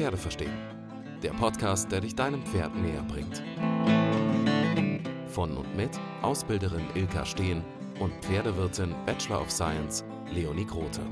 [0.00, 0.56] Pferde verstehen.
[1.22, 3.42] Der Podcast, der dich deinem Pferd näher bringt.
[5.26, 5.90] Von und mit
[6.22, 7.62] Ausbilderin Ilka Steen
[7.98, 10.02] und Pferdewirtin Bachelor of Science
[10.32, 11.02] Leonie Grote.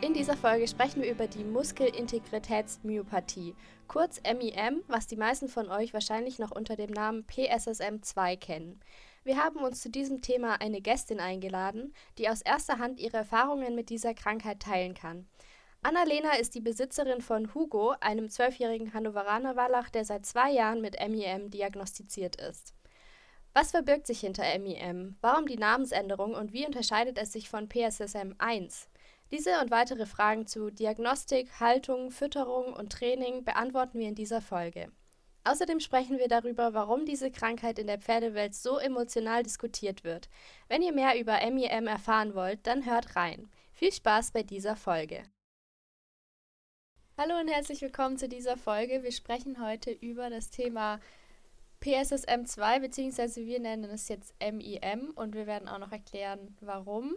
[0.00, 3.54] In dieser Folge sprechen wir über die Muskelintegritätsmyopathie,
[3.88, 8.80] kurz MIM, was die meisten von euch wahrscheinlich noch unter dem Namen PSSM2 kennen.
[9.22, 13.74] Wir haben uns zu diesem Thema eine Gästin eingeladen, die aus erster Hand ihre Erfahrungen
[13.74, 15.28] mit dieser Krankheit teilen kann.
[15.82, 20.96] Annalena ist die Besitzerin von Hugo, einem zwölfjährigen Hannoveraner Wallach, der seit zwei Jahren mit
[21.00, 22.74] MIM diagnostiziert ist.
[23.52, 25.16] Was verbirgt sich hinter MIM?
[25.20, 28.88] Warum die Namensänderung und wie unterscheidet es sich von PSSM 1?
[29.30, 34.90] Diese und weitere Fragen zu Diagnostik, Haltung, Fütterung und Training beantworten wir in dieser Folge.
[35.42, 40.28] Außerdem sprechen wir darüber, warum diese Krankheit in der Pferdewelt so emotional diskutiert wird.
[40.68, 43.50] Wenn ihr mehr über MIM erfahren wollt, dann hört rein.
[43.72, 45.22] Viel Spaß bei dieser Folge.
[47.16, 49.02] Hallo und herzlich willkommen zu dieser Folge.
[49.02, 51.00] Wir sprechen heute über das Thema
[51.82, 57.14] PSSM2, beziehungsweise wir nennen es jetzt MIM und wir werden auch noch erklären, warum.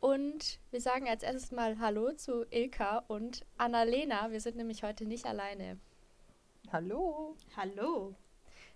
[0.00, 4.32] Und wir sagen als erstes mal Hallo zu Ilka und Annalena.
[4.32, 5.78] Wir sind nämlich heute nicht alleine.
[6.74, 7.36] Hallo.
[7.56, 8.16] Hallo.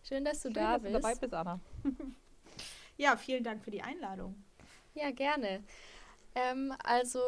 [0.05, 0.95] Schön, dass du Schön, da dass bist.
[0.95, 1.61] du dabei bist, Anna.
[2.97, 4.37] Ja, vielen Dank für die Einladung.
[4.95, 5.65] Ja, gerne.
[6.37, 7.21] Ähm, also,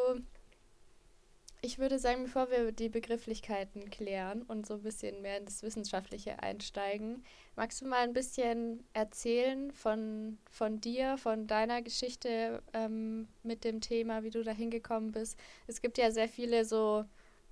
[1.59, 5.61] ich würde sagen, bevor wir die Begrifflichkeiten klären und so ein bisschen mehr in das
[5.61, 7.25] Wissenschaftliche einsteigen,
[7.57, 13.81] magst du mal ein bisschen erzählen von, von dir, von deiner Geschichte ähm, mit dem
[13.81, 15.37] Thema, wie du da hingekommen bist?
[15.67, 17.03] Es gibt ja sehr viele so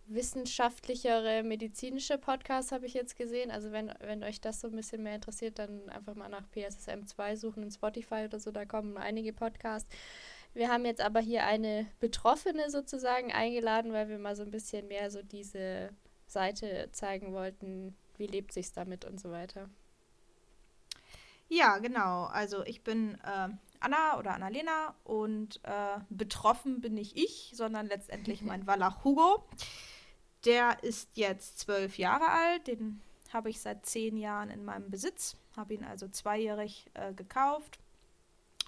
[0.10, 3.52] wissenschaftlichere, medizinische Podcasts habe ich jetzt gesehen.
[3.52, 7.36] Also wenn, wenn euch das so ein bisschen mehr interessiert, dann einfach mal nach PSSM2
[7.36, 9.90] suchen in Spotify oder so, da kommen einige Podcasts.
[10.54, 14.88] Wir haben jetzt aber hier eine Betroffene sozusagen eingeladen, weil wir mal so ein bisschen
[14.88, 15.92] mehr so diese
[16.26, 19.70] Seite zeigen wollten, wie lebt sich's damit und so weiter.
[21.50, 22.26] Ja, genau.
[22.26, 23.50] Also ich bin äh,
[23.80, 29.44] Anna oder Annalena und äh, betroffen bin nicht ich, sondern letztendlich mein Wallach Hugo.
[30.46, 33.02] Der ist jetzt zwölf Jahre alt, den
[33.34, 37.80] habe ich seit zehn Jahren in meinem Besitz, habe ihn also zweijährig äh, gekauft.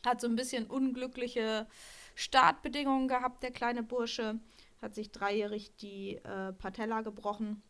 [0.06, 1.68] Hat so ein bisschen unglückliche
[2.16, 4.40] Startbedingungen gehabt, der kleine Bursche.
[4.81, 7.62] Hat sich dreijährig die äh, Patella gebrochen,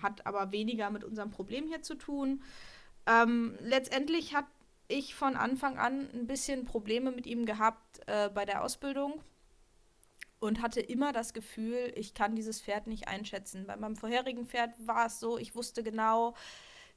[0.00, 2.42] hat aber weniger mit unserem Problem hier zu tun.
[3.06, 4.46] Ähm, letztendlich hat
[4.88, 9.20] ich von Anfang an ein bisschen Probleme mit ihm gehabt äh, bei der Ausbildung
[10.44, 13.66] und hatte immer das Gefühl, ich kann dieses Pferd nicht einschätzen.
[13.66, 16.34] Bei meinem vorherigen Pferd war es so, ich wusste genau,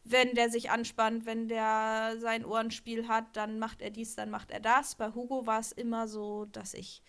[0.03, 4.51] wenn der sich anspannt, wenn der sein Ohrenspiel hat, dann macht er dies, dann macht
[4.51, 4.95] er das.
[4.95, 7.01] Bei Hugo war es immer so, dass ich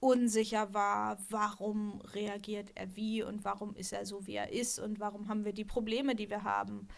[0.00, 4.98] unsicher war, warum reagiert er wie und warum ist er so, wie er ist und
[4.98, 6.88] warum haben wir die Probleme, die wir haben.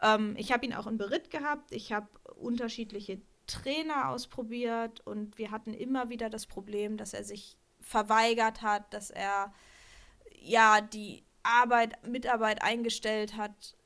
[0.00, 5.50] Ähm, ich habe ihn auch in Beritt gehabt, ich habe unterschiedliche Trainer ausprobiert und wir
[5.50, 9.54] hatten immer wieder das Problem, dass er sich verweigert hat, dass er
[10.40, 13.76] ja die Arbeit, Mitarbeit eingestellt hat,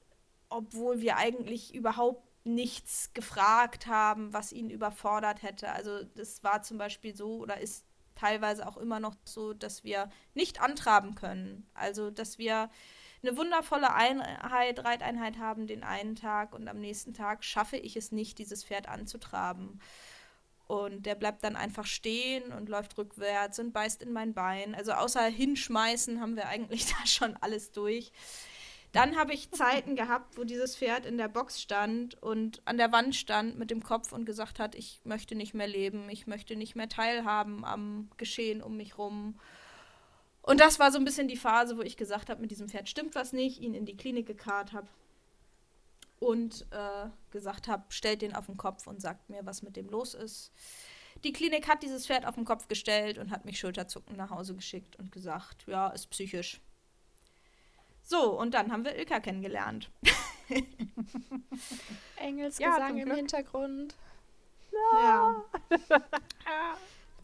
[0.48, 5.70] obwohl wir eigentlich überhaupt nichts gefragt haben, was ihn überfordert hätte.
[5.70, 7.84] Also das war zum Beispiel so oder ist
[8.14, 11.68] teilweise auch immer noch so, dass wir nicht antraben können.
[11.74, 12.70] Also dass wir
[13.22, 18.12] eine wundervolle Einheit, Reiteinheit haben den einen Tag und am nächsten Tag schaffe ich es
[18.12, 19.78] nicht, dieses Pferd anzutraben.
[20.70, 24.76] Und der bleibt dann einfach stehen und läuft rückwärts und beißt in mein Bein.
[24.76, 28.12] Also außer hinschmeißen haben wir eigentlich da schon alles durch.
[28.92, 32.92] Dann habe ich Zeiten gehabt, wo dieses Pferd in der Box stand und an der
[32.92, 36.54] Wand stand mit dem Kopf und gesagt hat, ich möchte nicht mehr leben, ich möchte
[36.54, 39.40] nicht mehr teilhaben am Geschehen um mich rum.
[40.40, 42.88] Und das war so ein bisschen die Phase, wo ich gesagt habe, mit diesem Pferd
[42.88, 44.86] stimmt was nicht, ihn in die Klinik gekarrt habe
[46.20, 49.88] und äh, gesagt habe, stellt den auf den Kopf und sagt mir, was mit dem
[49.88, 50.52] los ist.
[51.24, 54.54] Die Klinik hat dieses Pferd auf den Kopf gestellt und hat mich schulterzuckend nach Hause
[54.54, 56.60] geschickt und gesagt, ja, ist psychisch.
[58.02, 59.90] So, und dann haben wir Ilka kennengelernt.
[62.16, 63.14] Engelsgesang Ja, im.
[63.14, 63.96] Hintergrund.
[64.72, 65.44] Ja.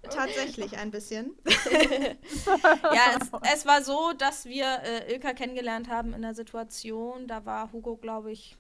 [0.03, 1.37] Tatsächlich ein bisschen.
[1.45, 7.45] ja, es, es war so, dass wir äh, Ilka kennengelernt haben in der Situation, da
[7.45, 8.57] war Hugo, glaube ich,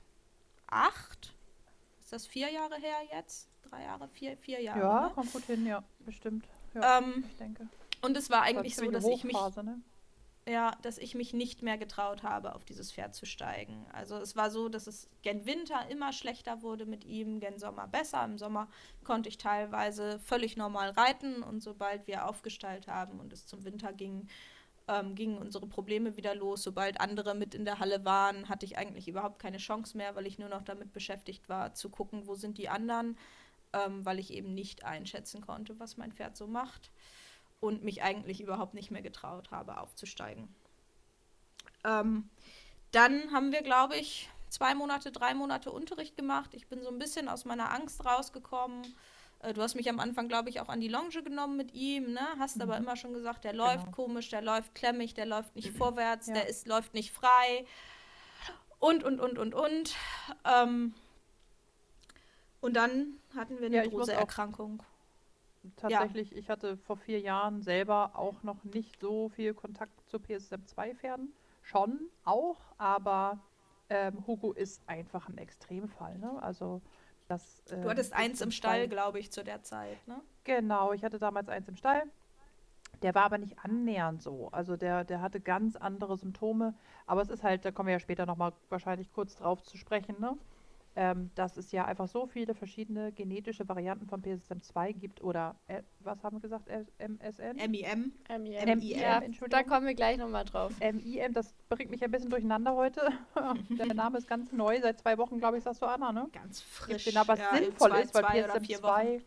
[0.68, 1.34] acht.
[2.00, 3.48] Ist das vier Jahre her jetzt?
[3.62, 4.80] Drei Jahre, vier, vier Jahre.
[4.80, 5.14] Ja, ne?
[5.14, 6.46] kommt gut hin, ja, bestimmt.
[6.74, 7.68] Ja, Ähm, ich denke.
[8.02, 9.80] und es war eigentlich so, dass ich mich ne?
[10.48, 13.84] ja, dass ich mich nicht mehr getraut habe, auf dieses Pferd zu steigen.
[13.92, 17.88] Also es war so, dass es gen Winter immer schlechter wurde mit ihm, gen Sommer
[17.88, 18.24] besser.
[18.24, 18.68] Im Sommer
[19.02, 23.92] konnte ich teilweise völlig normal reiten und sobald wir aufgestallt haben und es zum Winter
[23.92, 24.28] ging,
[24.88, 26.62] ähm, gingen unsere Probleme wieder los.
[26.62, 30.26] Sobald andere mit in der Halle waren, hatte ich eigentlich überhaupt keine Chance mehr, weil
[30.26, 33.18] ich nur noch damit beschäftigt war, zu gucken, wo sind die anderen,
[33.72, 36.90] ähm, weil ich eben nicht einschätzen konnte, was mein Pferd so macht
[37.60, 40.54] und mich eigentlich überhaupt nicht mehr getraut habe, aufzusteigen.
[41.84, 42.28] Ähm,
[42.92, 46.54] dann haben wir, glaube ich, zwei Monate, drei Monate Unterricht gemacht.
[46.54, 48.94] Ich bin so ein bisschen aus meiner Angst rausgekommen.
[49.40, 52.12] Äh, du hast mich am Anfang, glaube ich, auch an die Longe genommen mit ihm,
[52.12, 52.26] ne?
[52.38, 52.62] Hast mhm.
[52.62, 53.96] aber immer schon gesagt, der läuft genau.
[53.96, 55.76] komisch, der läuft klemmig, der läuft nicht mhm.
[55.76, 56.34] vorwärts, ja.
[56.34, 57.66] der ist, läuft nicht frei.
[58.78, 59.94] Und, und, und, und, und.
[60.44, 60.94] Ähm,
[62.60, 64.82] und dann hatten wir eine ja, große Erkrankung
[65.76, 66.36] tatsächlich, ja.
[66.36, 71.32] ich hatte vor vier Jahren selber auch noch nicht so viel Kontakt zu PSM2-Pferden.
[71.62, 73.38] Schon auch, aber
[73.90, 76.18] ähm, Hugo ist einfach ein Extremfall.
[76.18, 76.40] Ne?
[76.40, 76.80] Also
[77.28, 80.20] das, äh, du hattest eins im Stall, glaube ich, zu der Zeit, ne?
[80.44, 82.04] Genau, ich hatte damals eins im Stall.
[83.02, 84.48] Der war aber nicht annähernd so.
[84.52, 86.74] Also der, der hatte ganz andere Symptome.
[87.06, 90.16] Aber es ist halt, da kommen wir ja später nochmal wahrscheinlich kurz drauf zu sprechen,
[90.18, 90.36] ne?
[90.96, 95.82] Ähm, dass es ja einfach so viele verschiedene genetische Varianten von PSM2 gibt oder äh,
[96.00, 96.68] was haben wir gesagt?
[96.68, 97.56] MSN?
[97.56, 98.12] MIM.
[98.28, 98.80] MIM.
[98.80, 99.20] Ja,
[99.50, 100.72] da kommen wir gleich nochmal drauf.
[100.80, 103.12] MIM, das bringt mich ein bisschen durcheinander heute.
[103.78, 106.28] Der Name ist ganz neu, seit zwei Wochen, glaube ich, sagst du Anna, ne?
[106.32, 107.04] Ganz frisch.
[107.04, 109.20] Den aber ja, sinnvoll zwei, ist, weil PSM2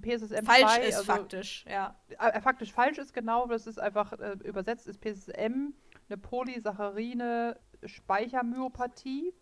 [0.00, 1.94] PSM2 falsch ist also, faktisch, ja.
[2.18, 5.74] Äh, faktisch falsch ist genau, das ist einfach äh, übersetzt ist PSM
[6.08, 9.32] eine Polysaccharine Speichermyopathie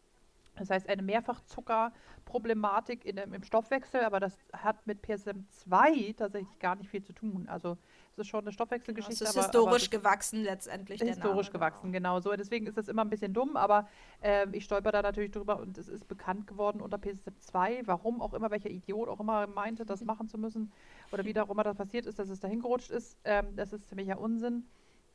[0.57, 6.91] das heißt, eine Mehrfachzuckerproblematik in, im Stoffwechsel, aber das hat mit PSM2 tatsächlich gar nicht
[6.91, 7.49] viel zu tun.
[7.49, 7.79] Also
[8.13, 9.25] es ist schon eine Stoffwechselgeschichte.
[9.25, 11.01] Es ist historisch aber, aber gewachsen letztendlich.
[11.01, 12.17] Historisch Name, gewachsen, genau.
[12.17, 12.21] genau.
[12.21, 12.37] so.
[12.37, 13.89] Deswegen ist das immer ein bisschen dumm, aber
[14.21, 18.35] äh, ich stolper da natürlich drüber und es ist bekannt geworden unter PSM2, warum auch
[18.35, 20.71] immer, welcher Idiot auch immer meinte, das machen zu müssen
[21.13, 23.17] oder wie auch immer das passiert ist, dass es dahin gerutscht ist.
[23.25, 24.67] Ähm, das ist ziemlicher Unsinn.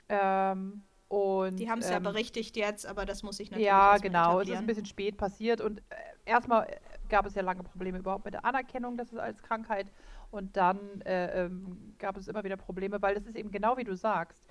[0.09, 3.97] Ähm, und, die haben es ähm, ja berichtigt jetzt, aber das muss ich natürlich Ja,
[3.97, 5.95] genau, es ist ein bisschen spät passiert und äh,
[6.25, 6.67] erstmal
[7.07, 9.87] gab es ja lange Probleme überhaupt mit der Anerkennung, dass es als Krankheit.
[10.29, 13.85] Und dann äh, ähm, gab es immer wieder Probleme, weil das ist eben genau wie
[13.85, 14.45] du sagst,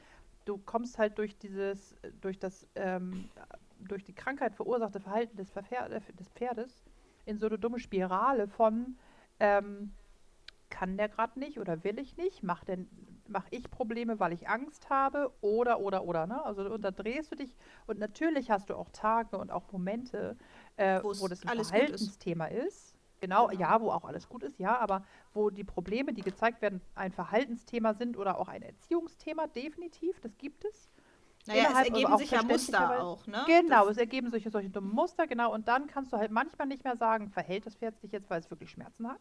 [0.47, 3.29] du kommst halt durch dieses, durch das, ähm,
[3.81, 6.85] durch die Krankheit verursachte Verhalten des, Verfer des Pferdes
[7.27, 8.97] in so eine dumme Spirale von
[9.39, 9.93] ähm,
[10.71, 12.89] kann der gerade nicht oder will ich nicht, macht denn
[13.29, 16.27] mache ich Probleme, weil ich Angst habe oder, oder, oder.
[16.27, 16.45] Ne?
[16.45, 17.55] Also und da drehst du dich
[17.87, 20.37] und natürlich hast du auch Tage und auch Momente,
[20.77, 22.67] äh, wo das ein Verhaltensthema ist.
[22.67, 22.97] ist.
[23.21, 26.61] Genau, genau, ja, wo auch alles gut ist, ja, aber wo die Probleme, die gezeigt
[26.61, 30.91] werden, ein Verhaltensthema sind oder auch ein Erziehungsthema, definitiv, das gibt es.
[31.47, 33.45] Naja, Innerhalb, es ergeben sich ja Muster auch, ne?
[33.47, 36.67] Genau, das es ergeben sich solche dummen Muster, genau, und dann kannst du halt manchmal
[36.67, 39.21] nicht mehr sagen, verhält das Pferd sich jetzt, weil es wirklich Schmerzen hat,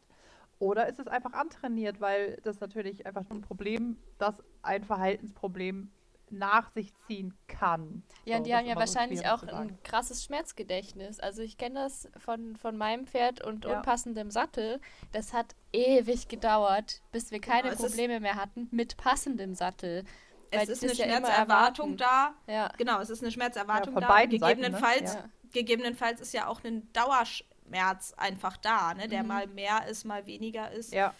[0.60, 5.92] oder ist es einfach antrainiert, weil das natürlich einfach ein Problem, das ein Verhaltensproblem
[6.30, 8.04] nach sich ziehen kann.
[8.25, 11.19] Ja, so, und die haben ja wahrscheinlich auch ein krasses Schmerzgedächtnis.
[11.19, 13.78] Also ich kenne das von, von meinem Pferd und ja.
[13.78, 14.80] unpassendem Sattel.
[15.12, 20.04] Das hat ewig gedauert, bis wir keine genau, Probleme mehr hatten mit passendem Sattel.
[20.51, 22.34] Es ist eine ja Schmerzerwartung da.
[22.48, 22.72] Ja.
[22.78, 24.08] Genau, es ist eine Schmerzerwartung ja, da.
[24.08, 25.51] Beiden gegebenenfalls, Seiten, ne?
[25.54, 29.08] gegebenenfalls ist ja auch ein Dauerschmerz Schmerz einfach da, ne?
[29.08, 29.30] der mhm.
[29.30, 30.94] mal mehr ist, mal weniger ist.
[30.94, 31.13] Ja.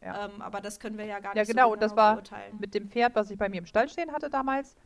[0.00, 0.26] ja.
[0.26, 1.64] Ähm, aber das können wir ja gar ja, nicht genau.
[1.64, 2.58] so genau und das war beurteilen.
[2.58, 4.76] mit dem Pferd, was ich bei mir im Stall stehen hatte damals,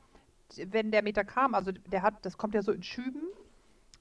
[0.57, 3.23] wenn der Meter kam, also der hat, das kommt ja so in Schüben,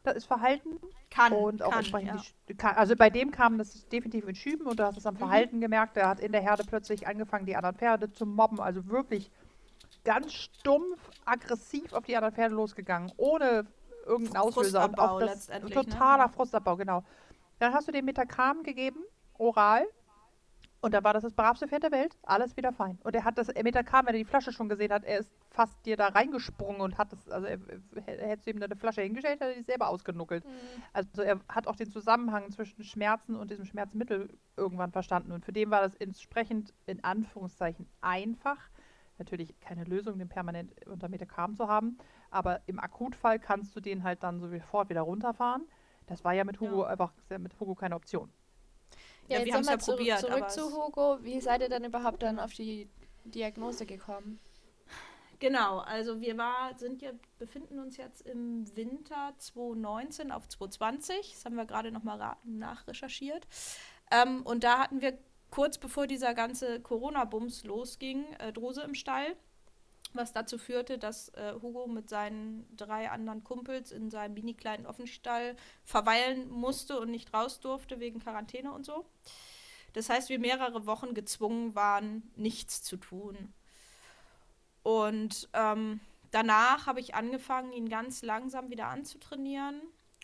[0.04, 0.80] das ist Verhalten.
[1.10, 1.34] Kann.
[1.34, 2.56] Und auch kann, entsprechend ja.
[2.56, 5.20] kann, also bei dem kam das definitiv in Schüben und du hast es am mhm.
[5.20, 5.62] Verhalten mhm.
[5.62, 9.32] gemerkt, der hat in der Herde plötzlich angefangen, die anderen Pferde zu mobben, also wirklich
[10.04, 13.66] ganz stumpf, aggressiv auf die anderen Pferde losgegangen, ohne
[14.06, 14.86] irgendein Auslöser.
[14.86, 15.70] Und auch das ne?
[15.70, 16.34] totaler ne?
[16.34, 17.04] Frustabbau, genau.
[17.60, 19.04] Dann hast du dem Metacam gegeben,
[19.38, 19.86] oral.
[20.82, 22.16] Und da war das das bravste Pferd der Welt.
[22.22, 23.00] Alles wieder fein.
[23.04, 25.84] Und er hat das Metacam, wenn er die Flasche schon gesehen hat, er ist fast
[25.84, 27.58] dir da reingesprungen und hat das, also er,
[28.06, 30.46] er hätte ihm eine Flasche hingestellt, hat er die selber ausgenuckelt.
[30.46, 30.52] Mhm.
[30.94, 35.32] Also er hat auch den Zusammenhang zwischen Schmerzen und diesem Schmerzmittel irgendwann verstanden.
[35.32, 38.58] Und für den war das entsprechend in Anführungszeichen einfach.
[39.18, 41.98] Natürlich keine Lösung, den permanent unter Metacam zu haben.
[42.30, 45.64] Aber im Akutfall kannst du den halt dann sofort wieder runterfahren.
[46.08, 46.90] Das war ja mit Hugo ja.
[46.90, 48.30] einfach mit Hugo keine Option.
[49.28, 51.24] Ja, ja jetzt nochmal ja zu, probiert, zurück zu Hugo.
[51.24, 52.90] Wie seid ihr denn überhaupt dann auf die
[53.24, 54.40] Diagnose gekommen?
[55.40, 61.34] Genau, also wir war, sind ja, befinden uns jetzt im Winter 2019 auf 2020.
[61.34, 63.46] Das haben wir gerade nochmal nachrecherchiert.
[64.12, 65.18] Ähm, und da hatten wir
[65.52, 69.36] kurz bevor dieser ganze Corona-Bums losging, äh, Drose im Stall.
[70.14, 74.86] was dazu führte, dass äh, Hugo mit seinen drei anderen Kumpels in seinem mini kleinen
[74.86, 79.06] Offenstall verweilen musste und nicht raus durfte wegen Quarantäne und so.
[79.92, 83.54] Das heißt, wir mehrere Wochen gezwungen waren, nichts zu tun.
[84.84, 86.00] Und ähm,
[86.32, 89.82] danach habe ich angefangen, ihn ganz langsam wieder anzutrainieren.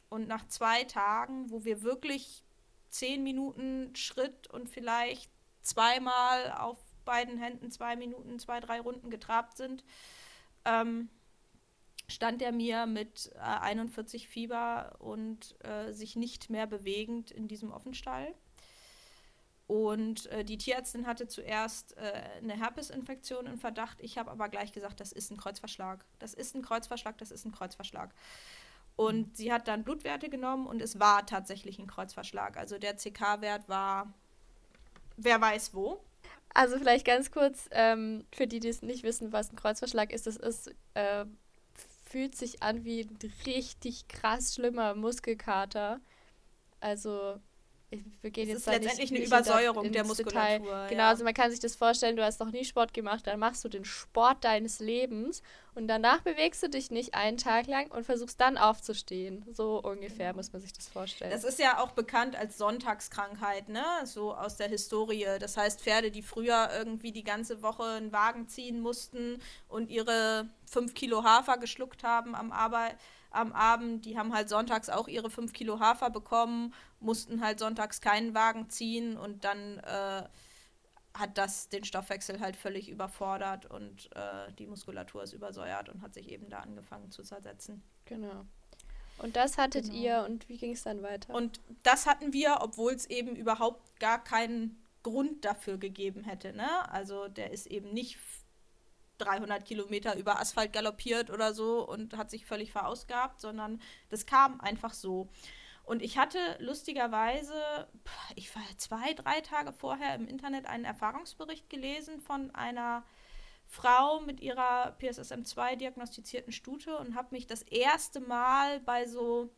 [0.09, 2.43] Und nach zwei Tagen, wo wir wirklich
[2.91, 5.31] zehn Minuten Schritt und vielleicht
[5.61, 9.83] zweimal auf beiden Händen zwei Minuten, zwei, drei Runden getrabt sind,
[10.65, 11.09] ähm,
[12.07, 17.71] stand er mir mit äh, 41 Fieber und äh, sich nicht mehr bewegend in diesem
[17.71, 18.35] Offenstall.
[19.67, 24.01] Und äh, die Tierärztin hatte zuerst äh, eine Herpesinfektion in Verdacht.
[24.01, 26.03] Ich habe aber gleich gesagt, das ist ein Kreuzverschlag.
[26.19, 28.13] Das ist ein Kreuzverschlag, das ist ein Kreuzverschlag.
[28.95, 32.57] Und sie hat dann Blutwerte genommen und es war tatsächlich ein Kreuzverschlag.
[32.57, 34.13] Also der CK-Wert war,
[35.17, 36.03] wer weiß wo.
[36.53, 40.27] Also vielleicht ganz kurz, ähm, für die, die es nicht wissen, was ein Kreuzverschlag ist,
[40.27, 41.25] das ist, äh,
[42.03, 46.01] fühlt sich an wie ein richtig krass schlimmer Muskelkater.
[46.81, 47.39] Also
[48.21, 50.59] wir gehen es jetzt ist letztendlich eine Übersäuerung der Muskulatur.
[50.59, 50.87] Detail.
[50.89, 51.09] Genau, ja.
[51.09, 53.69] also man kann sich das vorstellen, du hast noch nie Sport gemacht, dann machst du
[53.69, 55.41] den Sport deines Lebens
[55.75, 59.45] und danach bewegst du dich nicht einen Tag lang und versuchst dann aufzustehen.
[59.51, 60.37] So ungefähr genau.
[60.37, 61.31] muss man sich das vorstellen.
[61.31, 63.83] Das ist ja auch bekannt als Sonntagskrankheit, ne?
[64.05, 65.27] So aus der Historie.
[65.39, 70.47] Das heißt, Pferde, die früher irgendwie die ganze Woche einen Wagen ziehen mussten und ihre
[70.65, 72.95] fünf Kilo Hafer geschluckt haben am Arbeit
[73.31, 74.05] am Abend.
[74.05, 78.69] Die haben halt sonntags auch ihre 5 Kilo Hafer bekommen, mussten halt sonntags keinen Wagen
[78.69, 80.23] ziehen und dann äh,
[81.13, 86.13] hat das den Stoffwechsel halt völlig überfordert und äh, die Muskulatur ist übersäuert und hat
[86.13, 87.83] sich eben da angefangen zu zersetzen.
[88.05, 88.45] Genau.
[89.17, 89.97] Und das hattet genau.
[89.97, 91.33] ihr und wie ging es dann weiter?
[91.33, 96.53] Und das hatten wir, obwohl es eben überhaupt gar keinen Grund dafür gegeben hätte.
[96.53, 96.89] Ne?
[96.91, 98.17] Also der ist eben nicht
[99.21, 104.59] 300 Kilometer über Asphalt galoppiert oder so und hat sich völlig verausgabt, sondern das kam
[104.61, 105.29] einfach so.
[105.83, 107.53] Und ich hatte lustigerweise,
[108.35, 113.03] ich war zwei, drei Tage vorher im Internet einen Erfahrungsbericht gelesen von einer
[113.67, 119.49] Frau mit ihrer PSSM2 diagnostizierten Stute und habe mich das erste Mal bei so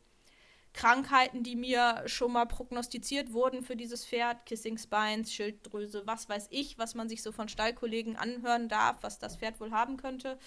[0.74, 6.48] Krankheiten, die mir schon mal prognostiziert wurden für dieses Pferd, Kissing Spines, Schilddrüse, was weiß
[6.50, 10.40] ich, was man sich so von Stallkollegen anhören darf, was das Pferd wohl haben könnte,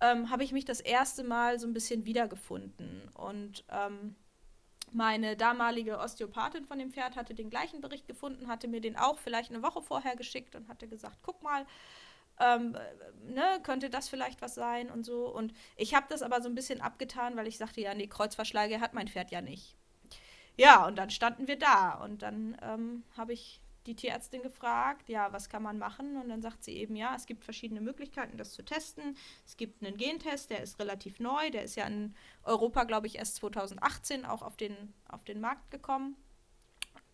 [0.00, 3.08] ähm, habe ich mich das erste Mal so ein bisschen wiedergefunden.
[3.14, 4.16] Und ähm,
[4.90, 9.18] meine damalige Osteopathin von dem Pferd hatte den gleichen Bericht gefunden, hatte mir den auch
[9.18, 11.66] vielleicht eine Woche vorher geschickt und hatte gesagt, guck mal,
[12.42, 12.76] ähm,
[13.26, 15.28] ne, könnte das vielleicht was sein und so.
[15.28, 18.80] Und ich habe das aber so ein bisschen abgetan, weil ich sagte, ja, nee, Kreuzverschläge
[18.80, 19.76] hat mein Pferd ja nicht.
[20.56, 25.32] Ja, und dann standen wir da und dann ähm, habe ich die Tierärztin gefragt, ja,
[25.32, 26.16] was kann man machen?
[26.16, 29.16] Und dann sagt sie eben, ja, es gibt verschiedene Möglichkeiten, das zu testen.
[29.44, 33.16] Es gibt einen Gentest, der ist relativ neu, der ist ja in Europa, glaube ich,
[33.16, 36.16] erst 2018 auch auf den, auf den Markt gekommen.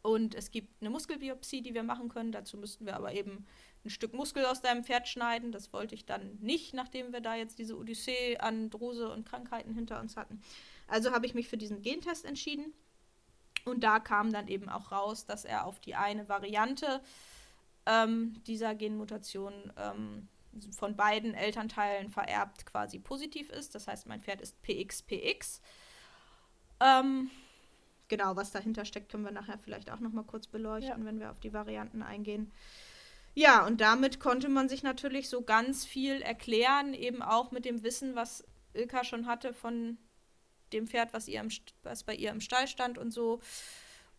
[0.02, 2.32] Und es gibt eine Muskelbiopsie, die wir machen können.
[2.32, 3.46] Dazu müssten wir aber eben
[3.88, 5.50] ein Stück Muskel aus deinem Pferd schneiden.
[5.50, 9.74] Das wollte ich dann nicht, nachdem wir da jetzt diese Odyssee an Druse und Krankheiten
[9.74, 10.40] hinter uns hatten.
[10.86, 12.72] Also habe ich mich für diesen Gentest entschieden.
[13.64, 17.00] Und da kam dann eben auch raus, dass er auf die eine Variante
[17.86, 20.28] ähm, dieser Genmutation ähm,
[20.76, 23.74] von beiden Elternteilen vererbt quasi positiv ist.
[23.74, 25.60] Das heißt, mein Pferd ist PXPX.
[26.80, 27.30] Ähm,
[28.08, 31.04] genau, was dahinter steckt, können wir nachher vielleicht auch noch mal kurz beleuchten, ja.
[31.04, 32.52] wenn wir auf die Varianten eingehen.
[33.38, 37.84] Ja, und damit konnte man sich natürlich so ganz viel erklären, eben auch mit dem
[37.84, 39.96] Wissen, was Ilka schon hatte von
[40.72, 41.48] dem Pferd, was, ihr im,
[41.84, 43.40] was bei ihr im Stall stand und so.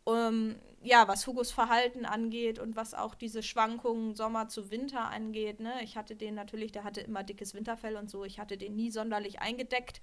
[0.06, 5.10] Um, ähm, ja, was Hugos Verhalten angeht und was auch diese Schwankungen Sommer zu Winter
[5.10, 5.60] angeht.
[5.60, 5.74] Ne?
[5.84, 8.24] Ich hatte den natürlich, der hatte immer dickes Winterfell und so.
[8.24, 10.00] Ich hatte den nie sonderlich eingedeckt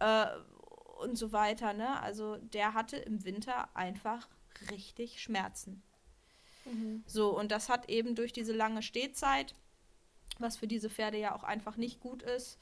[0.00, 0.24] äh,
[1.02, 1.74] und so weiter.
[1.74, 2.00] Ne?
[2.00, 4.26] Also der hatte im Winter einfach
[4.70, 5.82] richtig Schmerzen.
[6.68, 7.02] Mhm.
[7.06, 9.54] So, und das hat eben durch diese lange Stehzeit,
[10.38, 12.58] was für diese Pferde ja auch einfach nicht gut ist,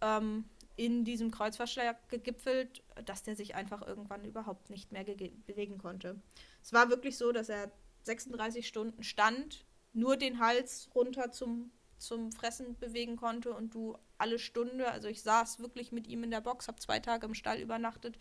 [0.00, 0.44] ähm,
[0.76, 6.20] in diesem Kreuzverschlag gegipfelt, dass der sich einfach irgendwann überhaupt nicht mehr bewegen konnte.
[6.62, 7.70] Es war wirklich so, dass er
[8.02, 14.38] 36 Stunden stand, nur den Hals runter zum, zum Fressen bewegen konnte und du alle
[14.38, 17.60] Stunde, also ich saß wirklich mit ihm in der Box, habe zwei Tage im Stall
[17.60, 18.16] übernachtet,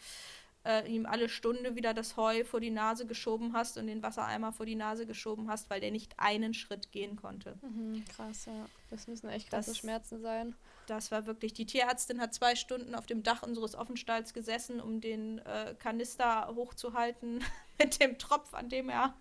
[0.65, 4.51] äh, ihm alle Stunde wieder das Heu vor die Nase geschoben hast und den Wassereimer
[4.51, 7.57] vor die Nase geschoben hast, weil der nicht einen Schritt gehen konnte.
[7.61, 8.65] Mhm, krass, ja.
[8.89, 10.55] Das müssen echt krasse das, Schmerzen sein.
[10.87, 11.53] Das war wirklich.
[11.53, 16.53] Die Tierärztin hat zwei Stunden auf dem Dach unseres Offenstalls gesessen, um den äh, Kanister
[16.55, 17.43] hochzuhalten
[17.79, 19.13] mit dem Tropf, an dem er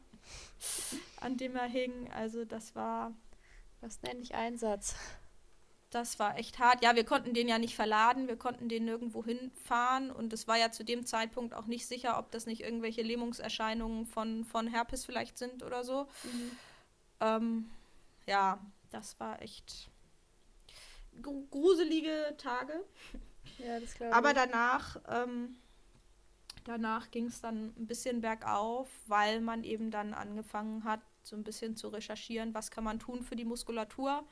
[1.20, 2.10] an dem er hing.
[2.12, 3.12] Also das war.
[3.80, 4.96] Das nenne ich Einsatz.
[5.90, 6.82] Das war echt hart.
[6.82, 10.58] Ja, wir konnten den ja nicht verladen, wir konnten den nirgendwo hinfahren und es war
[10.58, 15.06] ja zu dem Zeitpunkt auch nicht sicher, ob das nicht irgendwelche Lähmungserscheinungen von, von Herpes
[15.06, 16.06] vielleicht sind oder so.
[16.24, 16.50] Mhm.
[17.20, 17.70] Ähm,
[18.26, 19.90] ja, das war echt
[21.22, 22.84] gruselige Tage.
[23.56, 24.14] Ja, das glaube ich.
[24.14, 25.56] Aber danach, ähm,
[26.64, 31.44] danach ging es dann ein bisschen bergauf, weil man eben dann angefangen hat, so ein
[31.44, 34.22] bisschen zu recherchieren, was kann man tun für die Muskulatur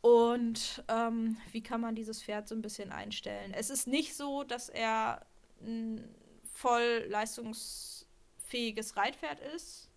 [0.00, 3.52] und ähm, wie kann man dieses Pferd so ein bisschen einstellen.
[3.54, 5.26] Es ist nicht so, dass er
[5.60, 6.08] ein
[6.52, 9.90] voll leistungsfähiges Reitpferd ist.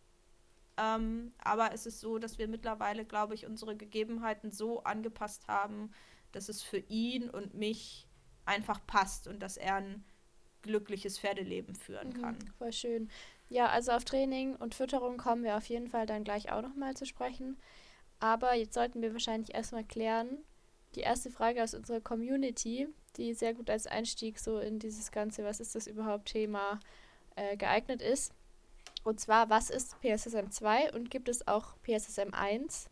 [0.75, 5.91] Ähm, aber es ist so, dass wir mittlerweile, glaube ich, unsere Gegebenheiten so angepasst haben,
[6.31, 8.07] dass es für ihn und mich
[8.45, 10.03] einfach passt und dass er ein
[10.63, 12.35] glückliches Pferdeleben führen mhm, kann.
[12.35, 13.09] Mhm, voll schön.
[13.49, 16.95] Ja, also auf Training und Fütterung kommen wir auf jeden Fall dann gleich auch nochmal
[16.95, 17.57] zu sprechen.
[18.19, 20.37] Aber jetzt sollten wir wahrscheinlich erstmal klären,
[20.95, 25.43] die erste Frage aus unserer Community, die sehr gut als Einstieg so in dieses ganze,
[25.43, 26.79] was ist das überhaupt Thema,
[27.35, 28.33] äh, geeignet ist.
[29.03, 32.89] Und zwar, was ist PSSM 2 und gibt es auch PSSM 1?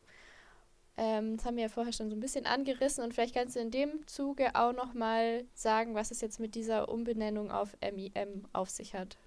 [0.97, 3.59] Ähm, das haben wir ja vorher schon so ein bisschen angerissen und vielleicht kannst du
[3.59, 8.69] in dem Zuge auch nochmal sagen, was es jetzt mit dieser Umbenennung auf MIM auf
[8.69, 9.17] sich hat.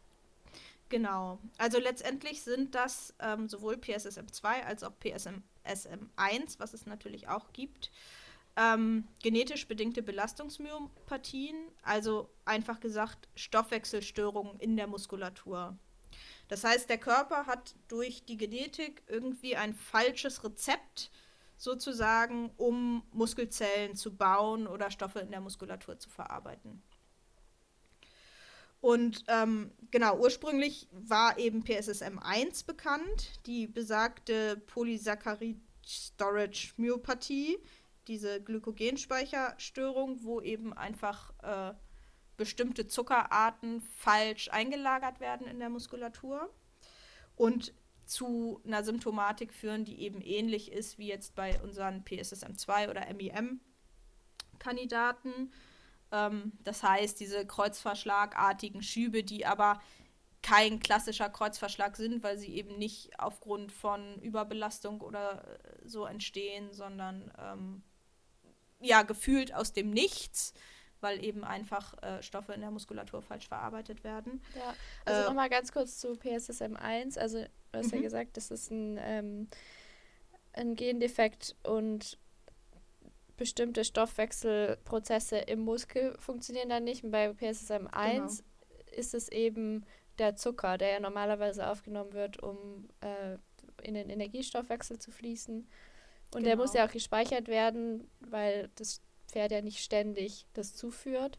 [0.89, 1.39] Genau.
[1.59, 7.29] Also letztendlich sind das ähm, sowohl PSSM 2 als auch PSSM 1, was es natürlich
[7.29, 7.91] auch gibt,
[8.57, 15.77] ähm, genetisch bedingte Belastungsmyopathien, also einfach gesagt Stoffwechselstörungen in der Muskulatur.
[16.49, 21.11] Das heißt, der Körper hat durch die Genetik irgendwie ein falsches Rezept
[21.57, 26.83] sozusagen, um Muskelzellen zu bauen oder Stoffe in der Muskulatur zu verarbeiten.
[28.85, 37.57] Und ähm, genau, ursprünglich war eben PSSM 1 bekannt, die besagte Polysaccharid Storage Myopathie,
[38.09, 41.73] diese Glykogenspeicherstörung, wo eben einfach äh,
[42.37, 46.53] bestimmte Zuckerarten falsch eingelagert werden in der Muskulatur
[47.37, 47.73] und
[48.05, 55.51] zu einer Symptomatik führen, die eben ähnlich ist wie jetzt bei unseren PSSM2 oder MIM-Kandidaten.
[56.13, 59.81] Ähm, das heißt, diese kreuzverschlagartigen Schübe, die aber
[60.45, 66.73] kein klassischer Kreuzverschlag sind, weil sie eben nicht aufgrund von Überbelastung oder äh, so entstehen,
[66.73, 67.83] sondern ähm,
[68.81, 70.53] ja, gefühlt aus dem Nichts,
[71.01, 74.43] weil eben einfach äh, Stoffe in der Muskulatur falsch verarbeitet werden.
[74.55, 74.75] Ja,
[75.07, 77.17] also äh, nochmal ganz kurz zu PSSM 1.
[77.17, 77.39] Also,
[77.73, 78.03] du hast ja mhm.
[78.03, 79.49] gesagt, das ist ein, ähm,
[80.53, 82.19] ein Gendefekt und
[83.37, 87.05] bestimmte Stoffwechselprozesse im Muskel funktionieren dann nicht.
[87.05, 88.97] Und bei PSSM 1 genau.
[88.97, 89.85] ist es eben
[90.19, 93.37] der Zucker, der ja normalerweise aufgenommen wird, um äh,
[93.83, 95.57] in den Energiestoffwechsel zu fließen.
[95.57, 95.69] Und
[96.33, 96.45] genau.
[96.45, 101.39] der muss ja auch gespeichert werden, weil das Pferd ja nicht ständig das zuführt.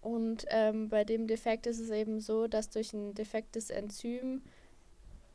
[0.00, 4.42] Und ähm, bei dem Defekt ist es eben so, dass durch ein defektes Enzym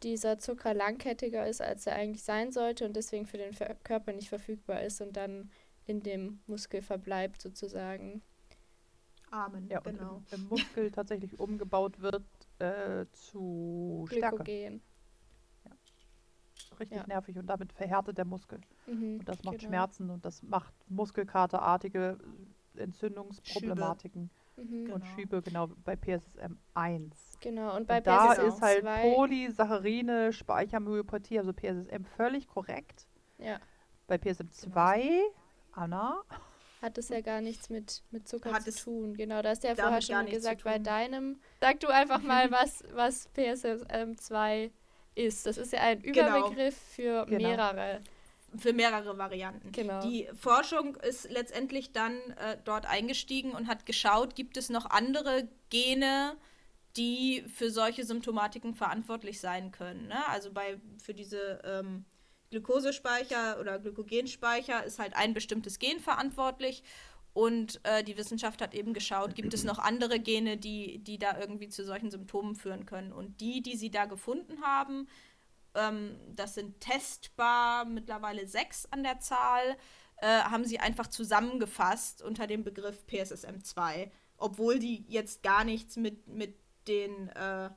[0.04, 4.30] dieser Zucker langkettiger ist, als er eigentlich sein sollte und deswegen für den Körper nicht
[4.30, 5.50] verfügbar ist und dann
[5.86, 8.22] in dem Muskel verbleibt sozusagen.
[9.32, 10.22] Amen, ja, genau.
[10.32, 12.24] Im, im, Muskel tatsächlich umgebaut wird
[12.60, 14.46] äh, zu Glykogen.
[14.46, 14.82] Stärke.
[15.66, 15.72] Ja.
[16.80, 17.08] Richtig ja.
[17.08, 18.62] nervig und damit verhärtet der Muskel.
[18.86, 19.70] Mhm, und das macht genau.
[19.70, 22.18] Schmerzen und das macht Muskelkaterartige
[22.76, 24.91] Entzündungsproblematiken mhm.
[24.91, 25.15] und genau.
[25.15, 27.38] Schübe, genau, bei PSSM 1.
[27.39, 33.08] Genau, und bei und da PSSM ist halt Polysaccharine, Speichermyopathie, also PSSM völlig korrekt.
[33.38, 33.60] Ja.
[34.08, 35.22] Bei PSM 2, genau.
[35.72, 36.22] Anna.
[36.82, 39.15] Hat es ja gar nichts mit, mit Zucker Hat zu tun.
[39.15, 41.39] Genau, da hast du ja vorher schon gesagt, bei deinem.
[41.60, 44.72] Sag du einfach mal, was, was PSM 2
[45.15, 45.46] ist.
[45.46, 46.38] Das ist ja ein genau.
[46.38, 47.26] Überbegriff genau.
[47.26, 47.50] für genau.
[48.56, 49.72] Für mehrere Varianten.
[49.72, 50.02] Genau.
[50.02, 55.48] Die Forschung ist letztendlich dann äh, dort eingestiegen und hat geschaut, gibt es noch andere
[55.70, 56.38] Gene,
[56.96, 60.08] die für solche Symptomatiken verantwortlich sein können.
[60.08, 60.28] Ne?
[60.30, 62.06] Also bei, für diese ähm,
[62.50, 66.84] Glukosespeicher oder Glykogenspeicher ist halt ein bestimmtes Gen verantwortlich.
[67.34, 71.40] Und äh, die Wissenschaft hat eben geschaut, gibt es noch andere Gene, die, die da
[71.40, 73.12] irgendwie zu solchen Symptomen führen können.
[73.12, 75.08] Und die, die sie da gefunden haben,
[75.78, 79.78] ähm, das sind testbar mittlerweile sechs an der Zahl,
[80.18, 86.28] äh, haben sie einfach zusammengefasst unter dem Begriff PSSM2, obwohl die jetzt gar nichts mit,
[86.28, 87.70] mit den äh,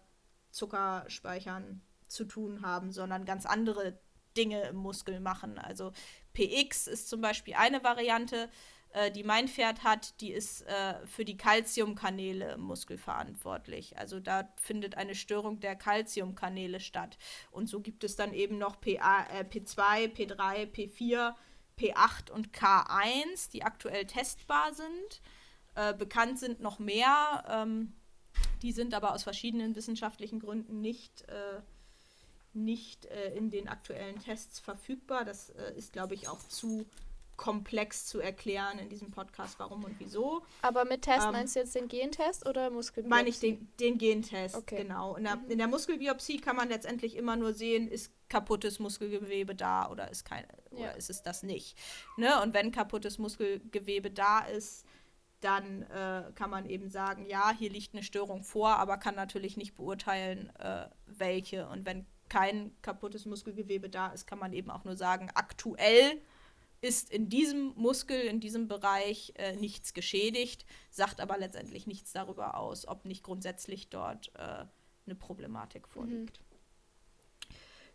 [0.50, 4.00] Zuckerspeichern zu tun haben, sondern ganz andere
[4.36, 5.58] Dinge im Muskel machen.
[5.58, 5.92] Also
[6.32, 8.48] PX ist zum Beispiel eine Variante,
[8.92, 13.96] äh, die mein Pferd hat, die ist äh, für die Calciumkanäle im Muskel verantwortlich.
[13.98, 17.16] Also da findet eine Störung der Calciumkanäle statt.
[17.50, 21.34] Und so gibt es dann eben noch PA, äh, P2, P3, P4,
[21.78, 25.22] P8 und K1, die aktuell testbar sind.
[25.76, 27.44] Äh, bekannt sind noch mehr.
[27.48, 27.92] Ähm,
[28.62, 31.60] die sind aber aus verschiedenen wissenschaftlichen Gründen nicht, äh,
[32.52, 35.24] nicht äh, in den aktuellen Tests verfügbar.
[35.24, 36.86] Das äh, ist, glaube ich, auch zu
[37.40, 40.42] komplex zu erklären in diesem Podcast, warum und wieso.
[40.60, 43.08] Aber mit Test ähm, meinst du jetzt den Gentest oder Muskelbiopsie?
[43.08, 44.82] Meine ich den, den Gentest, okay.
[44.82, 45.16] genau.
[45.16, 45.48] In der, mhm.
[45.50, 50.26] in der, Muskelbiopsie kann man letztendlich immer nur sehen, ist kaputtes Muskelgewebe da oder ist,
[50.26, 50.80] kein, ja.
[50.80, 51.78] oder ist es das nicht.
[52.18, 52.42] Ne?
[52.42, 54.84] Und wenn kaputtes Muskelgewebe da ist,
[55.40, 59.56] dann äh, kann man eben sagen, ja, hier liegt eine Störung vor, aber kann natürlich
[59.56, 61.68] nicht beurteilen, äh, welche.
[61.68, 66.20] Und wenn kein kaputtes Muskelgewebe da ist, kann man eben auch nur sagen, aktuell
[66.80, 72.56] ist in diesem Muskel, in diesem Bereich äh, nichts geschädigt, sagt aber letztendlich nichts darüber
[72.56, 74.64] aus, ob nicht grundsätzlich dort äh,
[75.06, 76.40] eine Problematik vorliegt.
[76.40, 76.50] Mhm.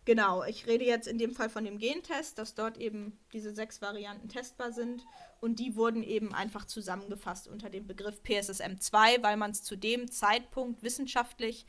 [0.06, 3.82] Genau, ich rede jetzt in dem Fall von dem Gentest, dass dort eben diese sechs
[3.82, 5.04] Varianten testbar sind
[5.42, 10.12] und die wurden eben einfach zusammengefasst unter dem Begriff PSSM2, weil man es zu dem
[10.12, 11.66] Zeitpunkt wissenschaftlich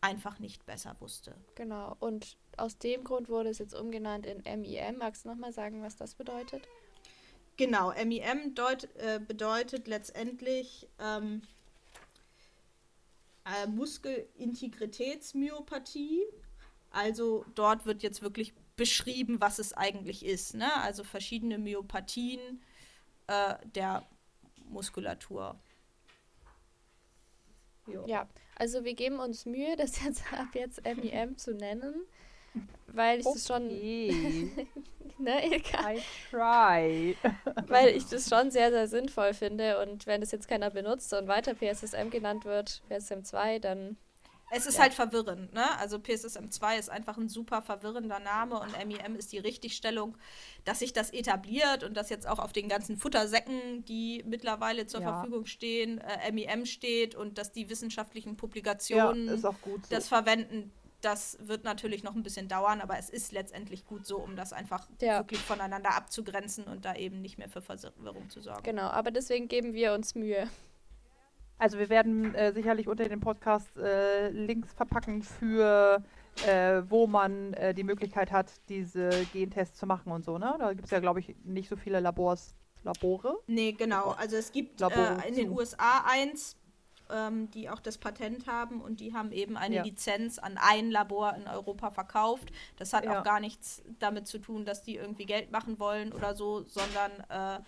[0.00, 1.34] einfach nicht besser wusste.
[1.54, 4.98] Genau, und aus dem Grund wurde es jetzt umgenannt in MIM.
[4.98, 6.66] Magst du nochmal sagen, was das bedeutet?
[7.56, 11.42] Genau, MIM deut, äh, bedeutet letztendlich ähm,
[13.44, 16.22] äh, Muskelintegritätsmyopathie.
[16.90, 20.54] Also dort wird jetzt wirklich beschrieben, was es eigentlich ist.
[20.54, 20.72] Ne?
[20.82, 22.62] Also verschiedene Myopathien
[23.26, 24.06] äh, der
[24.70, 25.58] Muskulatur.
[27.86, 28.06] Jo.
[28.06, 28.26] Ja,
[28.60, 31.94] also wir geben uns Mühe, das jetzt ab jetzt MIM zu nennen,
[32.88, 33.34] weil ich okay.
[33.34, 33.68] das schon.
[35.18, 35.92] ne, Ilka?
[35.92, 37.16] I try.
[37.66, 41.26] weil ich das schon sehr, sehr sinnvoll finde und wenn das jetzt keiner benutzt und
[41.26, 43.96] weiter PSSM genannt wird, PSSM 2, dann
[44.50, 44.82] es ist ja.
[44.82, 45.78] halt verwirrend, ne?
[45.78, 50.16] Also PSSM2 ist einfach ein super verwirrender Name und MIM ist die Richtigstellung,
[50.64, 55.02] dass sich das etabliert und dass jetzt auch auf den ganzen Futtersäcken, die mittlerweile zur
[55.02, 55.12] ja.
[55.12, 59.54] Verfügung stehen, äh, MIM steht und dass die wissenschaftlichen Publikationen ja, so.
[59.88, 60.72] das verwenden.
[61.00, 64.52] Das wird natürlich noch ein bisschen dauern, aber es ist letztendlich gut so, um das
[64.52, 68.64] einfach wirklich voneinander abzugrenzen und da eben nicht mehr für Verwirrung zu sorgen.
[68.64, 70.50] Genau, aber deswegen geben wir uns Mühe.
[71.60, 76.02] Also wir werden äh, sicherlich unter dem Podcast äh, Links verpacken für
[76.46, 80.56] äh, wo man äh, die Möglichkeit hat, diese Gentests zu machen und so, ne?
[80.58, 83.38] Da gibt es ja, glaube ich, nicht so viele Labors, Labore.
[83.46, 84.14] Nee, genau.
[84.18, 86.56] Also es gibt äh, in den USA eins,
[87.10, 89.82] ähm, die auch das Patent haben und die haben eben eine ja.
[89.82, 92.50] Lizenz an ein Labor in Europa verkauft.
[92.78, 93.20] Das hat ja.
[93.20, 97.10] auch gar nichts damit zu tun, dass die irgendwie Geld machen wollen oder so, sondern
[97.28, 97.60] äh,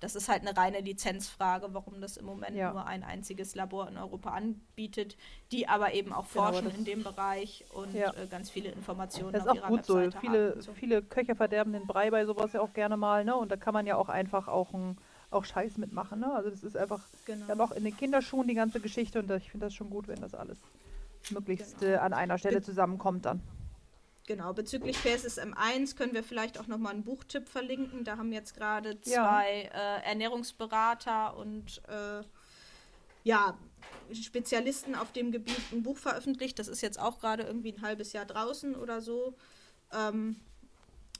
[0.00, 2.72] das ist halt eine reine Lizenzfrage, warum das im Moment ja.
[2.72, 5.16] nur ein einziges Labor in Europa anbietet,
[5.52, 8.12] die aber eben auch genau, forschen in dem Bereich und ja.
[8.14, 10.18] äh, ganz viele Informationen das ist auch gut Webseite so.
[10.20, 10.72] Viele, so.
[10.72, 13.36] viele Köcher verderben den Brei bei sowas ja auch gerne mal, ne?
[13.36, 14.96] Und da kann man ja auch einfach auch ein
[15.30, 16.32] auch Scheiß mitmachen, ne?
[16.32, 17.46] Also das ist einfach genau.
[17.46, 20.20] ja noch in den Kinderschuhen die ganze Geschichte und ich finde das schon gut, wenn
[20.20, 20.58] das alles
[21.30, 21.92] möglichst genau.
[21.92, 23.42] äh, an einer Stelle zusammenkommt dann.
[24.26, 28.04] Genau, bezüglich PSSM 1 können wir vielleicht auch nochmal einen Buchtipp verlinken.
[28.04, 29.96] Da haben jetzt gerade zwei ja.
[29.96, 32.22] äh, Ernährungsberater und äh,
[33.24, 33.58] ja,
[34.12, 36.58] Spezialisten auf dem Gebiet ein Buch veröffentlicht.
[36.58, 39.34] Das ist jetzt auch gerade irgendwie ein halbes Jahr draußen oder so.
[39.92, 40.36] Ähm,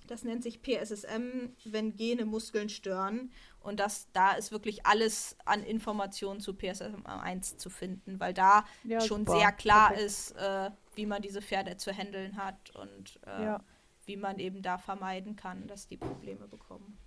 [0.06, 3.30] das nennt sich PSSM, wenn Gene Muskeln stören.
[3.60, 8.64] Und das, da ist wirklich alles an Informationen zu PSSM 1 zu finden, weil da
[8.82, 9.38] ja, schon super.
[9.38, 10.06] sehr klar Perfekt.
[10.06, 13.64] ist, äh, wie man diese Pferde zu handeln hat und äh, ja.
[14.06, 16.98] wie man eben da vermeiden kann, dass die Probleme bekommen.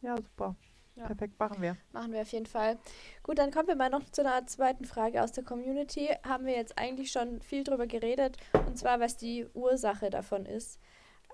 [0.00, 0.56] Ja, super.
[0.96, 1.06] Ja.
[1.06, 1.76] Perfekt, machen wir.
[1.92, 2.78] Machen wir auf jeden Fall.
[3.22, 6.08] Gut, dann kommen wir mal noch zu einer zweiten Frage aus der Community.
[6.26, 10.80] Haben wir jetzt eigentlich schon viel drüber geredet, und zwar, was die Ursache davon ist.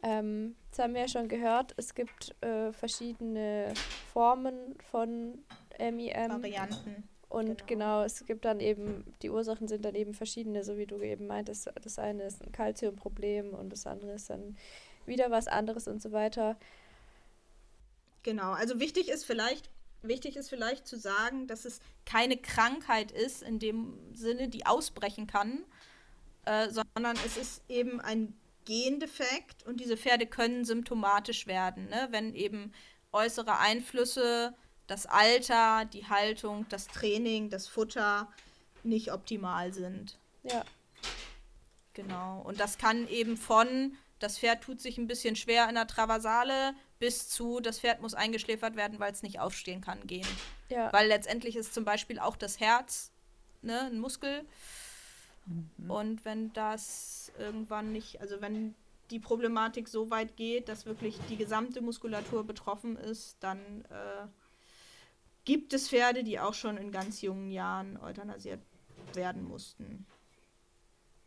[0.03, 1.75] Ähm, das haben wir ja schon gehört.
[1.77, 3.73] Es gibt äh, verschiedene
[4.13, 5.39] Formen von
[5.79, 6.31] MIM.
[6.31, 7.09] Varianten.
[7.37, 7.99] Und genau.
[7.99, 8.03] genau.
[8.05, 11.71] es gibt dann eben, die Ursachen sind dann eben verschiedene, so wie du eben meintest.
[11.83, 14.57] Das eine ist ein Kalziumproblem und das andere ist dann
[15.05, 16.57] wieder was anderes und so weiter.
[18.23, 19.69] Genau, also wichtig ist vielleicht,
[20.01, 25.27] wichtig ist vielleicht zu sagen, dass es keine Krankheit ist in dem Sinne, die ausbrechen
[25.27, 25.63] kann,
[26.47, 28.33] äh, sondern es ist eben ein
[28.65, 32.09] Gendefekt und diese Pferde können symptomatisch werden, ne?
[32.13, 32.73] wenn eben
[33.13, 34.55] äußere Einflüsse,
[34.87, 38.29] das Alter, die Haltung, das Training, das Futter
[38.83, 40.19] nicht optimal sind.
[40.43, 40.65] Ja.
[41.95, 42.43] Genau.
[42.43, 46.75] Und das kann eben von, das Pferd tut sich ein bisschen schwer in der Traversale,
[46.99, 50.27] bis zu, das Pferd muss eingeschläfert werden, weil es nicht aufstehen kann, gehen.
[50.69, 50.93] Ja.
[50.93, 53.11] Weil letztendlich ist zum Beispiel auch das Herz
[53.63, 54.45] ne, ein Muskel.
[55.47, 55.91] Mhm.
[55.91, 58.75] Und wenn das irgendwann nicht, also wenn
[59.11, 64.27] die Problematik so weit geht, dass wirklich die gesamte Muskulatur betroffen ist, dann äh,
[65.47, 68.61] gibt es Pferde, die auch schon in ganz jungen Jahren euthanasiert
[69.15, 70.05] werden mussten.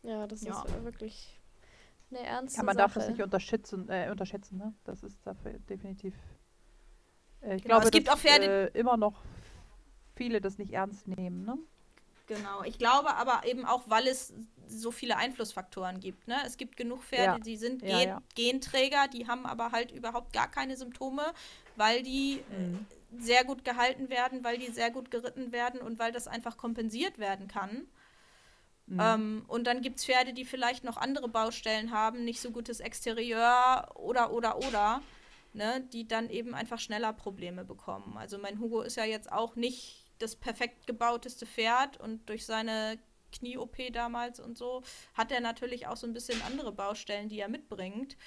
[0.03, 0.61] Ja, das ja.
[0.63, 1.39] ist wirklich
[2.11, 2.83] eine ernste ja, man Sache.
[2.83, 4.73] darf das nicht unterschätzen, äh, unterschätzen ne?
[4.83, 6.13] Das ist dafür definitiv.
[7.41, 9.23] Äh, ich genau, glaube, es gibt dass, auch Pferde, äh, immer noch
[10.15, 11.57] viele das nicht ernst nehmen, ne?
[12.27, 12.61] Genau.
[12.63, 14.33] Ich glaube aber eben auch, weil es
[14.67, 16.27] so viele Einflussfaktoren gibt.
[16.27, 16.35] Ne?
[16.45, 17.39] Es gibt genug Pferde, Ja.
[17.39, 18.21] die sind Ja, Gen ja.
[18.35, 21.23] Genträger, die haben aber halt überhaupt gar keine Symptome,
[21.75, 22.85] weil die Mhm.
[23.17, 27.17] Sehr gut gehalten werden, weil die sehr gut geritten werden und weil das einfach kompensiert
[27.17, 27.87] werden kann.
[28.85, 28.99] Mhm.
[28.99, 32.79] Ähm, und dann gibt es Pferde, die vielleicht noch andere Baustellen haben, nicht so gutes
[32.79, 35.01] Exterieur oder, oder, oder,
[35.53, 38.17] ne, die dann eben einfach schneller Probleme bekommen.
[38.17, 42.99] Also mein Hugo ist ja jetzt auch nicht das perfekt gebauteste Pferd und durch seine
[43.31, 47.47] Knie-OP damals und so hat er natürlich auch so ein bisschen andere Baustellen, die er
[47.47, 48.17] mitbringt,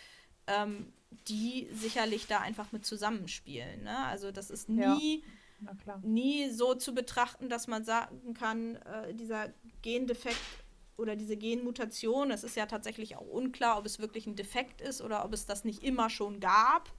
[0.47, 0.93] ähm,
[1.29, 3.85] die sicherlich da einfach mit zusammenspielen.
[3.85, 3.97] Ne?
[4.07, 4.95] Also das ist Ja.
[4.95, 5.23] nie
[5.83, 6.01] klar.
[6.03, 9.51] nie so zu betrachten, dass man sagen kann, äh, dieser
[9.83, 10.37] Gendefekt
[10.97, 15.01] oder diese Genmutation, es ist ja tatsächlich auch unklar, ob es wirklich ein Defekt ist
[15.01, 16.91] oder ob es das nicht immer schon gab.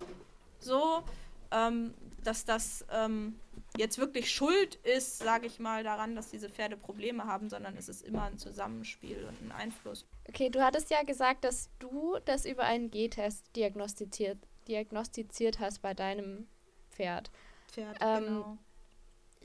[0.59, 1.03] So,
[1.51, 3.35] ähm, dass das ähm,
[3.77, 7.89] jetzt wirklich schuld ist, sage ich mal, daran, dass diese Pferde Probleme haben, sondern es
[7.89, 10.05] ist immer ein Zusammenspiel und ein Einfluss.
[10.29, 15.93] Okay, du hattest ja gesagt, dass du das über einen G-Test diagnostiziert, diagnostiziert hast bei
[15.93, 16.47] deinem
[16.91, 17.31] Pferd.
[17.71, 18.57] Pferd, Ähm, genau.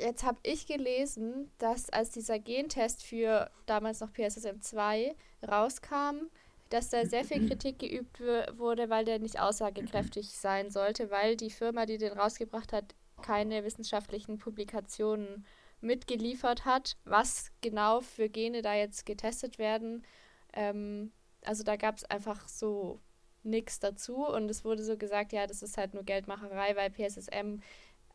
[0.01, 5.17] Jetzt habe ich gelesen, dass als dieser Gentest für damals noch PSSM2
[5.49, 6.29] rauskam,
[6.69, 11.37] dass da sehr viel Kritik geübt wu- wurde, weil der nicht aussagekräftig sein sollte, weil
[11.37, 15.47] die Firma, die den rausgebracht hat, keine wissenschaftlichen Publikationen
[15.81, 20.05] mitgeliefert hat, was genau für Gene da jetzt getestet werden.
[20.53, 21.13] Ähm,
[21.45, 23.01] also da gab es einfach so
[23.45, 27.61] nichts dazu und es wurde so gesagt, ja, das ist halt nur Geldmacherei, weil PSSM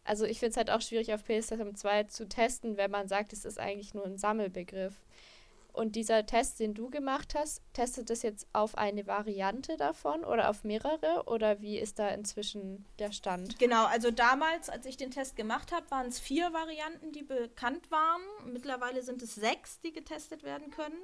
[0.03, 3.33] also ich finde es halt auch schwierig auf PSSM 2 zu testen, wenn man sagt,
[3.33, 4.93] es ist eigentlich nur ein Sammelbegriff.
[5.73, 10.49] Und dieser Test, den du gemacht hast, testet das jetzt auf eine Variante davon oder
[10.49, 11.23] auf mehrere?
[11.25, 13.57] Oder wie ist da inzwischen der Stand?
[13.57, 17.89] Genau, also damals, als ich den Test gemacht habe, waren es vier Varianten, die bekannt
[17.89, 18.21] waren.
[18.45, 20.97] Mittlerweile sind es sechs, die getestet werden können.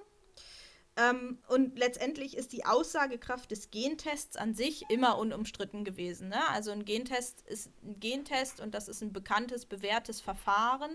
[0.98, 6.30] Ähm, und letztendlich ist die Aussagekraft des Gentests an sich immer unumstritten gewesen.
[6.30, 6.48] Ne?
[6.50, 10.92] Also ein Gentest ist ein Gentest und das ist ein bekanntes, bewährtes Verfahren.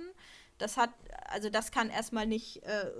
[0.58, 0.90] Das hat,
[1.26, 2.90] also das kann erstmal nicht, äh,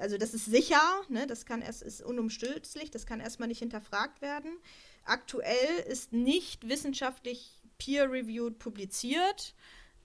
[0.00, 1.26] also das ist sicher, ne?
[1.26, 4.52] das kann erst, ist unumstößlich, das kann erstmal nicht hinterfragt werden.
[5.04, 9.54] Aktuell ist nicht wissenschaftlich peer-reviewed publiziert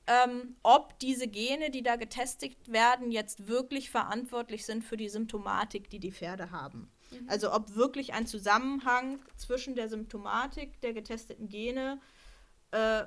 [0.07, 5.89] ähm, ob diese Gene, die da getestet werden, jetzt wirklich verantwortlich sind für die Symptomatik,
[5.89, 6.91] die die Pferde haben.
[7.27, 11.99] Also ob wirklich ein Zusammenhang zwischen der Symptomatik der getesteten Gene
[12.71, 13.05] äh,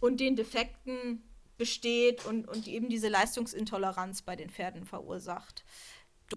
[0.00, 1.22] und den Defekten
[1.62, 5.64] besteht und, und eben diese Leistungsintoleranz bei den Pferden verursacht.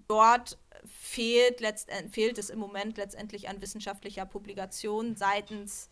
[0.06, 5.90] Dort fehlt, letztend, fehlt es im Moment letztendlich an wissenschaftlicher Publikation seitens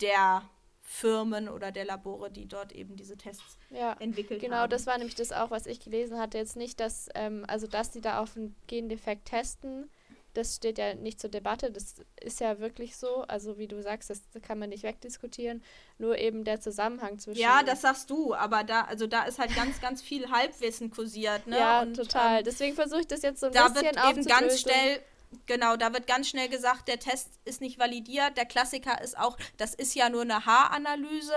[0.00, 0.42] der
[0.82, 4.70] Firmen oder der Labore, die dort eben diese Tests Ja, entwickelt genau, haben.
[4.70, 6.38] das war nämlich das auch, was ich gelesen hatte.
[6.38, 9.88] Jetzt nicht, dass, ähm, also dass die da auf einen Gendefekt testen,
[10.36, 13.22] das steht ja nicht zur Debatte, das ist ja wirklich so.
[13.22, 15.62] Also wie du sagst, das kann man nicht wegdiskutieren.
[15.98, 17.40] Nur eben der Zusammenhang zwischen.
[17.40, 21.46] Ja, das sagst du, aber da, also da ist halt ganz, ganz viel Halbwissen kursiert,
[21.46, 21.58] ne?
[21.58, 22.38] Ja, Und, total.
[22.38, 25.00] ähm, Deswegen versuche ich das jetzt so ein da bisschen wird eben ganz schnell,
[25.46, 28.36] genau, da wird ganz schnell gesagt, der Test ist nicht validiert.
[28.36, 31.34] Der Klassiker ist auch, das ist ja nur eine Haaranalyse,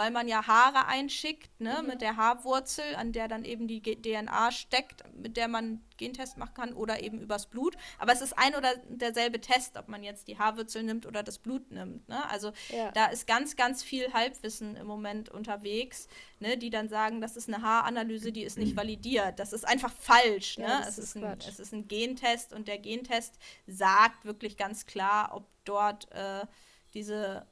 [0.00, 3.96] weil man ja Haare einschickt, ne, mit der Haarwurzel, an der dann eben die G-
[3.96, 7.76] DNA steckt, mit der man Gentest machen kann oder eben übers Blut.
[7.98, 11.38] Aber es ist ein oder derselbe Test, ob man jetzt die Haarwurzel nimmt oder das
[11.38, 12.08] Blut nimmt.
[12.08, 12.26] Ne?
[12.30, 12.90] Also Ja.
[12.92, 16.08] da ist ganz, ganz viel Halbwissen im Moment unterwegs,
[16.38, 19.38] ne, die dann sagen, das ist eine Haaranalyse, die ist nicht validiert.
[19.38, 20.56] Das ist einfach falsch.
[20.56, 20.74] Ja, Ne?
[20.78, 21.46] das es, ist ist ein, Quatsch.
[21.46, 26.46] es ist ein Gentest und der Gentest sagt wirklich ganz klar, ob dort äh,
[26.94, 27.46] diese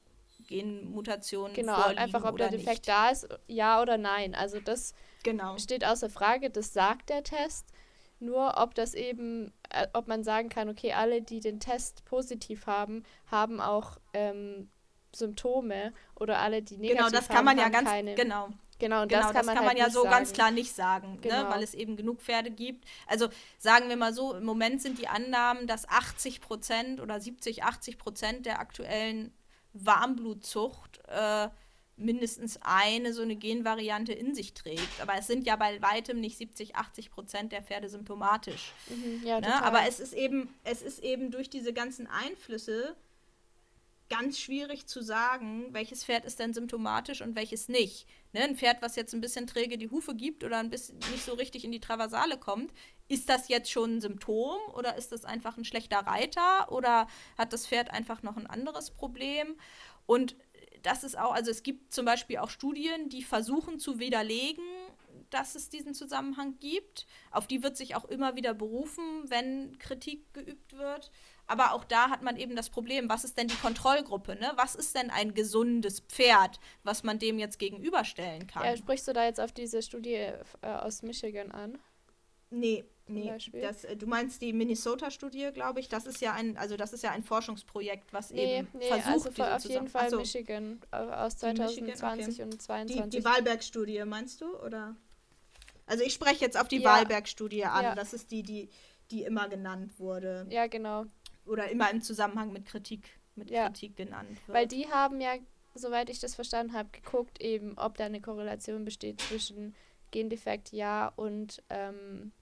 [0.48, 2.88] Genmutationen Genau, vorliegen einfach ob der Defekt nicht.
[2.88, 4.34] da ist, ja oder nein.
[4.34, 5.56] Also das Genau.
[5.58, 7.66] steht außer Frage, das sagt der Test.
[8.20, 12.66] Nur ob das eben, äh, ob man sagen kann, okay, alle, die den Test positiv
[12.66, 14.68] haben, haben auch ähm,
[15.14, 18.14] Symptome oder alle, die negativ Genau, das haben, kann man ja haben ganz, keine.
[18.14, 18.48] genau.
[18.80, 20.10] Genau, und Genau, das kann man, halt ja nicht so sagen.
[20.14, 21.18] ganz klar nicht sagen, ne?
[21.20, 21.50] Genau.
[21.50, 22.84] weil es eben genug Pferde gibt.
[23.08, 27.64] Also sagen wir mal so, im Moment sind die Annahmen, dass 80 Prozent oder 70,
[27.64, 29.32] 80 Prozent der aktuellen
[29.72, 31.48] Warmblutzucht äh,
[31.98, 35.00] mindestens eine so eine Genvariante in sich trägt.
[35.00, 38.72] Aber es sind ja bei weitem nicht 70, 80 Prozent der Pferde symptomatisch.
[38.88, 39.62] Mhm, ja, ne?
[39.62, 42.96] Aber es ist eben, es ist eben durch diese ganzen Einflüsse
[44.08, 48.06] ganz schwierig zu sagen, welches Pferd ist denn symptomatisch und welches nicht.
[48.32, 48.42] Ne?
[48.42, 51.34] Ein Pferd, was jetzt ein bisschen träge die Hufe gibt oder ein bisschen nicht so
[51.34, 52.72] richtig in die Traversale kommt,
[53.08, 57.52] ist das jetzt schon ein Symptom oder ist das einfach ein schlechter Reiter oder hat
[57.52, 59.56] das Pferd einfach noch ein anderes Problem?
[60.06, 60.36] Und
[60.82, 64.64] das ist auch, also es gibt zum Beispiel auch Studien, die versuchen zu widerlegen,
[65.30, 67.06] dass es diesen Zusammenhang gibt.
[67.30, 71.10] Auf die wird sich auch immer wieder berufen, wenn Kritik geübt wird.
[71.46, 74.36] Aber auch da hat man eben das Problem, was ist denn die Kontrollgruppe?
[74.36, 74.52] Ne?
[74.56, 78.64] Was ist denn ein gesundes Pferd, was man dem jetzt gegenüberstellen kann?
[78.64, 80.30] Ja, sprichst du da jetzt auf diese Studie
[80.62, 81.78] äh, aus Michigan an?
[82.50, 83.32] Nee, nee.
[83.60, 85.88] Das, äh, du meinst die Minnesota-Studie, glaube ich.
[85.88, 89.40] Das ist ja ein, also das ist ja ein Forschungsprojekt, was nee, eben nee, versucht,
[89.40, 90.18] also auf jeden Fall Achso.
[90.18, 92.42] Michigan aus 2020 okay.
[92.42, 93.02] und 2022.
[93.02, 94.96] Die, die Wahlberg-Studie meinst du oder?
[95.86, 96.90] Also ich spreche jetzt auf die ja.
[96.90, 97.82] Wahlberg-Studie an.
[97.82, 97.94] Ja.
[97.94, 98.68] Das ist die, die,
[99.10, 100.46] die immer genannt wurde.
[100.50, 101.06] Ja, genau
[101.48, 103.66] oder immer im Zusammenhang mit Kritik, mit ja.
[103.66, 104.56] Kritik genannt wird.
[104.56, 105.34] Weil die haben ja,
[105.74, 109.74] soweit ich das verstanden habe, geguckt eben, ob da eine Korrelation besteht zwischen
[110.10, 112.32] Gendefekt ja und ähm,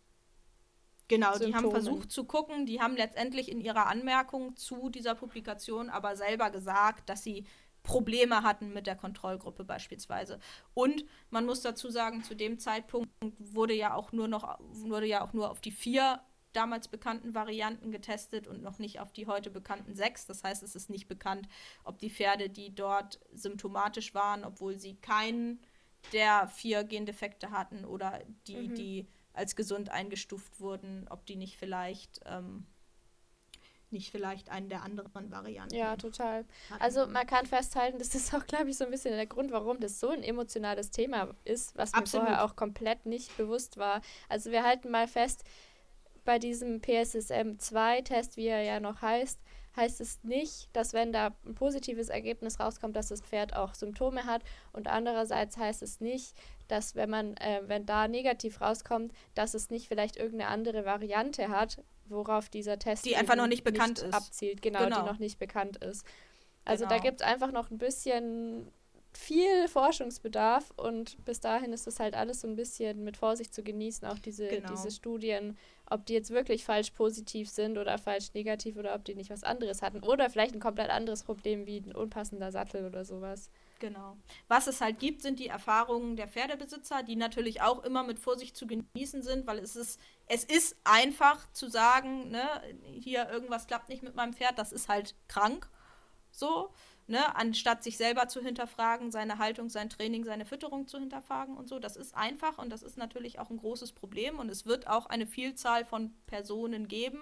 [1.09, 1.53] Genau, Symptomen.
[1.53, 6.17] die haben versucht zu gucken, die haben letztendlich in ihrer Anmerkung zu dieser Publikation aber
[6.17, 7.47] selber gesagt, dass sie
[7.83, 10.41] Probleme hatten mit der Kontrollgruppe beispielsweise.
[10.75, 15.23] Und man muss dazu sagen, zu dem Zeitpunkt wurde ja auch nur noch wurde ja
[15.23, 16.21] auch nur auf die vier
[16.53, 20.27] damals bekannten Varianten getestet und noch nicht auf die heute bekannten sechs.
[20.27, 21.49] Das heißt, es ist nicht bekannt,
[21.85, 25.61] ob die Pferde, die dort symptomatisch waren, obwohl sie keinen
[26.13, 28.75] der vier Gendefekte hatten oder die, mhm.
[28.75, 32.67] die als gesund eingestuft wurden, ob die nicht vielleicht ähm,
[33.91, 35.75] nicht vielleicht einen der anderen Varianten.
[35.75, 36.45] Ja, total.
[36.71, 36.83] Hatten.
[36.83, 39.79] Also man kann festhalten, das ist auch, glaube ich, so ein bisschen der Grund, warum
[39.79, 42.25] das so ein emotionales Thema ist, was Absolut.
[42.25, 44.01] mir vorher auch komplett nicht bewusst war.
[44.29, 45.45] Also wir halten mal fest,
[46.25, 49.41] bei diesem PSSM-2-Test, wie er ja noch heißt,
[49.77, 54.25] heißt es nicht, dass wenn da ein positives Ergebnis rauskommt, dass das Pferd auch Symptome
[54.25, 54.43] hat.
[54.73, 56.35] Und andererseits heißt es nicht,
[56.69, 61.49] dass wenn man, äh, wenn da negativ rauskommt, dass es nicht vielleicht irgendeine andere Variante
[61.49, 64.15] hat, worauf dieser Test die einfach noch nicht bekannt nicht ist.
[64.15, 66.07] abzielt, genau, genau, die noch nicht bekannt ist.
[66.65, 66.97] Also genau.
[66.97, 68.71] da gibt es einfach noch ein bisschen
[69.13, 73.63] viel Forschungsbedarf und bis dahin ist das halt alles so ein bisschen mit Vorsicht zu
[73.63, 74.71] genießen, auch diese, genau.
[74.71, 75.57] diese Studien,
[75.89, 79.45] ob die jetzt wirklich falsch positiv sind oder falsch negativ oder ob die nicht was
[79.45, 83.51] anderes hatten oder vielleicht ein komplett anderes Problem wie ein unpassender Sattel oder sowas.
[83.79, 84.17] Genau.
[84.49, 88.57] Was es halt gibt, sind die Erfahrungen der Pferdebesitzer, die natürlich auch immer mit Vorsicht
[88.57, 92.49] zu genießen sind, weil es ist, es ist einfach zu sagen, ne,
[92.93, 95.69] hier irgendwas klappt nicht mit meinem Pferd, das ist halt krank.
[96.31, 96.71] So
[97.07, 101.69] ne, anstatt sich selber zu hinterfragen, seine Haltung, sein Training, seine Fütterung zu hinterfragen und
[101.69, 101.79] so.
[101.79, 105.07] Das ist einfach und das ist natürlich auch ein großes Problem und es wird auch
[105.07, 107.21] eine Vielzahl von Personen geben,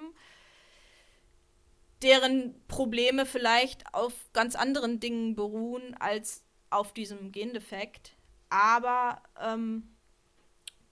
[2.03, 8.15] deren Probleme vielleicht auf ganz anderen Dingen beruhen als auf diesem Gendefekt.
[8.51, 9.95] Aber ähm,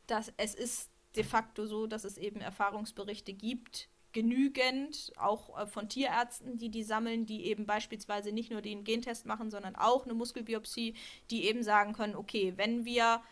[0.07, 5.89] das, es ist de facto so, dass es eben Erfahrungsberichte gibt, genügend, auch äh, von
[5.89, 10.15] Tierärzten, die die sammeln, die eben beispielsweise nicht nur den Gentest machen, sondern auch eine
[10.15, 10.95] Muskelbiopsie,
[11.31, 13.23] die eben sagen können, okay, wenn wir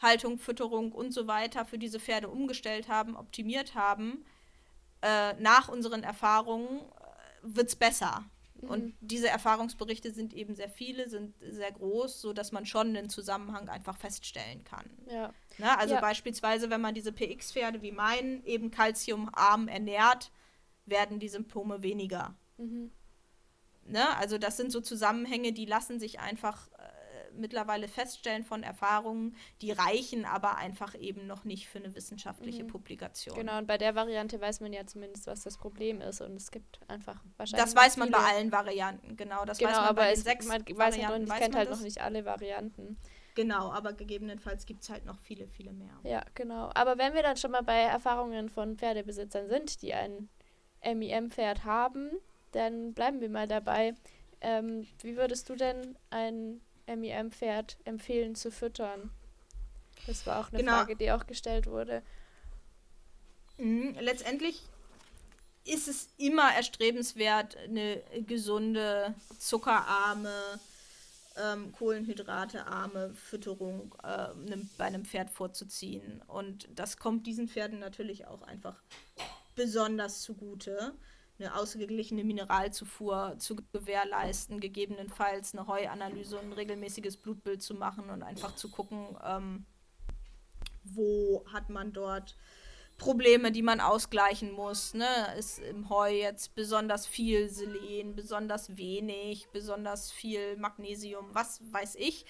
[0.00, 4.24] Haltung, Fütterung und so weiter für diese Pferde umgestellt haben, optimiert haben,
[5.02, 6.82] äh, nach unseren Erfahrungen äh,
[7.42, 8.24] wird es besser.
[8.62, 8.94] Und mhm.
[9.00, 13.96] diese Erfahrungsberichte sind eben sehr viele, sind sehr groß, sodass man schon einen Zusammenhang einfach
[13.96, 14.88] feststellen kann.
[15.06, 15.32] Ja.
[15.58, 15.78] Ne?
[15.78, 16.00] Also ja.
[16.00, 20.30] beispielsweise, wenn man diese PX-Pferde wie meinen eben kalziumarm ernährt,
[20.86, 22.36] werden die Symptome weniger.
[22.56, 22.92] Mhm.
[23.84, 24.16] Ne?
[24.16, 26.68] Also das sind so Zusammenhänge, die lassen sich einfach
[27.36, 32.68] mittlerweile feststellen von Erfahrungen, die reichen aber einfach eben noch nicht für eine wissenschaftliche mhm.
[32.68, 33.36] Publikation.
[33.36, 36.20] Genau, und bei der Variante weiß man ja zumindest, was das Problem ist.
[36.20, 37.64] Und es gibt einfach wahrscheinlich.
[37.64, 39.44] Das weiß man bei allen Varianten, genau.
[39.44, 41.78] Das genau, weiß man aber bei es, sechs man weiß halt noch, kennt halt das.
[41.78, 42.98] noch nicht alle Varianten.
[43.34, 45.98] Genau, aber gegebenenfalls gibt es halt noch viele, viele mehr.
[46.04, 46.70] Ja, genau.
[46.74, 50.28] Aber wenn wir dann schon mal bei Erfahrungen von Pferdebesitzern sind, die ein
[50.84, 52.10] MIM-Pferd haben,
[52.52, 53.94] dann bleiben wir mal dabei.
[54.40, 59.10] Ähm, wie würdest du denn ein MIM-Pferd empfehlen zu füttern?
[60.06, 60.72] Das war auch eine genau.
[60.72, 62.02] Frage, die auch gestellt wurde.
[63.58, 63.96] Mhm.
[64.00, 64.62] Letztendlich
[65.64, 70.60] ist es immer erstrebenswert, eine gesunde, zuckerarme,
[71.36, 74.28] ähm, kohlenhydratearme Fütterung äh,
[74.76, 76.20] bei einem Pferd vorzuziehen.
[76.26, 78.82] Und das kommt diesen Pferden natürlich auch einfach
[79.54, 80.94] besonders zugute.
[81.38, 88.22] Eine ausgeglichene Mineralzufuhr zu gewährleisten, gegebenenfalls eine Heuanalyse und ein regelmäßiges Blutbild zu machen und
[88.22, 89.66] einfach zu gucken, ähm,
[90.84, 92.36] wo hat man dort
[92.98, 94.94] Probleme, die man ausgleichen muss.
[94.94, 95.06] Ne?
[95.36, 102.24] Ist im Heu jetzt besonders viel Selen, besonders wenig, besonders viel Magnesium, was weiß ich.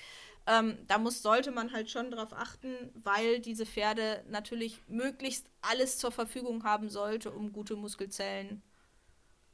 [0.47, 5.99] Ähm, da muss, sollte man halt schon darauf achten, weil diese Pferde natürlich möglichst alles
[5.99, 8.63] zur Verfügung haben sollte, um gute Muskelzellen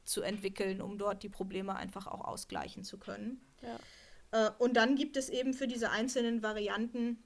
[0.09, 3.41] zu entwickeln, um dort die Probleme einfach auch ausgleichen zu können.
[3.61, 4.47] Ja.
[4.47, 7.23] Äh, und dann gibt es eben für diese einzelnen Varianten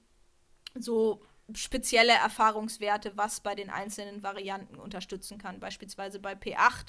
[0.75, 1.23] so
[1.53, 5.59] spezielle Erfahrungswerte, was bei den einzelnen Varianten unterstützen kann.
[5.59, 6.87] Beispielsweise bei P8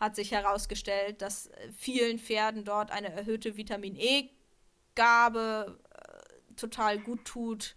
[0.00, 5.78] hat sich herausgestellt, dass vielen Pferden dort eine erhöhte Vitamin E-Gabe
[6.56, 7.76] total gut tut.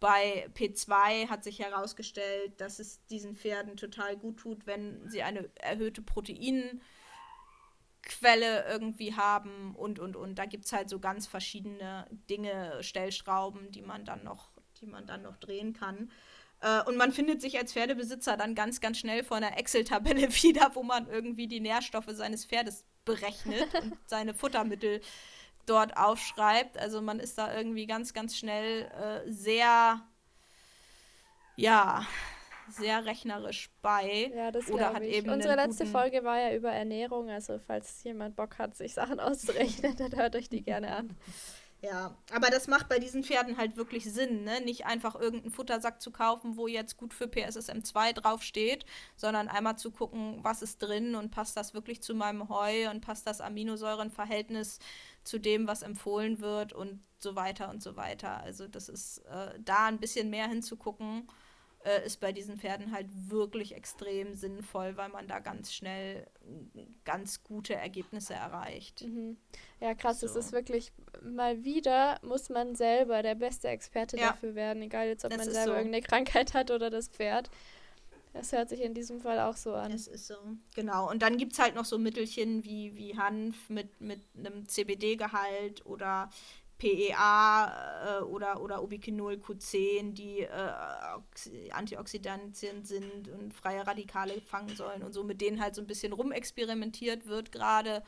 [0.00, 5.48] Bei P2 hat sich herausgestellt, dass es diesen Pferden total gut tut, wenn sie eine
[5.56, 6.02] erhöhte
[8.04, 10.38] Proteinquelle irgendwie haben und und und.
[10.38, 14.50] Da gibt es halt so ganz verschiedene Dinge, Stellschrauben, die man dann noch,
[14.80, 16.10] die man dann noch drehen kann.
[16.60, 20.70] Äh, und man findet sich als Pferdebesitzer dann ganz, ganz schnell vor einer Excel-Tabelle wieder,
[20.74, 25.00] wo man irgendwie die Nährstoffe seines Pferdes berechnet und seine Futtermittel
[25.66, 26.78] dort aufschreibt.
[26.78, 28.82] Also man ist da irgendwie ganz, ganz schnell
[29.26, 30.02] äh, sehr,
[31.56, 32.06] ja,
[32.70, 34.32] sehr rechnerisch bei.
[34.34, 35.14] Ja, das Oder hat ich.
[35.14, 39.20] eben Unsere letzte Folge war ja über Ernährung, also falls jemand Bock hat, sich Sachen
[39.20, 41.16] auszurechnen, dann hört euch die gerne an.
[41.84, 44.62] Ja, aber das macht bei diesen Pferden halt wirklich Sinn, ne?
[44.62, 48.86] Nicht einfach irgendeinen Futtersack zu kaufen, wo jetzt gut für PSSM 2 draufsteht,
[49.16, 53.02] sondern einmal zu gucken, was ist drin und passt das wirklich zu meinem Heu und
[53.02, 54.78] passt das Aminosäurenverhältnis
[55.24, 58.38] zu dem, was empfohlen wird und so weiter und so weiter.
[58.42, 61.28] Also das ist äh, da ein bisschen mehr hinzugucken,
[61.84, 66.26] äh, ist bei diesen Pferden halt wirklich extrem sinnvoll, weil man da ganz schnell
[67.04, 69.02] ganz gute Ergebnisse erreicht.
[69.02, 69.36] Mhm.
[69.80, 70.26] Ja, krass, so.
[70.26, 74.30] es ist wirklich mal wieder muss man selber der beste Experte ja.
[74.30, 75.76] dafür werden, egal jetzt ob das man selber so.
[75.76, 77.50] irgendeine Krankheit hat oder das Pferd.
[78.32, 79.92] Das hört sich in diesem Fall auch so an.
[79.92, 80.34] Es ist so,
[80.74, 81.08] genau.
[81.08, 85.86] Und dann gibt es halt noch so Mittelchen wie, wie Hanf mit, mit einem CBD-Gehalt
[85.86, 86.30] oder
[86.78, 95.02] PEA äh, oder, oder Ubiquinol Q10, die äh, Antioxidantien sind und freie Radikale fangen sollen
[95.02, 98.02] und so, mit denen halt so ein bisschen rumexperimentiert wird, gerade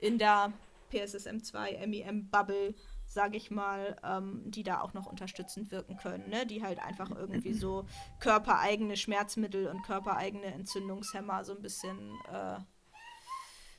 [0.00, 0.52] in der
[0.92, 2.74] PSSM2 MIM-Bubble
[3.06, 6.46] sage ich mal, ähm, die da auch noch unterstützend wirken können, ne?
[6.46, 7.86] die halt einfach irgendwie so
[8.18, 12.58] körpereigene Schmerzmittel und körpereigene Entzündungshemmer so ein bisschen äh,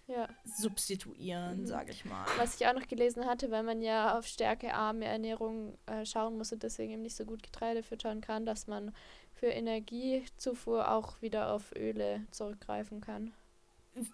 [0.07, 0.27] ja.
[0.43, 1.65] substituieren, mhm.
[1.67, 2.25] sage ich mal.
[2.37, 6.51] Was ich auch noch gelesen hatte, weil man ja auf stärkearme Ernährung äh, schauen muss
[6.51, 8.93] und deswegen eben nicht so gut Getreide füttern kann, dass man
[9.33, 13.33] für Energiezufuhr auch wieder auf Öle zurückgreifen kann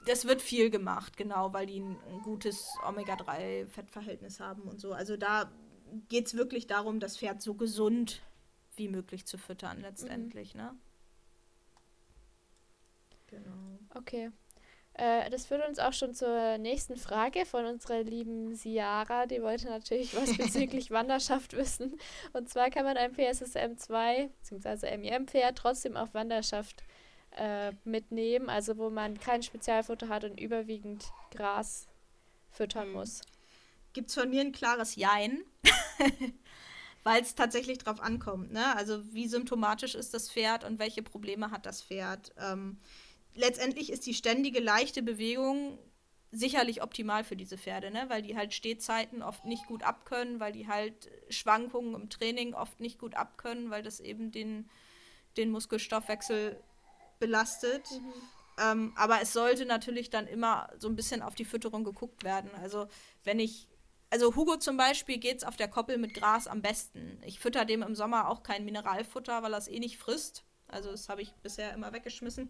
[0.05, 4.93] das wird viel gemacht, genau, weil die ein, gutes Omega-3-Fettverhältnis haben und so.
[4.93, 5.51] Also da
[6.07, 8.21] geht es wirklich darum, das Pferd so gesund
[8.75, 10.61] wie möglich zu füttern, letztendlich, mhm.
[10.61, 10.75] ne?
[13.27, 13.79] Genau.
[13.95, 14.29] Okay.
[14.93, 19.25] Äh, das führt uns auch schon zur nächsten Frage von unserer lieben Siara.
[19.25, 21.99] Die wollte natürlich was bezüglich Wanderschaft wissen.
[22.33, 24.97] Und zwar kann man ein PSSM 2 bzw.
[24.97, 26.83] MIM-Pferd trotzdem auf Wanderschaft
[27.37, 31.87] äh, mitnehmen, also wo man kein Spezialfutter hat und überwiegend Gras
[32.49, 32.93] füttern mhm.
[32.95, 33.21] muss.
[33.93, 35.43] Gibt es von mir ein klares Jein,
[37.03, 38.51] weil es tatsächlich drauf ankommt.
[38.51, 38.75] Ne?
[38.75, 42.33] Also wie symptomatisch ist das Pferd und welche Probleme hat das Pferd.
[42.37, 42.77] Ähm,
[43.35, 45.77] letztendlich ist die ständige leichte Bewegung
[46.31, 48.05] sicherlich optimal für diese Pferde, ne?
[48.07, 52.79] weil die halt Stehzeiten oft nicht gut abkönnen, weil die halt Schwankungen im Training oft
[52.79, 54.69] nicht gut abkönnen, weil das eben den,
[55.35, 56.61] den Muskelstoffwechsel
[57.19, 57.83] belastet.
[57.91, 58.13] Mhm.
[58.61, 62.51] Ähm, aber es sollte natürlich dann immer so ein bisschen auf die Fütterung geguckt werden.
[62.61, 62.87] Also
[63.23, 63.67] wenn ich,
[64.09, 67.21] also Hugo zum Beispiel geht es auf der Koppel mit Gras am besten.
[67.25, 70.45] Ich fütter dem im Sommer auch kein Mineralfutter, weil er es eh nicht frisst.
[70.67, 72.49] Also das habe ich bisher immer weggeschmissen.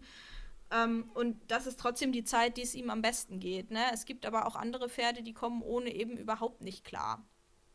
[0.72, 3.70] Ähm, und das ist trotzdem die Zeit, die es ihm am besten geht.
[3.70, 3.84] Ne?
[3.92, 7.24] Es gibt aber auch andere Pferde, die kommen ohne eben überhaupt nicht klar.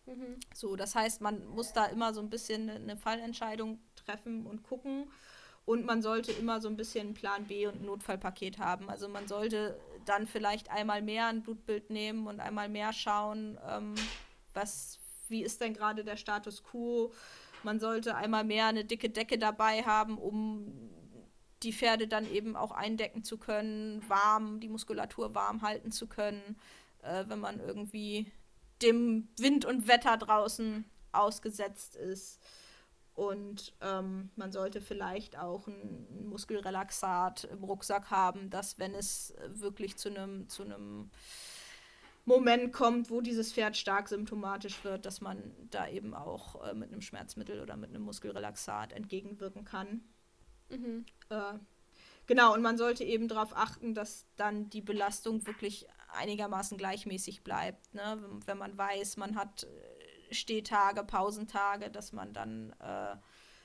[0.06, 0.40] Mhm.
[0.54, 5.12] So, das heißt, man muss da immer so ein bisschen eine Fallentscheidung treffen und gucken.
[5.66, 8.90] Und man sollte immer so ein bisschen Plan B und ein Notfallpaket haben.
[8.90, 13.94] Also man sollte dann vielleicht einmal mehr ein Blutbild nehmen und einmal mehr schauen, ähm,
[14.54, 17.12] was, wie ist denn gerade der Status quo.
[17.64, 20.90] Man sollte einmal mehr eine dicke Decke dabei haben, um
[21.64, 26.58] die Pferde dann eben auch eindecken zu können, warm, die Muskulatur warm halten zu können,
[27.02, 28.32] äh, wenn man irgendwie
[28.82, 32.40] dem Wind und Wetter draußen ausgesetzt ist.
[33.16, 39.98] Und ähm, man sollte vielleicht auch ein Muskelrelaxat im Rucksack haben, dass wenn es wirklich
[39.98, 40.64] zu einem zu
[42.26, 46.92] Moment kommt, wo dieses Pferd stark symptomatisch wird, dass man da eben auch äh, mit
[46.92, 50.02] einem Schmerzmittel oder mit einem Muskelrelaxat entgegenwirken kann.
[50.70, 51.06] Mhm.
[51.30, 51.54] Äh,
[52.26, 57.94] genau, und man sollte eben darauf achten, dass dann die Belastung wirklich einigermaßen gleichmäßig bleibt.
[57.94, 58.24] Ne?
[58.46, 59.68] Wenn, man weiß, man hat
[60.32, 63.16] Stehtage, Pausentage, dass man dann äh,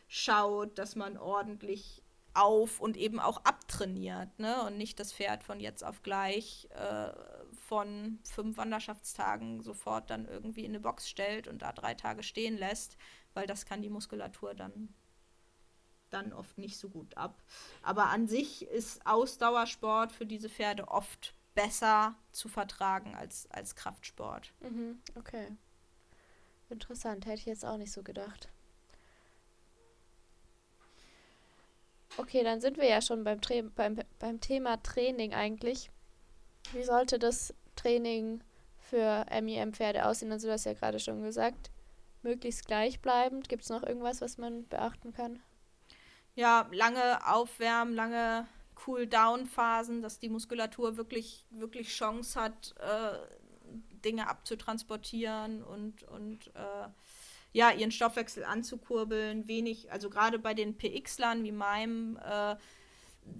[0.09, 2.03] schaut, dass man ordentlich
[2.35, 4.63] auf und eben auch abtrainiert ne?
[4.63, 7.13] und nicht das Pferd von jetzt auf gleich äh,
[7.69, 12.57] von fünf Wanderschaftstagen sofort dann irgendwie in eine Box stellt und da drei Tage stehen
[12.57, 12.97] lässt,
[13.35, 14.95] weil das kann die Muskulatur dann,
[16.13, 17.43] dann oft nicht so gut ab.
[17.83, 24.53] Aber an sich ist Ausdauersport für diese Pferde oft besser zu vertragen als, als Kraftsport.
[24.61, 25.49] Mhm, okay.
[26.71, 28.49] Interessant, hätte ich jetzt auch nicht so gedacht.
[32.17, 35.91] Okay, dann sind wir ja schon beim, Tra beim, beim Thema Training eigentlich.
[36.73, 38.43] Wie sollte das Training
[38.79, 40.33] für MIM-Pferde aussehen?
[40.33, 41.71] Also du hast ja gerade schon gesagt,
[42.23, 43.49] möglichst gleichbleibend.
[43.49, 45.41] Gibt es noch irgendwas, was man beachten kann?
[46.35, 48.47] Ja, lange Aufwärmen, lange
[48.87, 53.19] Cool-Down-Phasen, dass die Muskulatur wirklich, wirklich Chance hat, äh,
[54.05, 56.89] Dinge abzutransportieren und, und äh,
[57.53, 59.47] ja, ihren Stoffwechsel anzukurbeln.
[59.47, 62.57] Wenig, also gerade bei den PX-Lern wie meinem, äh,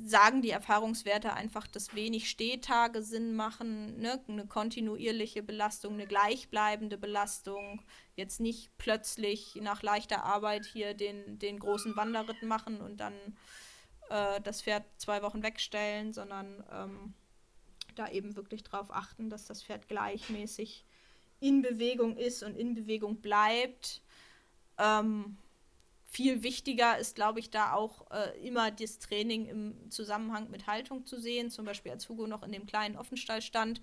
[0.05, 4.21] sagen die Erfahrungswerte einfach, dass wenig Stehtage Sinn machen, ne?
[4.29, 7.83] eine kontinuierliche Belastung, eine gleichbleibende Belastung.
[8.17, 13.15] Jetzt nicht plötzlich nach leichter Arbeit hier den, den großen Wanderritt machen und dann
[14.11, 17.15] äh, das Pferd zwei Wochen wegstellen, sondern ähm,
[17.95, 20.85] da eben wirklich darauf achten, dass das Pferd gleichmäßig
[21.41, 24.01] in Bewegung ist und in Bewegung bleibt.
[24.79, 25.37] Ähm,
[26.13, 31.07] viel wichtiger ist, glaube ich, da auch äh, immer das Training im Zusammenhang mit Haltung
[31.07, 31.51] zu sehen.
[31.51, 33.81] Zum Beispiel als Hugo noch in dem kleinen Offenstall stand,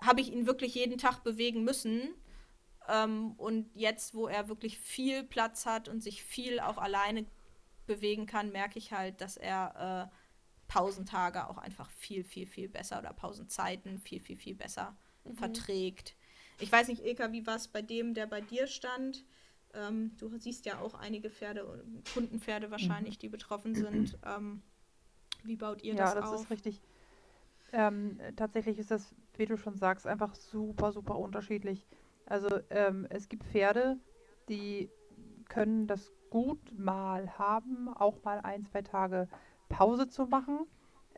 [0.00, 2.14] habe ich ihn wirklich jeden Tag bewegen müssen.
[2.88, 7.26] Ähm, und jetzt, wo er wirklich viel Platz hat und sich viel auch alleine
[7.88, 10.16] bewegen kann, merke ich halt, dass er äh,
[10.68, 15.34] Pausentage auch einfach viel, viel, viel besser oder Pausenzeiten viel, viel, viel besser mhm.
[15.34, 16.14] verträgt.
[16.60, 19.24] Ich weiß nicht, Ilka, wie war es bei dem, der bei dir stand?
[19.76, 23.20] Ähm, du siehst ja auch einige Pferde, Kundenpferde wahrscheinlich, mhm.
[23.20, 24.18] die betroffen sind.
[24.26, 24.62] Ähm,
[25.44, 26.24] wie baut ihr ja, das, auf?
[26.24, 26.82] Ja, das ist richtig.
[27.72, 31.86] Ähm, tatsächlich ist das, wie du schon sagst, einfach super, super unterschiedlich.
[32.24, 33.98] Also ähm, es gibt Pferde,
[34.48, 34.90] die
[35.48, 39.28] können das gut mal haben, auch mal ein, zwei Tage
[39.68, 40.66] Pause zu machen.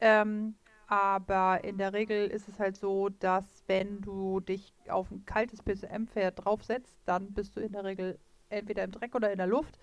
[0.01, 0.55] Ähm,
[0.87, 5.63] aber in der Regel ist es halt so, dass wenn du dich auf ein kaltes
[5.63, 8.19] PCM-Pferd draufsetzt, dann bist du in der Regel
[8.51, 9.79] entweder im Dreck oder in der Luft.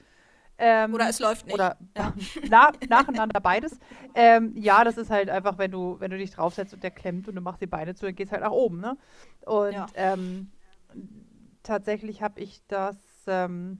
[0.58, 1.54] Ähm, oder es läuft nicht.
[1.54, 2.14] Oder ja.
[2.50, 3.78] na, nacheinander beides.
[4.14, 7.28] Ähm, ja, das ist halt einfach, wenn du, wenn du dich draufsetzt und der klemmt
[7.28, 8.80] und du machst die Beine zu, dann geht es halt nach oben.
[8.80, 8.98] Ne?
[9.46, 9.88] Und ja.
[9.96, 10.52] ähm,
[11.64, 12.96] tatsächlich habe ich das
[13.28, 13.80] ähm,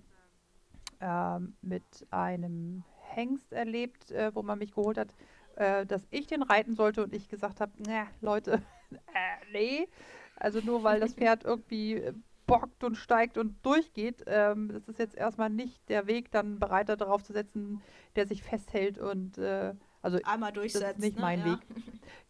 [1.00, 5.16] ähm, mit einem Hengst erlebt, äh, wo man mich geholt hat,
[5.56, 7.72] äh, dass ich den reiten sollte und ich gesagt habe,
[8.20, 8.62] Leute,
[8.92, 9.88] äh, nee.
[10.36, 12.14] Also nur weil das Pferd irgendwie äh,
[12.46, 16.96] bockt und steigt und durchgeht, ähm, das ist jetzt erstmal nicht der Weg, dann Bereiter
[16.96, 17.82] darauf zu setzen,
[18.16, 20.84] der sich festhält und äh, also einmal durchsetzt.
[20.84, 21.22] Das ist nicht ne?
[21.22, 21.46] mein ja.
[21.46, 21.60] Weg.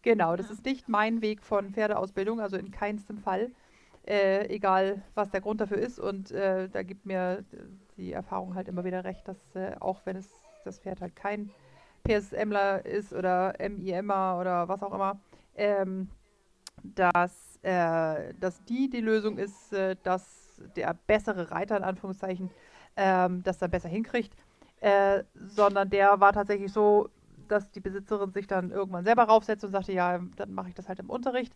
[0.02, 0.54] Genau, das ja.
[0.54, 3.52] ist nicht mein Weg von Pferdeausbildung, also in keinstem Fall.
[4.08, 6.00] Äh, egal, was der Grund dafür ist.
[6.00, 7.44] Und äh, da gibt mir
[7.98, 10.30] die Erfahrung halt immer wieder recht, dass äh, auch wenn es
[10.64, 11.50] das Pferd halt kein
[12.04, 15.20] PSMler ist oder MIMer oder was auch immer,
[15.56, 16.10] ähm,
[16.84, 22.52] dass, äh, dass die die Lösung ist, äh, dass der bessere Reiter in Anführungszeichen
[22.96, 24.36] ähm, das dann besser hinkriegt,
[24.82, 27.10] äh, sondern der war tatsächlich so,
[27.48, 30.88] dass die Besitzerin sich dann irgendwann selber raufsetzt und sagte, ja, dann mache ich das
[30.88, 31.54] halt im Unterricht.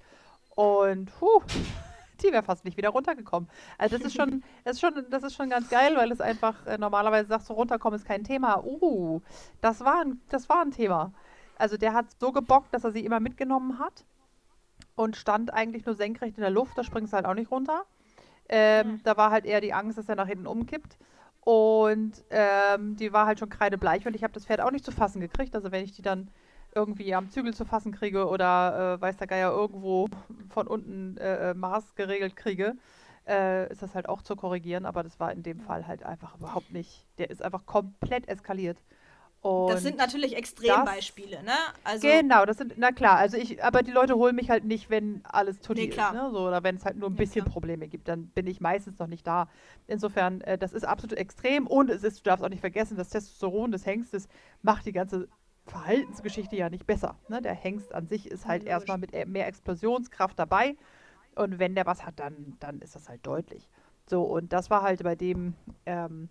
[0.56, 1.42] Und puh,
[2.24, 3.48] die wäre fast nicht wieder runtergekommen.
[3.78, 6.66] Also das ist schon, das ist schon, das ist schon ganz geil, weil es einfach
[6.66, 8.64] äh, normalerweise sagst du, runterkommen ist kein Thema.
[8.66, 9.22] Uh,
[9.62, 11.14] das war ein, das war ein Thema.
[11.60, 14.06] Also der hat so gebockt, dass er sie immer mitgenommen hat
[15.00, 16.78] und stand eigentlich nur senkrecht in der Luft.
[16.78, 17.86] Da springst du halt auch nicht runter.
[18.50, 18.98] Ähm, ja.
[19.06, 20.98] Da war halt eher die Angst, dass er nach hinten umkippt.
[21.40, 24.92] Und ähm, die war halt schon kreidebleich und ich habe das Pferd auch nicht zu
[24.92, 25.56] fassen gekriegt.
[25.56, 26.30] Also wenn ich die dann
[26.76, 30.10] irgendwie am Zügel zu fassen kriege oder äh, weiß der Geier irgendwo
[30.50, 32.76] von unten äh, äh, Maß geregelt kriege,
[33.26, 34.86] äh, ist das halt auch zu korrigieren.
[34.86, 37.08] Aber das war in dem Fall halt einfach überhaupt nicht.
[37.20, 38.84] Der ist einfach komplett eskaliert.
[39.42, 41.56] Und das sind natürlich Extrembeispiele, ne?
[41.84, 44.90] Also genau, das sind, na klar, also ich, aber die Leute holen mich halt nicht,
[44.90, 46.30] wenn alles tutti Nee, ist, ne?
[46.32, 47.54] So, oder wenn es halt nur ein Ja, bisschen klar.
[47.54, 49.50] Probleme gibt, dann bin ich meistens noch nicht da.
[49.88, 53.10] Insofern, äh, das ist absolut extrem und es ist, du darfst auch nicht vergessen, das
[53.10, 54.28] Testosteron des Hengstes
[54.62, 55.28] macht die ganze
[55.68, 57.18] Verhaltensgeschichte ja nicht besser.
[57.28, 57.42] Ne?
[57.42, 58.70] Der Hengst an sich ist halt Logisch.
[58.70, 60.76] erstmal mit e- mehr Explosionskraft dabei
[61.36, 63.70] und wenn der was hat, dann, dann ist das halt deutlich.
[64.10, 66.30] So, und das war halt bei dem, ähm,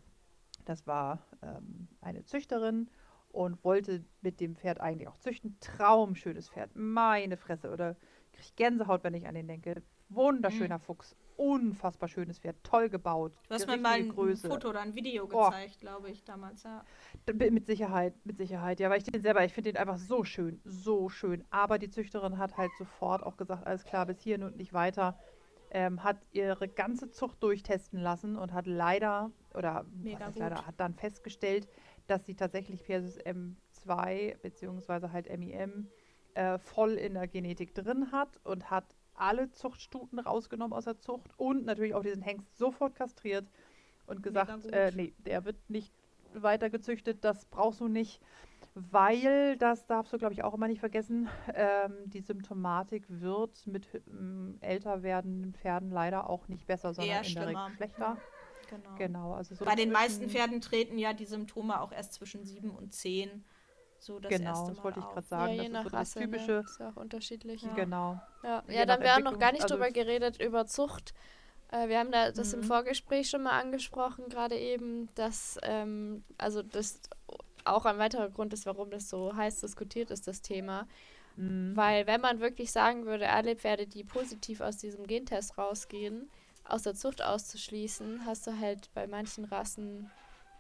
[0.65, 2.89] das war ähm, eine Züchterin
[3.31, 5.57] und wollte mit dem Pferd eigentlich auch züchten.
[5.61, 7.71] Traumschönes Pferd, meine Fresse.
[7.71, 7.95] Oder
[8.33, 9.83] kriege ich Gänsehaut, wenn ich an den denke.
[10.11, 13.35] Wunderschöner Fuchs, unfassbar schönes Pferd, toll gebaut.
[13.47, 14.49] Du hast mir mal ein Größe.
[14.49, 15.49] Foto oder ein Video Oh.
[15.49, 16.83] gezeigt, glaube ich, damals, ja.
[17.31, 18.81] Mit Sicherheit, mit Sicherheit.
[18.81, 21.45] Ja, weil ich den selber, ich finde den einfach so schön, so schön.
[21.51, 25.19] Aber die Züchterin hat halt sofort auch gesagt, alles klar, bis hierhin und nicht weiter.
[25.71, 31.69] Ähm, hat ihre ganze Zucht durchtesten lassen und hat leider, oder leider, hat dann festgestellt,
[32.07, 35.89] dass sie tatsächlich Persis M2 beziehungsweise halt MIM
[36.35, 41.31] äh, voll in der Genetik drin hat und hat alle Zuchtstuten rausgenommen aus der Zucht
[41.37, 43.51] und natürlich auch diesen Hengst sofort kastriert
[44.07, 45.93] und gesagt, äh, nee, der wird nicht
[46.33, 48.21] weiter gezüchtet, das brauchst du nicht,
[48.91, 53.89] weil, das darfst du glaube ich auch immer nicht vergessen, ähm, die Symptomatik wird mit
[54.09, 57.71] ähm, älter werdenden Pferden leider auch nicht besser, sondern Eher in der Regel schlimmer.
[57.77, 58.17] schlechter.
[58.71, 58.95] Genau.
[58.99, 62.71] Genau, also so Bei den meisten Pferden treten ja die Symptome auch erst zwischen sieben
[62.71, 63.45] und zehn.
[63.99, 65.55] So das Genau, erste das wollte ich gerade sagen.
[65.55, 66.53] ja, je das nach ist so das Rasse, typische.
[66.53, 66.59] ne?
[66.61, 67.63] ist ja auch unterschiedlich.
[67.63, 67.73] Ja.
[67.75, 68.21] Genau.
[68.45, 71.15] Ja, ja dann wir haben noch gar nicht also- drüber geredet, über Zucht.
[71.73, 72.65] Äh, wir haben da das im Mhm.
[72.65, 77.01] Vorgespräch schon mal angesprochen, gerade eben, dass, ähm, also das
[77.75, 80.87] auch ein weiterer Grund ist, warum das so heiß diskutiert ist, das Thema.
[81.37, 81.77] Mhm.
[81.77, 86.31] Weil wenn man wirklich sagen würde, alle Pferde, die positiv aus diesem Gentest rausgehen,
[86.65, 90.11] aus der Zucht auszuschließen, hast du halt bei manchen Rassen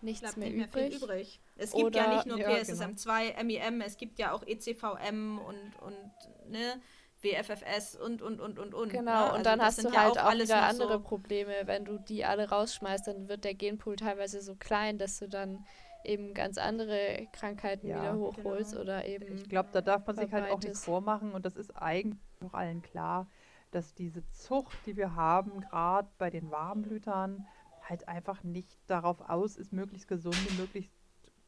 [0.00, 0.94] nichts Bleibt mehr, nicht mehr übrig.
[0.98, 1.40] viel übrig.
[1.56, 5.82] Es gibt ja Oder- nicht nur Ja, PSSM2, MIM, es gibt ja auch ECVM und,
[5.82, 6.80] und ne,
[7.20, 8.90] WFFS und, und, und, und, und.
[8.90, 9.24] Genau, ne?
[9.26, 11.52] und Also dann hast du ja halt auch, alles wieder andere so- Probleme.
[11.64, 15.66] Wenn du die alle rausschmeißt, dann wird der Genpool teilweise so klein, dass du dann
[16.04, 18.82] eben ganz andere Krankheiten Ja, wieder hochholst genau.
[18.82, 19.36] oder eben.
[19.36, 22.54] Ich glaube, da darf man sich halt auch nichts vormachen und das ist eigentlich auch
[22.54, 23.28] allen klar,
[23.70, 27.46] dass diese Zucht, die wir haben, gerade bei den Warmblütern,
[27.82, 30.92] halt einfach nicht darauf aus ist, möglichst gesunde, möglichst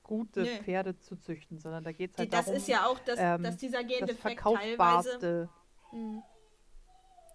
[0.02, 0.58] gute Nee.
[0.62, 3.18] Pferde zu züchten, sondern da geht es Die, halt das darum, ist ja auch, dass,
[3.20, 5.10] ähm, dass dieser das Gendefekt teilweise.
[5.20, 5.48] verkaufbarste.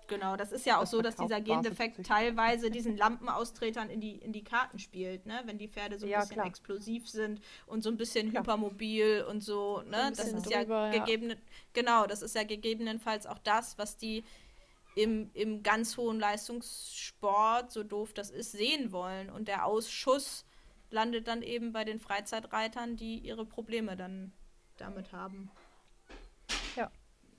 [0.07, 4.15] Genau, das ist ja auch das so, dass dieser Gendefekt teilweise diesen Lampenaustretern in die,
[4.17, 5.41] in die Karten spielt, ne?
[5.45, 6.47] Wenn die Pferde so ein Ja, bisschen klar.
[6.47, 8.43] explosiv sind und so ein bisschen Klar.
[8.43, 10.11] hypermobil und so, ne?
[10.15, 10.99] das ist ja, drüber, ja.
[10.99, 11.37] gegebene,
[11.73, 14.23] genau, das ist ja gegebenenfalls auch das, was die
[14.95, 19.29] im, im ganz hohen Leistungssport, so doof das ist, sehen wollen.
[19.29, 20.45] Und der Ausschuss
[20.89, 24.31] landet dann eben bei den Freizeitreitern, die ihre Probleme dann
[24.77, 25.51] damit haben.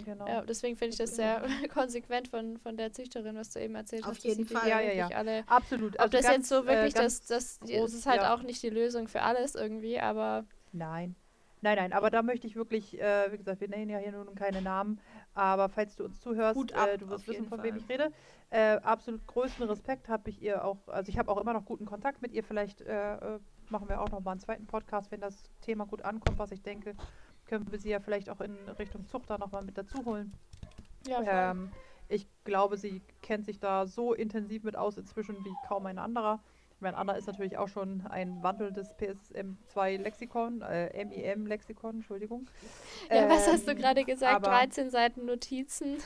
[0.05, 0.27] Genau.
[0.27, 1.43] Ja, deswegen finde ich das sehr
[1.73, 4.19] konsequent von, von der Züchterin, was du eben erzählt Auf hast.
[4.19, 4.69] dass jeden Fall.
[4.69, 5.09] Ja, ja, ja.
[5.09, 5.95] Alle, Absolut.
[5.95, 8.35] ob Also das ganz, jetzt so wirklich, äh, das, das, groß, es ist halt ja.
[8.35, 11.17] auch nicht die Lösung für alles irgendwie, aber Nein.
[11.63, 14.35] Nein, nein, aber da möchte ich wirklich, äh, wie gesagt, wir nennen ja hier nun
[14.35, 15.01] keine Namen,
[15.35, 17.83] aber falls du uns zuhörst, Hut ab, äh, du wirst auf wissen, von wem Fall.
[17.83, 18.13] ich rede.
[18.51, 21.87] Äh, absolut größten Respekt habe ich ihr auch, also ich habe auch immer noch guten
[21.87, 22.45] Kontakt mit ihr.
[22.45, 23.39] Vielleicht äh, äh,
[23.69, 26.63] machen wir auch noch mal einen zweiten Podcast, wenn das Thema gut ankommt, was ich
[26.63, 26.95] denke,
[27.47, 30.33] können wir sie ja vielleicht auch in Richtung Zuchter noch mal mit dazu holen.
[31.07, 31.51] ja.
[31.51, 31.71] Ähm,
[32.09, 36.39] ich glaube, sie kennt sich da so intensiv mit aus inzwischen wie kaum ein anderer.
[36.77, 42.47] Ich meine, Anna ist natürlich auch schon ein wandelndes PSM2-Lexikon, äh, MIM-Lexikon, Entschuldigung.
[43.11, 44.35] ja, was hast du Ähm, gerade gesagt?
[44.37, 45.97] aber- 13 Seiten Notizen.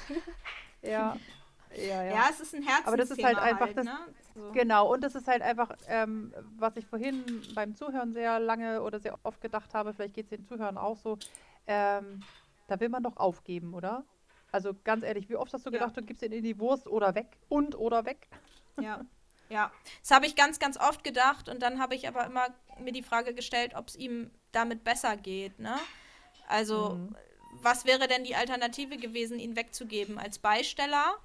[0.83, 1.17] Ja,
[1.77, 2.15] ja, ja.
[2.15, 3.99] Ja, es ist ein Herzensthema Aber das ist halt einfach das- ne?
[4.35, 4.53] so.
[4.53, 9.01] Genau, und das ist halt einfach, ähm, was ich vorhin beim Zuhören sehr lange oder
[9.01, 11.19] sehr oft gedacht habe, vielleicht geht es den Zuhörern auch so,
[11.67, 12.23] ähm,
[12.69, 14.05] da will man doch aufgeben, oder?
[14.53, 15.79] Also ganz ehrlich, wie oft hast du Ja.
[15.79, 18.29] gedacht, du gibst ihn in die Wurst oder weg und oder weg?
[18.81, 19.01] Ja,
[19.49, 19.71] ja.
[20.01, 22.47] Das habe ich ganz, ganz oft gedacht und dann habe ich aber immer
[22.79, 25.59] mir die Frage gestellt, ob es ihm damit besser geht.
[25.59, 25.77] Ne?
[26.49, 27.17] Also, Mhm.
[27.63, 31.17] was wäre denn die Alternative gewesen, ihn wegzugeben als Beisteller?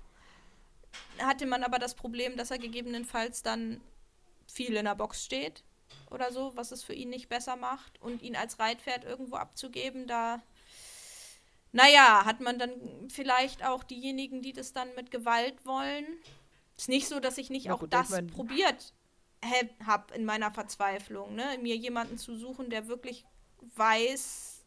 [1.20, 3.82] Hatte man aber das Problem, dass er gegebenenfalls dann
[4.48, 5.64] viel in der Box steht
[6.12, 10.08] oder so, was es für ihn nicht besser macht und ihn als Reitpferd irgendwo abzugeben,
[10.08, 10.42] da
[11.72, 12.72] naja, hat man dann
[13.10, 16.06] vielleicht auch diejenigen, die das dann mit Gewalt wollen.
[16.78, 18.94] Ist nicht so, dass ich nicht Ja auch gut, das ich mein- probiert
[19.86, 21.60] habe in meiner Verzweiflung, ne?
[21.62, 23.26] mir jemanden zu suchen, der wirklich
[23.76, 24.64] weiß,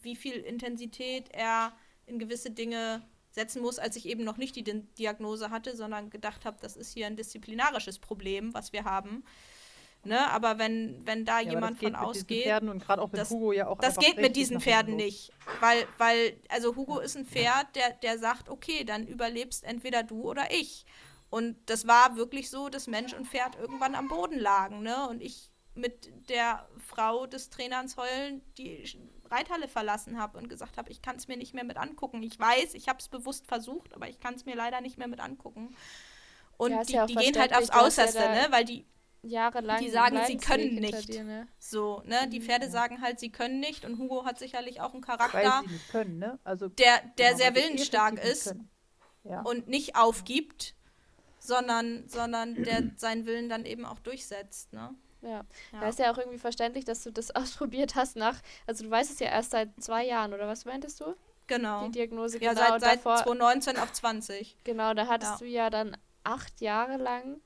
[0.00, 1.72] wie viel Intensität er
[2.06, 3.02] in gewisse Dinge
[3.32, 6.76] setzen muss, als ich eben noch nicht die Din- Diagnose hatte, sondern gedacht habe, das
[6.76, 9.24] ist hier ein disziplinarisches Problem, was wir haben.
[10.04, 13.00] Ne, aber wenn, wenn da Ja, jemand von geht mit diesen ausgeht, Pferden und gerade
[13.02, 15.30] auch mit das- Hugo ja auch das geht mit diesen Pferden nicht.
[15.60, 20.22] Weil, weil, also Hugo ist ein Pferd, der, der sagt, okay, dann überlebst entweder du
[20.28, 20.86] oder ich.
[21.30, 25.08] Und das war wirklich so, dass Mensch und Pferd irgendwann am Boden lagen, ne?
[25.08, 28.84] Und ich mit der Frau des Trainers heulen die
[29.32, 32.22] Reithalle verlassen habe und gesagt habe, ich kann es mir nicht mehr mit angucken.
[32.22, 35.08] Ich weiß, ich habe es bewusst versucht, aber ich kann es mir leider nicht mehr
[35.08, 35.74] mit angucken.
[36.56, 38.46] Und Ja, die, ja die gehen halt aufs ja Äußerste, ne?
[38.50, 38.86] Weil die,
[39.24, 41.08] Jahrelang Die sagen, sie können nicht.
[41.08, 41.46] Dir, ne?
[41.58, 42.28] so, ne?
[42.28, 42.44] Die Mhm.
[42.44, 45.72] Pferde sagen halt, sie können nicht und Hugo hat sicherlich auch einen Weil Charakter, sie
[45.72, 46.38] nicht können, ne?
[46.42, 48.54] Also der, der genau, sehr willensstark ist.
[49.24, 49.42] Ja.
[49.42, 50.74] und nicht aufgibt,
[51.38, 54.92] sondern, sondern der seinen Willen dann eben auch durchsetzt, ne?
[55.22, 55.42] Ja.
[55.72, 55.80] Ja.
[55.80, 59.10] Da ist ja auch irgendwie verständlich, dass du das ausprobiert hast nach, also du weißt
[59.10, 61.14] es ja erst seit zwei Jahren, oder was meintest du?
[61.46, 61.86] Genau.
[61.86, 63.16] Die Diagnose Ja, genau seit, seit davor.
[63.16, 64.56] 2019 auf 20.
[64.64, 65.38] Genau, da hattest Ja.
[65.38, 67.40] du ja dann acht Jahre lang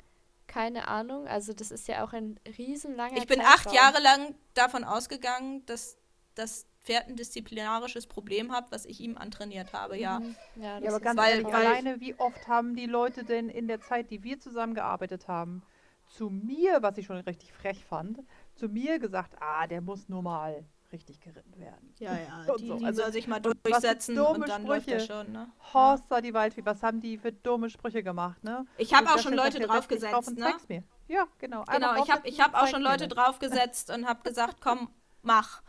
[0.47, 1.27] keine Ahnung.
[1.27, 3.55] Also das ist ja auch ein riesenlanger Ich bin Zeitraum.
[3.55, 5.97] acht Jahre lang davon ausgegangen, dass
[6.37, 10.20] das Pferd ein disziplinarisches Problem hat, was ich ihm antrainiert habe, ja.
[10.20, 10.37] Mhm.
[10.57, 13.24] Ja, das Ja, aber ist ganz weil- ehrlich, weil- alleine wie oft haben die Leute
[13.24, 15.62] denn in der Zeit, die wir zusammengearbeitet haben,
[16.09, 18.20] zu mir, was ich schon richtig frech fand,
[18.54, 21.94] zu mir gesagt, ah, der muss nur mal richtig geritten werden.
[21.98, 22.76] Ja, ja, Und die, so.
[22.78, 25.24] die Also, soll sich mal durchsetzen dumme und dann läuft er Sprüche.
[25.24, 25.50] schon, ne?
[25.74, 28.66] Horster, die Waldfee, was haben die für dumme Sprüche gemacht, ne?
[28.76, 30.44] Ich habe Und auch schon Leute draufgesetzt, drauf und ne?
[30.44, 30.84] zeig's mir.
[31.09, 31.64] Ja, genau.
[31.64, 34.88] Genau, Einmal ich habe ich hab und auch schon Leute draufgesetzt und habe gesagt, komm,
[35.22, 35.62] mach.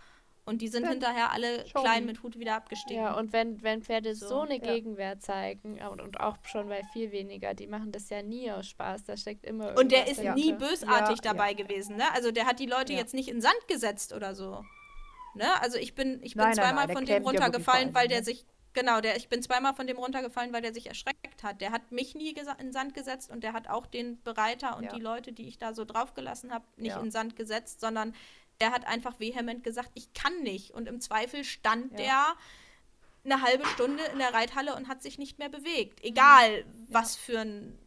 [0.47, 0.91] Und die sind Ja.
[0.91, 3.03] hinterher alle Show klein mit Hut wieder abgestiegen.
[3.03, 4.73] Ja, und wenn, wenn Pferde so, So, eine ja.
[4.73, 8.67] Gegenwehr zeigen, und, und auch schon bei viel weniger, die machen das ja nie aus
[8.69, 10.33] Spaß, da steckt immer Und der ist Ja.
[10.35, 10.67] nie dahinter.
[10.69, 11.57] bösartig Ja, dabei ja.
[11.57, 12.05] gewesen, ne?
[12.13, 12.99] Also der hat die Leute Ja.
[12.99, 14.63] jetzt nicht in Sand gesetzt oder so.
[15.35, 15.61] Ne?
[15.61, 18.19] Also ich bin, ich bin Nein, nein, zweimal nein, der von dem runtergefallen, weil der
[18.19, 18.23] ne?
[18.23, 21.59] sich, genau, der, ich bin zweimal von dem runtergefallen, weil der sich erschreckt hat.
[21.59, 24.93] Der hat mich nie in Sand gesetzt und der hat auch den Bereiter und Ja.
[24.95, 27.01] die Leute, die ich da so draufgelassen habe, nicht Ja.
[27.01, 28.15] in Sand gesetzt, sondern
[28.61, 30.71] der hat einfach vehement gesagt, ich kann nicht.
[30.71, 31.97] Und im Zweifel stand Ja.
[31.97, 32.35] der
[33.33, 36.03] eine halbe Stunde in der Reithalle und hat sich nicht mehr bewegt.
[36.03, 37.77] Egal, was für ein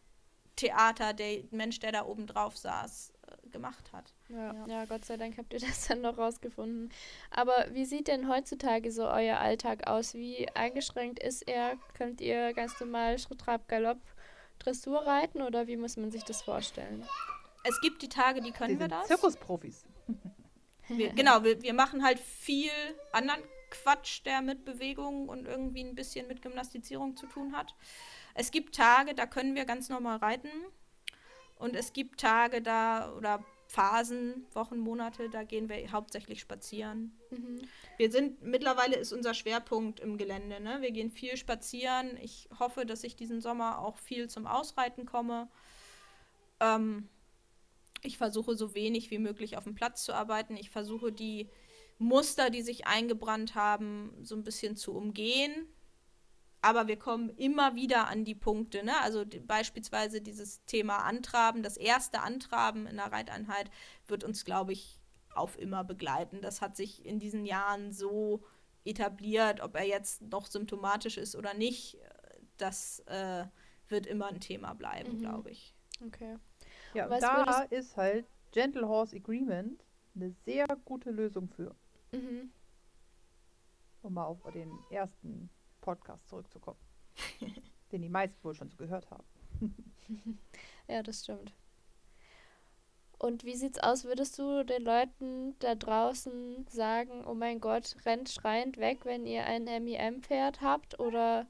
[0.55, 4.13] Theater der Mensch, der da oben drauf saß, äh, gemacht hat.
[4.29, 4.85] Ja, Ja.
[4.85, 6.91] Gott sei Dank habt ihr das dann noch rausgefunden.
[7.31, 10.13] Aber wie sieht denn heutzutage so euer Alltag aus?
[10.13, 11.77] Wie eingeschränkt ist er?
[11.95, 13.99] Könnt ihr ganz normal Schritt, Trab, Galopp,
[14.59, 17.03] Dressur reiten oder wie muss man sich das vorstellen?
[17.63, 19.07] Es gibt die Tage, die Die können wir sind das.
[19.07, 19.85] Zirkusprofis.
[20.97, 22.71] Wir, genau, wir, wir machen halt viel
[23.11, 27.73] anderen Quatsch, der mit Bewegung und irgendwie ein bisschen mit Gymnastizierung zu tun hat.
[28.33, 30.49] Es gibt Tage, da können wir ganz normal reiten.
[31.55, 37.17] Und es gibt Tage da oder Phasen, Wochen, Monate, da gehen wir hauptsächlich spazieren.
[37.29, 37.61] Mhm.
[37.97, 40.59] Wir sind, mittlerweile ist unser Schwerpunkt im Gelände.
[40.59, 40.81] Ne?
[40.81, 42.17] Wir gehen viel spazieren.
[42.21, 45.47] Ich hoffe, dass ich diesen Sommer auch viel zum Ausreiten komme.
[46.59, 47.07] Ähm,
[48.01, 50.57] ich versuche so wenig wie möglich auf dem Platz zu arbeiten.
[50.57, 51.49] Ich versuche die
[51.97, 55.67] Muster, die sich eingebrannt haben, so ein bisschen zu umgehen.
[56.63, 58.83] Aber wir kommen immer wieder an die Punkte.
[58.83, 58.93] Ne?
[59.01, 63.71] Also die, beispielsweise dieses Thema Antraben, das erste Antraben in der Reiteinheit
[64.07, 64.99] wird uns, glaube ich,
[65.33, 66.41] auf immer begleiten.
[66.41, 68.43] Das hat sich in diesen Jahren so
[68.83, 71.97] etabliert, ob er jetzt noch symptomatisch ist oder nicht,
[72.57, 73.45] das äh,
[73.87, 75.19] wird immer ein Thema bleiben, Mhm.
[75.19, 75.73] glaube ich.
[76.05, 76.37] Okay.
[76.93, 79.83] Ja, Was da ist halt Gentle Horse Agreement
[80.15, 81.75] eine sehr gute Lösung für,
[82.11, 82.51] Mhm.
[84.01, 86.79] um mal auf den ersten Podcast zurückzukommen,
[87.91, 89.23] den die meisten wohl schon so gehört haben.
[90.87, 91.53] Ja, das stimmt.
[93.17, 94.03] Und wie sieht's aus?
[94.03, 99.45] Würdest du den Leuten da draußen sagen, oh mein Gott, rennt schreiend weg, wenn ihr
[99.45, 101.47] ein MEM-Pferd habt oder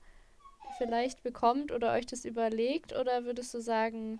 [0.78, 2.94] vielleicht bekommt oder euch das überlegt?
[2.96, 4.20] Oder würdest du sagen,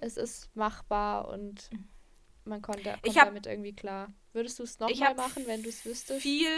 [0.00, 1.70] es ist machbar und
[2.44, 4.12] man konnte, kommt Ich hab- damit irgendwie klar?
[4.32, 6.22] Würdest du es nochmal machen, wenn du es wüsstest?
[6.22, 6.48] Viel,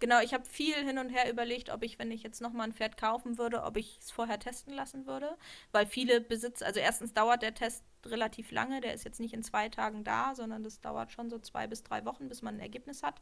[0.00, 2.72] genau, ich habe viel hin und her überlegt, ob ich, wenn ich jetzt nochmal ein
[2.72, 5.36] Pferd kaufen würde, ob ich es vorher testen lassen würde.
[5.72, 9.42] Weil viele Besitzer, also erstens dauert der Test relativ lange, der ist jetzt nicht in
[9.42, 12.60] zwei Tagen da, sondern das dauert schon so zwei bis drei Wochen, bis man ein
[12.60, 13.20] Ergebnis hat.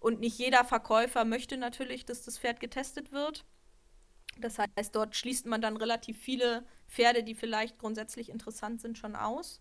[0.00, 3.44] Und nicht jeder Verkäufer möchte natürlich, dass das Pferd getestet wird.
[4.38, 9.16] Das heißt, dort schließt man dann relativ viele Pferde, die vielleicht grundsätzlich interessant sind, schon
[9.16, 9.60] aus.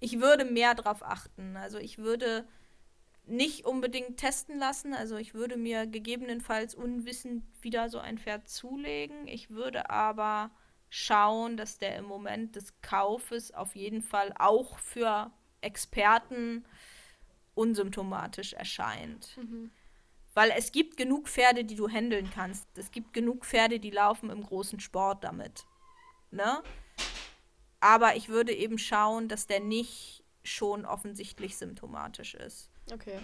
[0.00, 1.56] Ich würde mehr darauf achten.
[1.56, 2.46] Also ich würde
[3.26, 4.94] nicht unbedingt testen lassen.
[4.94, 9.26] Also ich würde mir gegebenenfalls unwissend wieder so ein Pferd zulegen.
[9.26, 10.50] Ich würde aber
[10.90, 16.64] schauen, dass der im Moment des Kaufes auf jeden Fall auch für Experten
[17.54, 19.36] unsymptomatisch erscheint.
[19.36, 19.70] Mhm.
[20.34, 22.66] Weil es gibt genug Pferde, die du handeln kannst.
[22.76, 25.64] Es gibt genug Pferde, die laufen im großen Sport damit.
[26.30, 26.62] Ne?
[27.80, 32.68] Aber ich würde eben schauen, dass der nicht schon offensichtlich symptomatisch ist.
[32.92, 33.18] Okay.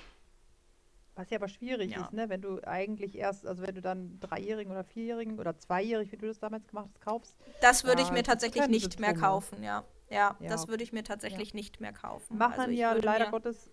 [1.16, 2.02] Was ja aber schwierig Ja.
[2.02, 2.28] ist, ne?
[2.28, 6.28] wenn du eigentlich erst, also wenn du dann Dreijährigen oder Vierjährigen oder Zweijährig, wie du
[6.28, 9.84] das damals gemacht hast, kaufst, Das würde ich mir tatsächlich nicht mehr kaufen, ja.
[10.08, 12.38] Ja, Ja, das würde ich mir tatsächlich nicht mehr kaufen.
[12.38, 13.70] machen Also ja leider Gottes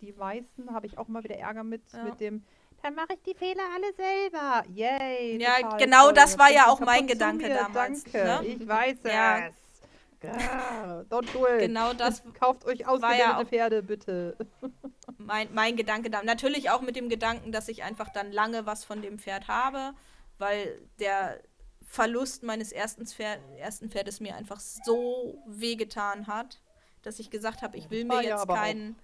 [0.00, 2.44] die meisten, habe ich auch immer wieder Ärger mit, mit dem,
[2.82, 4.64] dann mache ich die Fehler alle selber.
[4.74, 5.40] Yay.
[5.40, 6.14] Ja, genau toll.
[6.14, 8.46] das war ja auch mein Gedanke damals, Danke, ne?
[8.46, 9.46] ich weiß Ja.
[9.48, 9.54] es.
[10.22, 11.60] Ja, don't do it.
[11.60, 14.36] Genau das Kauft euch ja ausgebildete auch- Pferde, bitte.
[15.18, 16.22] mein, mein Gedanke da.
[16.22, 19.94] Natürlich auch mit dem Gedanken, dass ich einfach dann lange was von dem Pferd habe,
[20.36, 21.40] weil der
[21.86, 26.60] Verlust meines ersten, Pferd, ersten Pferdes mir einfach so wehgetan hat,
[27.02, 28.96] dass ich gesagt habe, ich will mir ja jetzt auch- keinen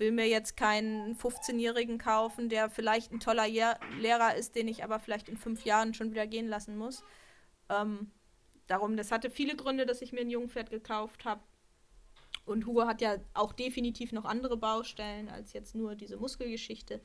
[0.00, 4.82] will mir jetzt keinen 15-Jährigen kaufen, der vielleicht ein toller Jahr Lehrer ist, den ich
[4.82, 7.04] aber vielleicht in fünf Jahren schon wieder gehen lassen muss.
[7.68, 8.10] Ähm,
[8.66, 11.42] darum, das hatte viele Gründe, dass ich mir ein Jungpferd gekauft habe.
[12.46, 17.00] Und Hugo hat ja auch definitiv noch andere Baustellen als jetzt nur diese Muskelgeschichte.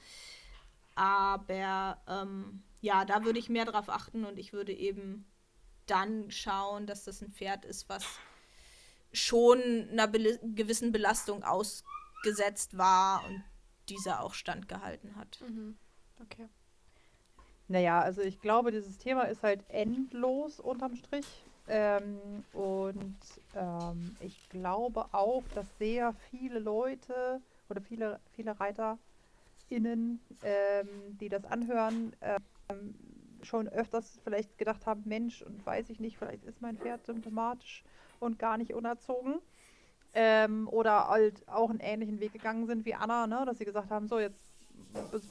[0.95, 5.25] Aber ähm, ja, da würde ich mehr drauf achten und ich würde eben
[5.85, 8.05] dann schauen, dass das ein Pferd ist, was
[9.11, 11.43] schon einer bel gewissen Belastung
[12.25, 13.43] ausgesetzt war und
[13.89, 15.39] dieser auch standgehalten hat.
[15.41, 15.77] Mhm.
[16.21, 16.47] Okay.
[17.67, 21.25] Naja, also ich glaube, dieses Thema ist halt endlos unterm Strich.
[21.67, 23.17] Ähm, und
[23.55, 31.43] ähm, ich glaube auch, dass sehr viele Leute oder viele, viele ReiterInnen, ähm, die das
[31.45, 32.93] anhören, ähm,
[33.41, 37.83] schon öfters vielleicht gedacht haben, Mensch, und weiß ich nicht, vielleicht ist mein Pferd symptomatisch
[38.19, 39.39] und gar nicht unerzogen.
[40.17, 43.43] Ähm, oder halt auch einen ähnlichen Weg gegangen sind wie Anna, ne?
[43.45, 44.39] dass sie gesagt haben, so jetzt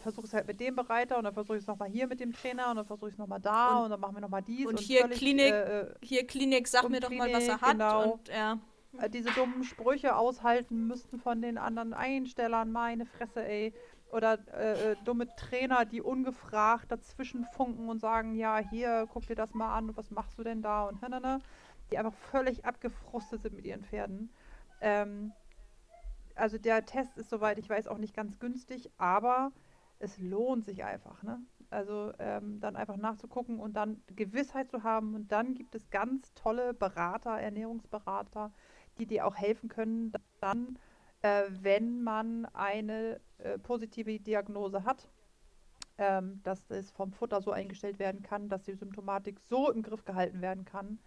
[0.03, 2.20] versuche ich es halt mit dem Bereiter und dann versuche ich es nochmal hier mit
[2.20, 4.43] dem Trainer und dann versuche ich es nochmal da und, Und- dann machen wir nochmal
[4.43, 4.66] dies.
[4.66, 7.62] und hier Klinik, äh, äh, Hier, Klinik, sag Und mir doch mal, was er Klinik,
[7.62, 7.72] hat.
[7.72, 8.12] genau.
[8.12, 8.59] Und ja.
[9.01, 13.72] äh, diese dummen Sprüche aushalten müssten von den anderen Einstellern, meine Fresse, ey.
[14.12, 19.35] Oder äh, äh, dumme Trainer, die ungefragt dazwischen funken und sagen, ja, hier, guck dir
[19.35, 20.85] das mal an, und was machst du denn da?
[20.85, 21.41] Und ne, ne,
[21.91, 24.30] die einfach völlig abgefrustet sind mit ihren Pferden.
[24.85, 25.32] Ähm,
[26.35, 29.51] also der Test ist, soweit ich weiß, auch nicht ganz günstig, aber
[29.99, 31.41] es lohnt sich einfach, ne?
[31.70, 35.14] Also ähm, dann einfach nachzugucken und dann Gewissheit zu haben.
[35.14, 38.53] Und dann gibt es ganz tolle Berater, Ernährungsberater,
[38.99, 40.78] die dir auch helfen können, dann,
[41.22, 45.09] äh, wenn man eine äh, positive Diagnose hat,
[45.97, 50.05] ähm, dass es vom Futter so eingestellt werden kann, dass die Symptomatik so im Griff
[50.05, 50.99] gehalten werden kann,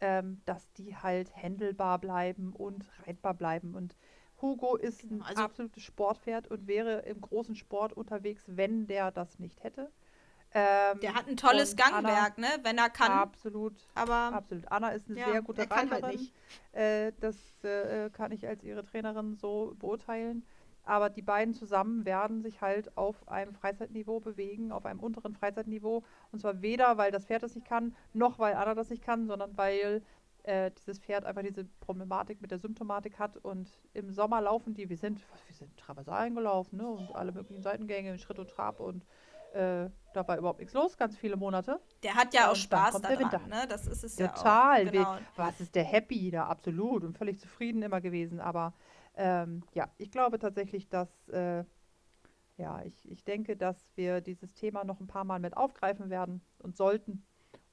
[0.00, 3.74] ähm, dass die halt händelbar bleiben und reitbar bleiben.
[3.74, 3.96] Und
[4.40, 9.10] Hugo ist Genau, ein also- absolutes Sportpferd und wäre im großen Sport unterwegs, wenn der
[9.10, 9.90] das nicht hätte.
[10.52, 12.48] Ähm, Der hat ein tolles und Anna- Gangwerk, ne?
[12.64, 13.12] Wenn er kann.
[13.12, 14.66] Absolut, aber absolut.
[14.72, 16.10] Anna ist eine ja, sehr gute halt Reiterin.
[16.18, 16.34] nicht.
[16.72, 20.44] Äh, das äh, kann ich als ihre Trainerin so beurteilen.
[20.84, 26.02] Aber die beiden zusammen werden sich halt auf einem Freizeitniveau bewegen, auf einem unteren Freizeitniveau.
[26.32, 29.26] Und zwar weder, weil das Pferd das nicht kann, noch weil Anna das nicht kann,
[29.26, 30.02] sondern weil
[30.42, 33.36] äh, dieses Pferd einfach diese Problematik mit der Symptomatik hat.
[33.36, 36.88] Und im Sommer laufen die, wir sind, wir sind Traversalen gelaufen, ne?
[36.88, 39.04] Und alle möglichen Seitengänge, Schritt und Trab und
[39.52, 41.80] äh, da war überhaupt nichts los, ganz viele Monate.
[42.04, 43.40] Der hat ja auch Und dann Spaß daran, Winter.
[43.48, 43.66] ne?
[43.68, 44.80] Das ist es ja Total.
[44.88, 44.92] auch.
[44.92, 45.18] Wir- Genau.
[45.36, 46.46] Was ist der Happy da?
[46.46, 48.40] Absolut und völlig zufrieden immer gewesen.
[48.40, 48.72] Aber
[49.20, 51.64] ähm, ja, ich glaube tatsächlich, dass, äh,
[52.56, 56.40] ja, ich, ich denke, dass wir dieses Thema noch ein paar Mal mit aufgreifen werden
[56.58, 57.22] und sollten.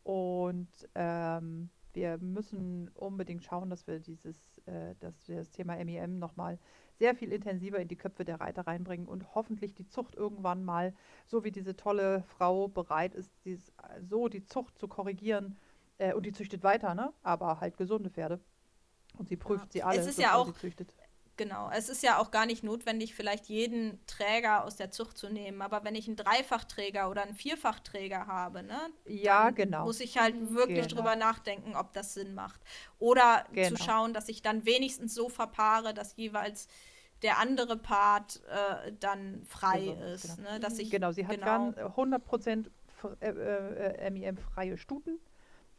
[0.04, 6.20] Und ähm, wir müssen unbedingt schauen, dass wir dieses, äh, dass wir das Thema MEM
[6.20, 6.60] nochmal
[7.00, 10.94] sehr viel intensiver in die Köpfe der Reiter reinbringen und hoffentlich die Zucht irgendwann mal,
[11.26, 13.72] so wie diese tolle Frau bereit ist, dies,
[14.02, 15.56] so die Zucht zu korrigieren,
[16.00, 17.12] äh, und die züchtet weiter, ne?
[17.24, 18.40] Aber halt gesunde Pferde.
[19.18, 19.72] Und sie prüft Ja.
[19.72, 20.94] sie alle, Es ist ja auch- sie züchtet.
[21.38, 21.70] Genau.
[21.72, 25.62] Es ist ja auch gar nicht notwendig, vielleicht jeden Träger aus der Zucht zu nehmen.
[25.62, 28.80] Aber wenn ich einen Dreifachträger oder einen Vierfachträger habe, ne?
[29.06, 29.86] Ja, genau.
[29.86, 31.02] Muss ich halt wirklich Genau.
[31.02, 32.60] drüber nachdenken, ob das Sinn macht.
[33.00, 33.76] Oder Genau.
[33.78, 36.68] zu schauen, dass ich dann wenigstens so verpaare, dass jeweils
[37.22, 40.38] der andere Part äh, dann frei Gesund, ist.
[40.38, 40.52] genau.
[40.52, 40.60] Ne?
[40.60, 41.70] Dass ich, Genau, sie hat genau.
[41.72, 42.70] äh, 100%
[43.02, 45.20] fr- äh, äh, MIM-freie Stuten.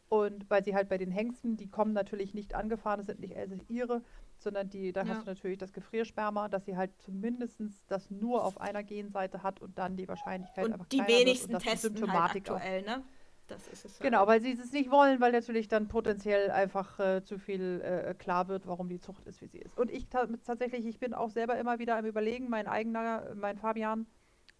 [0.08, 3.36] Und weil sie halt bei den Hengsten, die kommen natürlich nicht angefahren, das sind nicht
[3.36, 4.02] also ihre,
[4.42, 5.08] sondern die, da Ja.
[5.08, 9.60] hast du natürlich das Gefriersperma, dass sie halt zumindest das nur auf einer Genseite hat
[9.60, 12.50] und dann die Wahrscheinlichkeit einfach Und die kleiner wird wenigsten dass die testen halt Symptomatik
[12.50, 13.02] auch aktuell, ne?
[13.48, 13.98] Das ist es.
[13.98, 14.28] Genau, halt.
[14.28, 18.48] weil sie es nicht wollen, weil natürlich dann potenziell einfach äh, zu viel äh, klar
[18.48, 19.76] wird, warum die Zucht ist, wie sie ist.
[19.78, 23.56] Und ich ta tatsächlich, ich bin auch selber immer wieder am Überlegen, mein eigener, mein
[23.56, 24.06] Fabian,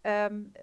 [0.05, 0.63] ähm, äh,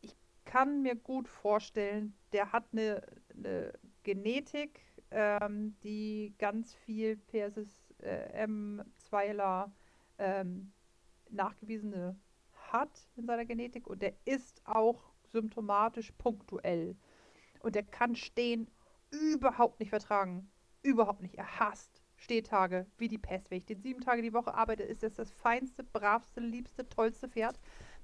[0.00, 3.02] ich kann mir gut vorstellen, der hat eine,
[3.36, 3.72] eine
[4.04, 4.80] Genetik,
[5.10, 8.48] ähm, die ganz viel PSS äh,
[8.96, 9.72] Zweierler
[10.18, 10.72] ähm,
[11.30, 12.16] nachgewiesene
[12.72, 16.96] hat in seiner Genetik und der ist auch symptomatisch punktuell.
[17.60, 18.70] Und der kann stehen
[19.10, 20.50] überhaupt nicht vertragen.
[20.82, 21.36] Überhaupt nicht.
[21.36, 23.50] Er hasst Stehtage wie die Pest.
[23.50, 27.28] Wenn ich den sieben Tage die Woche arbeite, ist das das feinste, bravste, liebste, tollste
[27.28, 27.58] Pferd.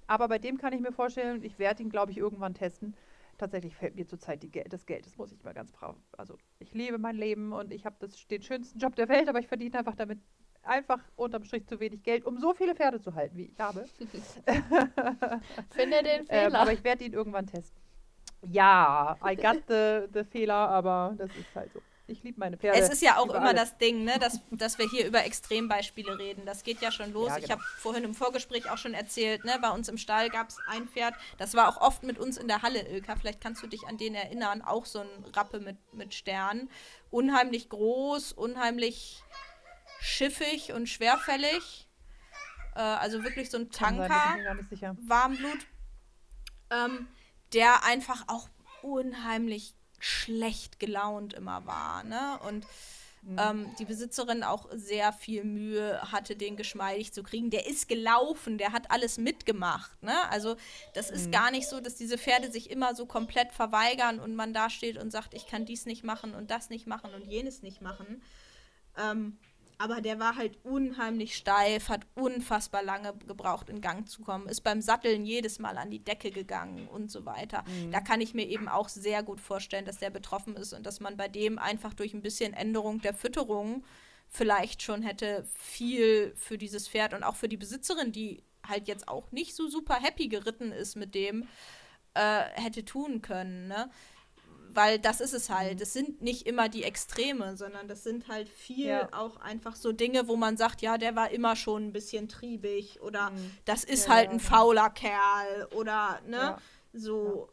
[0.07, 2.95] Aber bei dem kann ich mir vorstellen, ich werde ihn, glaube ich, irgendwann testen.
[3.39, 5.97] Tatsächlich fällt mir zurzeit die Geld, das Geld, das muss ich mal ganz brav.
[6.17, 7.97] Also ich lebe mein Leben und ich habe
[8.31, 10.19] den schönsten Job der Welt, aber ich verdiene einfach damit
[10.63, 13.85] einfach unterm Strich zu wenig Geld, um so viele Pferde zu halten, wie ich habe.
[15.71, 16.47] Finde den ähm, Fehler.
[16.47, 17.81] Ähm, aber ich werde ihn irgendwann testen.
[18.43, 21.81] Ja, I got the, the Fehler, aber das ist halt so.
[22.07, 22.79] Ich liebe meine Pferde.
[22.79, 23.71] Es ist ja auch immer alles.
[23.71, 26.45] das Ding, ne, dass, dass wir hier über Extrembeispiele reden.
[26.45, 27.29] Das geht ja schon los.
[27.29, 27.47] Ja, genau.
[27.47, 30.59] Ich habe vorhin im Vorgespräch auch schon erzählt, ne, bei uns im Stall gab es
[30.69, 33.17] ein Pferd, das war auch oft mit uns in der Halle, Ilka.
[33.17, 34.61] Vielleicht kannst du dich an den erinnern.
[34.61, 36.69] Auch so ein Rappe mit, mit Stern.
[37.11, 39.23] Unheimlich groß, unheimlich
[40.01, 41.89] schiffig und schwerfällig.
[42.75, 44.11] Äh, also wirklich so ein Tanker.
[45.07, 45.67] Warmblut.
[46.71, 47.09] Ähm,
[47.55, 48.49] der einfach auch
[48.83, 49.75] unheimlich
[50.05, 52.05] schlecht gelaunt immer war.
[52.05, 52.39] Ne?
[52.47, 52.67] Und
[53.23, 53.39] mhm.
[53.39, 57.49] ähm, die Besitzerin auch sehr viel Mühe hatte, den geschmeidig zu kriegen.
[57.49, 60.03] Der ist gelaufen, der hat alles mitgemacht.
[60.03, 60.15] Ne?
[60.31, 60.57] Also
[60.93, 61.33] das ist mhm.
[61.33, 64.99] gar nicht so, dass diese Pferde sich immer so komplett verweigern und man da steht
[64.99, 68.23] und sagt, ich kann dies nicht machen und das nicht machen und jenes nicht machen.
[68.99, 69.39] Ähm,
[69.79, 74.63] aber der war halt unheimlich steif, hat unfassbar lange gebraucht, in Gang zu kommen, ist
[74.63, 77.65] beim Satteln jedes Mal an die Decke gegangen und so weiter.
[77.67, 77.91] Mhm.
[77.91, 81.01] Da kann ich mir eben auch sehr gut vorstellen, dass der betroffen ist und dass
[81.01, 83.85] man bei dem einfach durch ein bisschen Änderung der Fütterung
[84.29, 89.09] vielleicht schon hätte viel für dieses Pferd und auch für die Besitzerin, die halt jetzt
[89.09, 91.47] auch nicht so super happy geritten ist mit dem,
[92.15, 93.69] äh, hätte tun können.
[93.69, 93.91] Ne?
[94.75, 95.77] Weil das ist es halt.
[95.77, 95.83] Mhm.
[95.83, 99.09] Es sind nicht immer die Extreme, sondern das sind halt viel ja.
[99.13, 103.01] auch einfach so Dinge, wo man sagt, ja, der war immer schon ein bisschen triebig
[103.01, 103.51] oder mhm.
[103.65, 106.57] das ist ja, halt ein fauler Kerl oder ne,
[106.93, 107.49] so.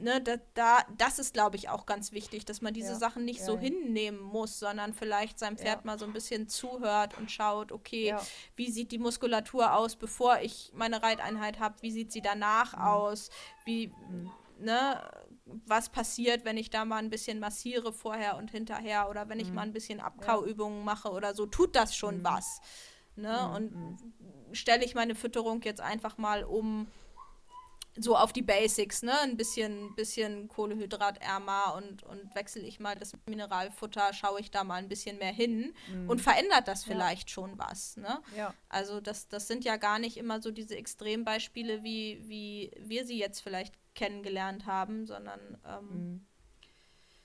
[0.00, 3.40] Ne, da, da, das ist, glaube ich, auch ganz wichtig, dass man diese Sachen nicht
[3.40, 8.16] so hinnehmen muss, sondern vielleicht seinem Pferd mal so ein bisschen zuhört und schaut, okay,
[8.56, 12.82] wie sieht die Muskulatur aus, bevor ich meine Reiteinheit habe, wie sieht sie danach mhm.
[12.82, 13.30] aus,
[13.64, 14.32] wie, mhm.
[14.58, 15.08] ne,
[15.66, 19.48] was passiert, wenn ich da mal ein bisschen massiere vorher und hinterher oder wenn ich
[19.48, 19.54] mhm.
[19.54, 20.84] mal ein bisschen Abkauübungen ja.
[20.84, 22.24] mache oder so, tut das schon mhm.
[22.24, 22.60] was.
[23.16, 23.46] Ne?
[23.48, 23.54] Mhm.
[23.54, 23.96] Und mhm.
[24.52, 26.86] stelle ich meine Fütterung jetzt einfach mal um
[27.96, 29.18] so auf die Basics, ne?
[29.20, 34.76] Ein bisschen, bisschen Kohlehydratärmer und, und wechsle ich mal das Mineralfutter, schaue ich da mal
[34.76, 36.08] ein bisschen mehr hin mhm.
[36.08, 37.34] und verändert das vielleicht ja.
[37.34, 38.22] schon was, ne?
[38.36, 38.54] Ja.
[38.68, 43.18] Also das, das sind ja gar nicht immer so diese Extrembeispiele, wie, wie wir sie
[43.18, 46.26] jetzt vielleicht kennengelernt haben, sondern ähm, mhm.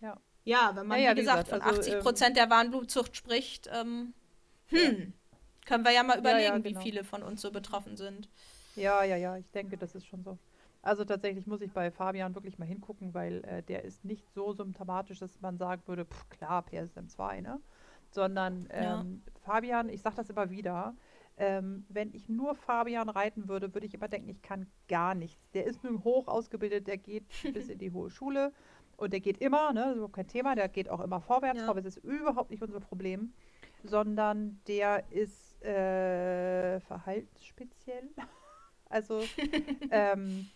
[0.02, 0.18] ja.
[0.44, 3.70] ja, wenn man, ja, wie gesagt, gesagt, von also, 80 Prozent ähm, der Warnblutzucht spricht,
[3.74, 4.14] ähm,
[4.68, 5.14] hm,
[5.66, 6.80] können wir ja mal überlegen, genau.
[6.80, 8.30] wie viele von uns so betroffen sind.
[8.76, 10.38] Ja, ja, ja, ich denke, das ist schon so.
[10.82, 14.54] Also tatsächlich muss ich bei Fabian wirklich mal hingucken, weil äh, der ist nicht so
[14.54, 17.60] symptomatisch, dass man sagen würde, pff, klar, PSM2, ne?
[18.12, 19.32] Sondern ähm, ja.
[19.42, 20.96] Fabian, ich sage das immer wieder,
[21.38, 25.50] ähm, wenn ich nur Fabian reiten würde, würde ich immer denken, ich kann gar nichts.
[25.52, 28.54] Der ist nun hoch ausgebildet, der geht bis in die hohe Schule
[28.98, 31.60] und der geht immer, ne, so kein Thema, der geht auch immer vorwärts.
[31.60, 31.66] Ja.
[31.66, 33.34] Vorwärts ist überhaupt nicht unser Problem,
[33.84, 38.10] sondern der ist äh, verhaltensspeziell.
[38.90, 39.22] also
[39.92, 40.48] ähm,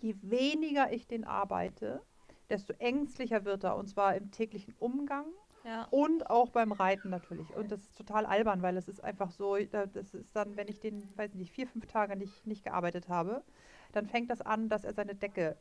[0.00, 2.00] je weniger ich den arbeite,
[2.48, 3.76] desto ängstlicher wird er.
[3.76, 5.26] Und zwar im täglichen Umgang
[5.66, 5.86] ja.
[5.90, 7.54] und auch beim Reiten natürlich.
[7.54, 10.80] Und das ist total albern, weil es ist einfach so, das ist dann, wenn ich
[10.80, 13.42] den, weiß nicht, vier, fünf Tage nicht, nicht gearbeitet habe,
[13.92, 15.56] dann fängt das an, dass er seine Decke,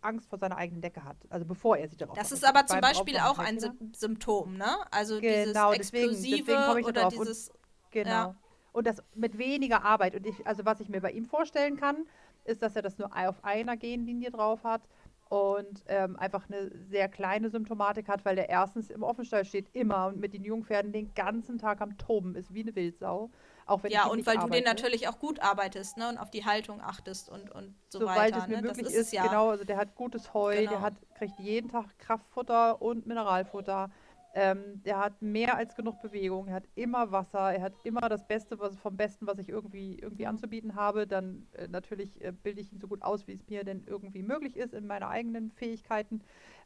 [0.00, 1.16] Angst vor seiner eigenen Decke hat.
[1.28, 3.58] Also bevor er sie darauf Das ist aber zum Beispiel auch ein
[3.94, 4.76] Symptom, ne?
[4.90, 7.50] Also genau, dieses Explosive deswegen, deswegen oder dieses...
[7.50, 7.58] Und,
[7.90, 8.10] genau.
[8.10, 8.36] Ja.
[8.72, 10.16] Und das mit weniger Arbeit.
[10.16, 12.06] Und ich, also was ich mir bei ihm vorstellen kann,
[12.44, 14.82] ist, dass er das nur auf einer Genlinie drauf hat
[15.28, 20.06] und ähm, einfach eine sehr kleine Symptomatik hat, weil der erstens im Offenstall steht immer
[20.08, 23.30] und mit den Jungpferden den ganzen Tag am Toben ist, wie eine Wildsau.
[23.66, 24.50] Auch wenn ja, und weil arbeite.
[24.50, 28.00] du den natürlich auch gut arbeitest ne, und auf die Haltung achtest und, und so
[28.00, 28.38] Soweit weiter.
[28.38, 28.62] es mir ne?
[28.62, 29.26] möglich ist, ist ja.
[29.26, 29.50] genau.
[29.50, 30.70] Also der hat gutes Heu, genau.
[30.70, 33.90] der hat, kriegt jeden Tag Kraftfutter und Mineralfutter.
[34.36, 38.26] Ähm, er hat mehr als genug Bewegung, er hat immer Wasser, er hat immer das
[38.26, 41.06] Beste was, vom Besten, was ich irgendwie, irgendwie anzubieten habe.
[41.06, 44.24] Dann äh, natürlich äh, bilde ich ihn so gut aus, wie es mir denn irgendwie
[44.24, 46.20] möglich ist in meinen eigenen Fähigkeiten.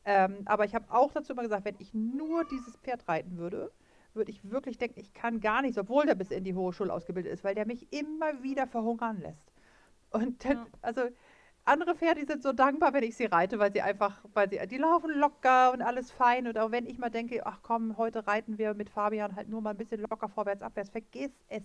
[0.07, 3.71] Ähm, aber ich habe auch dazu immer gesagt, wenn ich nur dieses Pferd reiten würde,
[4.15, 6.93] würde ich wirklich denken, ich kann gar nichts, obwohl der bis in die hohe Schule
[6.93, 9.53] ausgebildet ist, weil der mich immer wieder verhungern lässt.
[10.11, 10.67] Und dann, ja.
[10.81, 11.03] also
[11.69, 14.79] andere Pferde, sind so dankbar, wenn ich sie reite, weil sie einfach, weil sie, die
[14.79, 16.47] laufen locker und alles fein.
[16.47, 19.61] Und auch wenn ich mal denke, ach komm, heute reiten wir mit Fabian halt nur
[19.61, 21.63] mal ein bisschen locker vorwärts, abwärts, vergiss es.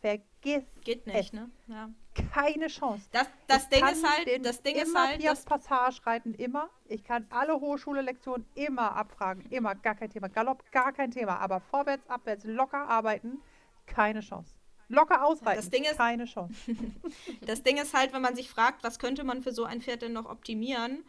[0.00, 1.32] Vergiss Geht nicht, es.
[1.34, 1.50] ne?
[1.66, 1.90] Ja.
[2.32, 3.06] Keine Chance.
[3.12, 6.70] Das, das Ding ist halt, das Ding ist halt, das Passage reiten immer.
[6.86, 10.28] Ich kann alle Hochschule-Lektionen immer abfragen, immer, gar kein Thema.
[10.28, 11.38] Galopp, gar kein Thema.
[11.38, 13.42] Aber vorwärts, abwärts, locker arbeiten,
[13.86, 14.59] keine Chance
[14.90, 15.60] locker ausreichen.
[15.60, 16.54] Das Ding ist, keine Chance.
[17.46, 20.02] das Ding ist halt, wenn man sich fragt, was könnte man für so ein Pferd
[20.02, 21.04] denn noch optimieren,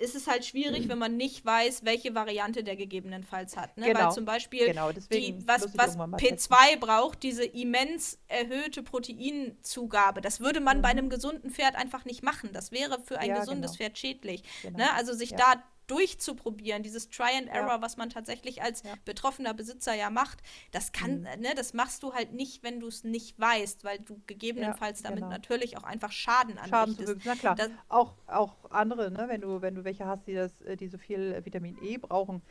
[0.00, 3.76] ist es halt schwierig, wenn man nicht weiß, welche Variante der gegebenenfalls hat.
[3.76, 3.88] Ne?
[3.88, 4.06] Genau.
[4.06, 10.60] Weil zum Beispiel, genau, die, was, was P2 braucht, diese immens erhöhte Proteinzugabe, das würde
[10.60, 10.82] man mhm.
[10.82, 12.48] bei einem gesunden Pferd einfach nicht machen.
[12.54, 13.78] Das wäre für ein ja, gesundes genau.
[13.84, 14.42] Pferd schädlich.
[14.62, 14.78] Genau.
[14.78, 14.92] Ne?
[14.94, 15.36] Also sich ja.
[15.36, 17.82] da durchzuprobieren, dieses Try and Error, ja.
[17.82, 18.94] was man tatsächlich als ja.
[19.04, 20.38] betroffener Besitzer ja macht,
[20.70, 21.40] das kann, mhm.
[21.40, 25.18] ne, das machst du halt nicht, wenn du es nicht weißt, weil du gegebenenfalls damit
[25.18, 25.30] genau.
[25.30, 27.08] natürlich auch einfach Schaden anrichtest.
[27.08, 30.34] Schaden Na klar, das, auch, auch andere, ne, wenn du, wenn du welche hast, die
[30.34, 32.42] das, die so viel Vitamin E brauchen,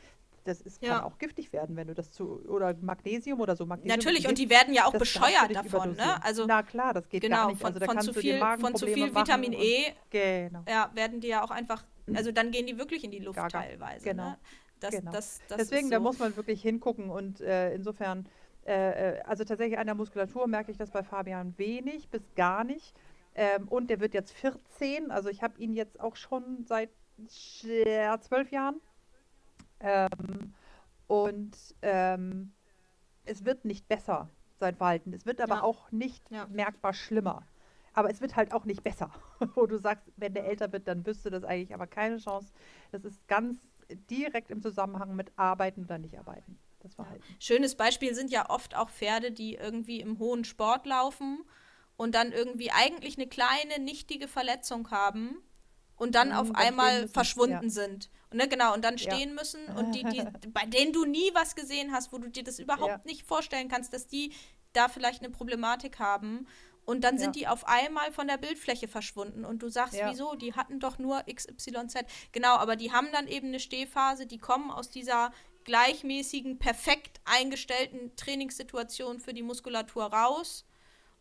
[0.44, 1.04] das ist, kann ja.
[1.04, 3.98] auch giftig werden, wenn du das zu oder Magnesium oder so Magnesium.
[3.98, 6.24] Natürlich und die werden ja auch bescheuert davon, ne?
[6.24, 7.64] Also na klar, das geht genau, gar nicht.
[7.64, 10.64] Also, von, von zu viel, von zu viel Vitamin E, genau.
[10.68, 11.84] ja, werden die ja auch einfach
[12.16, 13.62] also dann gehen die wirklich in die Luft Gaga.
[13.62, 14.04] teilweise.
[14.04, 14.30] Genau.
[14.30, 14.38] Ne?
[14.80, 15.12] Das, genau.
[15.12, 15.92] Das, das Deswegen, so.
[15.92, 18.28] da muss man wirklich hingucken und äh, insofern,
[18.66, 22.64] äh, äh, also tatsächlich an der Muskulatur merke ich das bei Fabian wenig bis gar
[22.64, 22.96] nicht.
[23.36, 26.90] Ähm, und der wird jetzt 14, also ich habe ihn jetzt auch schon seit
[27.28, 28.80] zwölf Jahren.
[29.82, 30.54] Ähm,
[31.08, 32.54] und ähm,
[33.26, 34.30] es wird nicht besser,
[34.60, 35.14] sein Verhalten.
[35.14, 35.64] Es wird aber ja.
[35.64, 36.48] auch nicht ja.
[36.48, 37.44] merkbar schlimmer.
[37.94, 39.12] Aber es wird halt auch nicht besser.
[39.56, 42.54] Wo du sagst, wenn der älter wird, dann wüsste das eigentlich aber keine Chance.
[42.92, 43.60] Das ist ganz
[44.10, 46.60] direkt im Zusammenhang mit Arbeiten oder nicht arbeiten.
[46.82, 47.24] Das Verhalten.
[47.28, 47.36] Ja.
[47.40, 51.44] Schönes Beispiel sind ja oft auch Pferde, die irgendwie im hohen Sport laufen
[51.98, 55.42] und dann irgendwie eigentlich eine kleine, nichtige Verletzung haben
[55.98, 57.70] und dann mhm, auf dann einmal müssen, verschwunden ja.
[57.70, 58.10] sind.
[58.32, 59.36] Und, ne, genau, und dann stehen ja.
[59.36, 60.24] müssen und die, die,
[60.54, 63.02] bei denen du nie was gesehen hast, wo du dir das überhaupt ja.
[63.04, 64.34] nicht vorstellen kannst, dass die
[64.72, 66.48] da vielleicht eine Problematik haben.
[66.90, 70.10] Und dann sind die auf einmal von der Bildfläche verschwunden und du sagst, ja.
[70.10, 70.34] wieso?
[70.34, 72.00] Die hatten doch nur XYZ.
[72.32, 75.32] Genau, aber die haben dann eben eine Stehphase, die kommen aus dieser
[75.66, 80.66] gleichmäßigen, perfekt eingestellten Trainingssituation für die Muskulatur raus.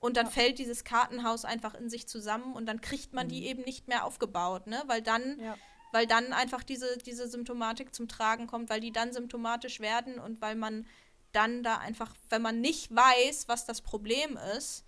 [0.01, 0.33] Und dann ja.
[0.33, 3.31] fällt dieses Kartenhaus einfach in sich zusammen und dann kriegt man mhm.
[3.31, 4.83] die eben nicht mehr aufgebaut, ne?
[4.87, 5.55] Weil dann, ja.
[5.93, 10.41] weil dann einfach diese, diese Symptomatik zum Tragen kommt, weil die dann symptomatisch werden und
[10.41, 10.87] weil man
[11.33, 14.88] dann da einfach, wenn man nicht weiß, was das Problem ist,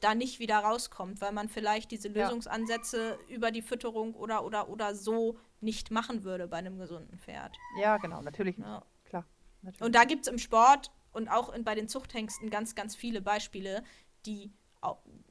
[0.00, 3.34] da nicht wieder rauskommt, weil man vielleicht diese Lösungsansätze ja.
[3.34, 7.56] über die Fütterung oder, oder, oder so nicht machen würde bei einem gesunden Pferd.
[7.78, 8.58] Ja, genau, natürlich.
[8.58, 8.84] Ja.
[9.04, 9.24] Klar.
[9.62, 9.82] Natürlich.
[9.82, 13.22] Und da gibt es im Sport und auch in, bei den Zuchthengsten ganz, ganz viele
[13.22, 13.82] Beispiele,
[14.26, 14.52] die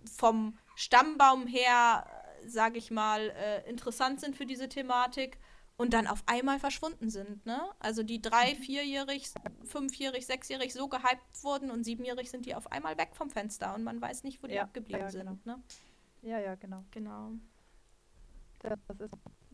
[0.05, 2.05] vom Stammbaum her,
[2.45, 5.37] sage ich mal, äh, interessant sind für diese Thematik
[5.77, 7.45] und dann auf einmal verschwunden sind.
[7.45, 7.59] Ne?
[7.79, 8.57] Also die drei, mhm.
[8.57, 9.29] vierjährig,
[9.65, 13.83] fünfjährig, sechsjährig so gehypt wurden und siebenjährig sind die auf einmal weg vom Fenster und
[13.83, 15.25] man weiß nicht, wo die ja, abgeblieben ja, sind.
[15.25, 15.57] Genau.
[15.57, 15.63] Ne?
[16.21, 16.83] Ja, ja, genau.
[16.91, 17.31] Genau.
[18.59, 19.13] Das ist,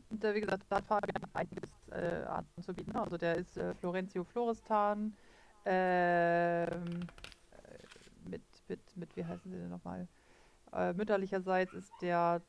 [0.09, 2.23] wie gesagt, da hat Fabian einiges äh,
[2.55, 2.95] anzubieten.
[2.95, 5.13] Also der ist äh, Florentio Florestan,
[5.65, 10.07] ähm, äh, mit, mit, mit, wie heißen sie denn nochmal?
[10.71, 12.41] Äh, mütterlicherseits ist der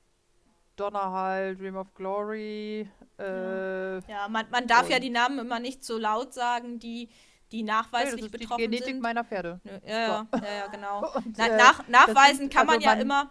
[0.83, 2.89] Donnerhall, Dream of Glory.
[3.16, 7.09] Äh, ja, man, man darf ja die Namen immer nicht so laut sagen, die,
[7.53, 9.01] die nachweislich nee, das ist betroffen die Genetik sind.
[9.01, 9.61] meiner Pferde.
[9.64, 10.39] Ja, ja, so.
[10.39, 11.12] ja, ja, genau.
[11.14, 13.30] Und, Na, äh, nach, nachweisen sind, kann man also ja man, immer.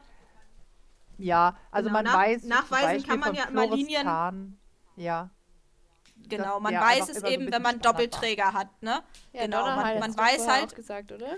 [1.18, 2.44] Ja, also genau, man nach, weiß.
[2.46, 4.04] Nachweisen kann man ja immer Linien.
[4.04, 4.58] Kahn,
[4.96, 5.30] ja.
[6.30, 9.04] Genau, man weiß es eben, so wenn man Doppelträger hat, ne?
[9.34, 10.74] Ja, genau, man, man weiß halt.
[10.74, 11.38] Gesagt, oder?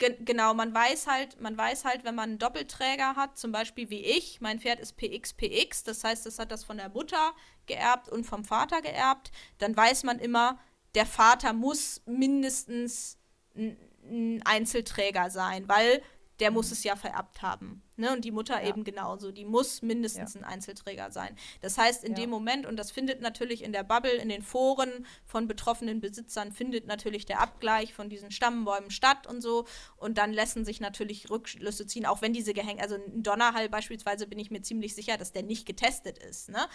[0.00, 3.90] Ge genau, man weiß halt, man weiß halt, wenn man einen Doppelträger hat, zum Beispiel
[3.90, 7.34] wie ich, mein Pferd ist PXPX, das heißt, es hat das von der Mutter
[7.66, 10.58] geerbt und vom Vater geerbt, dann weiß man immer,
[10.94, 13.18] der Vater muss mindestens
[13.54, 16.02] ein Einzelträger sein, weil
[16.40, 17.82] der muss es ja vererbt haben.
[17.96, 18.12] Ne?
[18.12, 18.68] Und die Mutter ja.
[18.68, 19.30] eben genauso.
[19.30, 20.40] Die muss mindestens ja.
[20.40, 21.36] ein Einzelträger sein.
[21.60, 22.20] Das heißt, in ja.
[22.20, 26.52] dem Moment, und das findet natürlich in der Bubble, in den Foren von betroffenen Besitzern,
[26.52, 29.66] findet natürlich der Abgleich von diesen Stammbäumen statt und so.
[29.96, 34.26] Und dann lassen sich natürlich Rückschlüsse ziehen, auch wenn diese Gehänge, also ein Donnerhall beispielsweise,
[34.26, 36.48] bin ich mir ziemlich sicher, dass der nicht getestet ist.
[36.48, 36.66] Ne?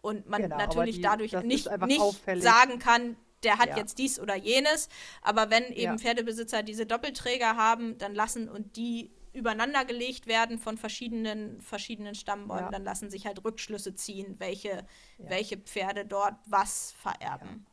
[0.00, 3.76] Und man genau, natürlich die, dadurch nicht, nicht sagen kann, der hat ja.
[3.76, 4.88] jetzt dies oder jenes.
[5.22, 5.98] Aber wenn eben ja.
[5.98, 12.64] Pferdebesitzer diese Doppelträger haben, dann lassen und die übereinander gelegt werden von verschiedenen, verschiedenen Stammbäumen,
[12.64, 12.70] ja.
[12.70, 14.86] dann lassen sich halt Rückschlüsse ziehen, welche,
[15.18, 17.66] welche Pferde dort was vererben.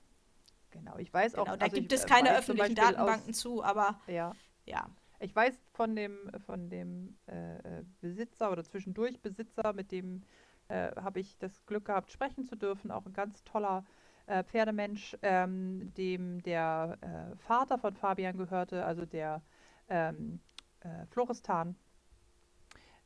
[0.72, 1.46] Genau, ich weiß auch.
[1.46, 4.34] Genau, da also gibt es äh, keine öffentlichen Datenbanken aus, zu, aber ja.
[4.66, 4.90] ja.
[5.20, 10.24] Ich weiß von dem, von dem äh, äh, Besitzer oder zwischendurch Besitzer, mit dem
[10.68, 12.92] äh, habe ich das Glück gehabt, sprechen zu dürfen.
[12.92, 14.05] Auch ein ganz toller äh,
[14.44, 19.42] Pferdemensch, ähm, dem der äh, Vater von Fabian gehörte, also der
[19.90, 20.40] ähm,
[20.82, 21.76] äh, Floristan.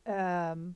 [0.06, 0.76] Ähm,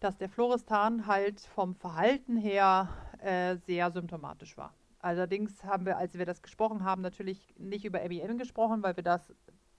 [0.00, 2.88] dass der Floristan halt vom Verhalten her
[3.18, 4.74] äh, sehr symptomatisch war.
[4.98, 9.04] Allerdings haben wir, als wir das gesprochen haben, natürlich nicht über MEM gesprochen, weil wir
[9.04, 9.32] das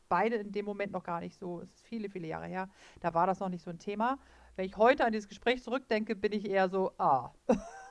[0.10, 2.70] beide in dem Moment noch gar nicht so, es ist viele, viele Jahre her,
[3.00, 4.18] da war das noch nicht so ein Thema.
[4.56, 7.32] Wenn ich heute an dieses Gespräch zurückdenke, bin ich eher so, ah,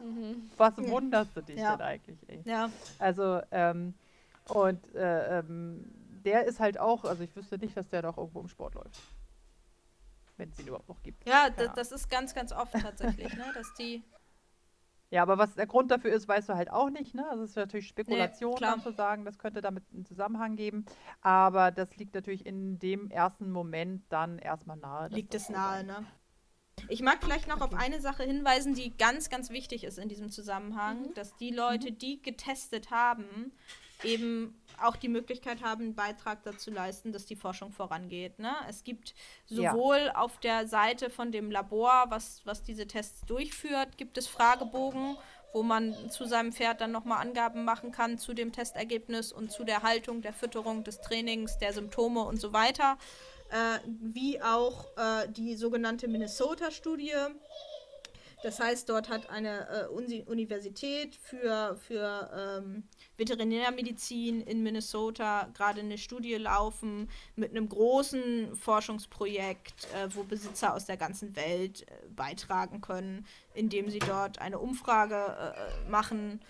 [0.00, 0.50] mhm.
[0.56, 1.76] was wunderst du dich ja.
[1.76, 2.18] denn eigentlich?
[2.28, 2.42] Ey?
[2.44, 2.70] Ja.
[2.98, 3.94] Also, ähm,
[4.48, 5.84] und äh, ähm,
[6.24, 9.00] der ist halt auch, also ich wüsste nicht, dass der noch irgendwo im Sport läuft.
[10.36, 11.26] Wenn es ihn überhaupt noch gibt.
[11.28, 13.44] Ja, das, das ist ganz, ganz oft tatsächlich, ne?
[13.54, 14.02] dass die
[15.12, 17.14] ja, aber was der Grund dafür ist, weißt du halt auch nicht.
[17.14, 17.28] Ne?
[17.28, 20.86] Also es ist natürlich Spekulation, nee, zu sagen, das könnte damit einen Zusammenhang geben.
[21.20, 25.08] Aber das liegt natürlich in dem ersten Moment dann erstmal nahe.
[25.08, 26.06] Liegt es nahe, ne?
[26.88, 30.30] Ich mag vielleicht noch auf eine Sache hinweisen, die ganz, ganz wichtig ist in diesem
[30.30, 31.14] Zusammenhang, mhm.
[31.14, 31.98] dass die Leute, mhm.
[31.98, 33.52] die getestet haben,
[34.04, 38.38] eben auch die Möglichkeit haben, einen Beitrag dazu leisten, dass die Forschung vorangeht.
[38.38, 38.52] Ne?
[38.68, 39.14] Es gibt
[39.46, 40.16] sowohl ja.
[40.16, 45.16] auf der Seite von dem Labor, was, was diese Tests durchführt, gibt es Fragebogen,
[45.52, 49.64] wo man zu seinem Pferd dann nochmal Angaben machen kann zu dem Testergebnis und zu
[49.64, 52.96] der Haltung, der Fütterung, des Trainings, der Symptome und so weiter.
[53.52, 57.12] Äh, wie auch äh, die sogenannte Minnesota-Studie,
[58.42, 62.84] das heißt, dort hat eine äh, Universität für, für ähm,
[63.18, 70.86] Veterinärmedizin in Minnesota gerade eine Studie laufen mit einem großen Forschungsprojekt, äh, wo Besitzer aus
[70.86, 76.40] der ganzen Welt äh, beitragen können, indem sie dort eine Umfrage äh, machen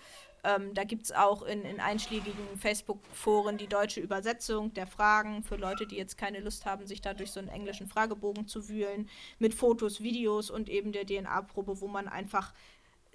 [0.43, 5.55] ähm, da gibt es auch in, in einschlägigen Facebook-Foren die deutsche Übersetzung der Fragen für
[5.55, 9.09] Leute, die jetzt keine Lust haben, sich da durch so einen englischen Fragebogen zu wühlen,
[9.39, 12.53] mit Fotos, Videos und eben der DNA-Probe, wo man einfach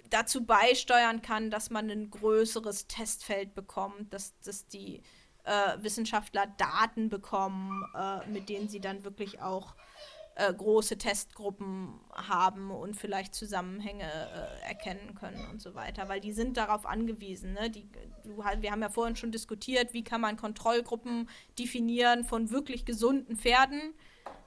[0.09, 5.03] dazu beisteuern kann, dass man ein größeres Testfeld bekommt, dass, dass die
[5.43, 9.75] äh, Wissenschaftler Daten bekommen, äh, mit denen sie dann wirklich auch
[10.39, 16.31] äh, große Testgruppen haben und vielleicht Zusammenhänge äh, erkennen können und so weiter, weil die
[16.31, 17.53] sind darauf angewiesen.
[17.53, 17.69] Ne?
[17.69, 17.89] Die,
[18.23, 23.35] du, wir haben ja vorhin schon diskutiert, wie kann man Kontrollgruppen definieren von wirklich gesunden
[23.35, 23.93] Pferden.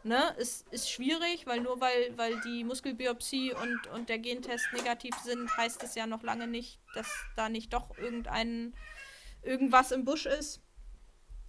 [0.04, 5.14] Ne, ist, ist schwierig, weil nur weil, weil die Muskelbiopsie und, und der Gentest negativ
[5.22, 7.06] sind, heißt es ja noch lange nicht, dass
[7.36, 8.74] da nicht doch irgendein
[9.42, 10.61] irgendwas im Busch ist.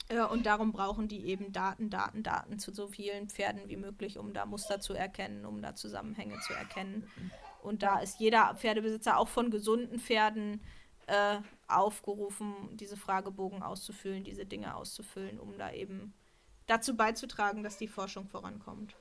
[0.09, 4.17] Äh, und darum brauchen die eben Daten, Daten, Daten zu so vielen Pferden wie möglich,
[4.17, 7.09] um da Muster zu erkennen, um da Zusammenhänge zu erkennen.
[7.61, 10.61] Und da ist jeder Pferdebesitzer auch von gesunden Pferden
[11.07, 16.13] äh, aufgerufen, diese Fragebogen auszufüllen, diese Dinge auszufüllen, um da eben
[16.67, 18.95] dazu beizutragen, dass die Forschung vorankommt.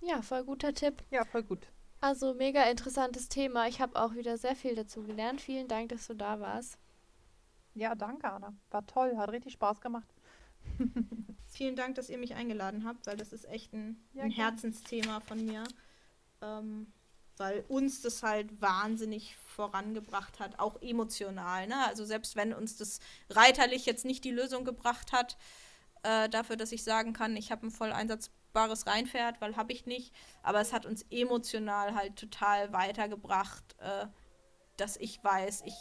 [0.00, 1.02] Ja, voll guter Tipp.
[1.10, 1.66] Ja, voll gut.
[2.00, 3.66] Also mega interessantes Thema.
[3.66, 5.40] Ich habe auch wieder sehr viel dazu gelernt.
[5.40, 6.78] Vielen Dank, dass du da warst.
[7.74, 8.52] Ja, danke, Anna.
[8.70, 10.06] War toll, hat richtig Spaß gemacht.
[11.46, 15.20] Vielen Dank, dass ihr mich eingeladen habt, weil das ist echt ein, ja, ein Herzensthema
[15.20, 15.64] von mir.
[16.42, 16.86] Ähm,
[17.36, 21.66] weil uns das halt wahnsinnig vorangebracht hat, auch emotional.
[21.66, 21.86] Ne?
[21.86, 23.00] Also selbst wenn uns das
[23.30, 25.36] reiterlich jetzt nicht die Lösung gebracht hat,
[26.02, 29.86] äh, dafür, dass ich sagen kann, ich habe ein voll einsatzbares Reinpferd, weil habe ich
[29.86, 30.14] nicht.
[30.42, 34.06] Aber es hat uns emotional halt total weitergebracht, äh,
[34.76, 35.74] dass ich weiß, ich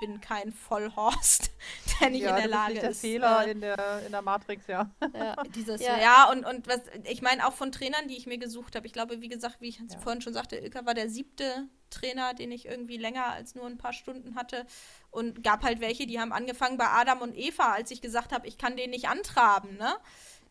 [0.00, 1.52] bin kein Vollhorst,
[2.00, 2.82] der nicht ja, in der Lage ist.
[2.82, 4.90] Das ist der Fehler äh, in, der, in der Matrix, ja.
[5.14, 5.98] Ja, Dieses, ja.
[5.98, 8.86] ja, und, und was, ich meine auch von Trainern, die ich mir gesucht habe.
[8.86, 9.98] Ich glaube, wie gesagt, wie ich ja.
[10.02, 13.78] vorhin schon sagte, Ilka war der siebte Trainer, den ich irgendwie länger als nur ein
[13.78, 14.66] paar Stunden hatte.
[15.10, 18.48] Und gab halt welche, die haben angefangen bei Adam und Eva, als ich gesagt habe,
[18.48, 19.94] ich kann den nicht antraben, ne?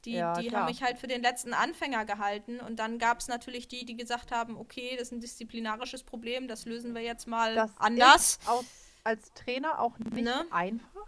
[0.06, 2.62] Die, ja, die haben mich halt für den letzten Anfänger gehalten.
[2.62, 6.48] Und dann gab es natürlich die, die gesagt haben, okay, das ist ein disziplinarisches Problem,
[6.48, 8.38] das lösen wir jetzt mal das anders.
[8.38, 8.66] Ist aus
[9.04, 10.46] als Trainer auch nicht ne?
[10.52, 11.08] einfach,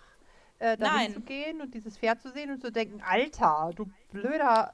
[0.59, 4.73] äh, dahin zu gehen und dieses Pferd zu sehen und zu denken, Alter, du blöder,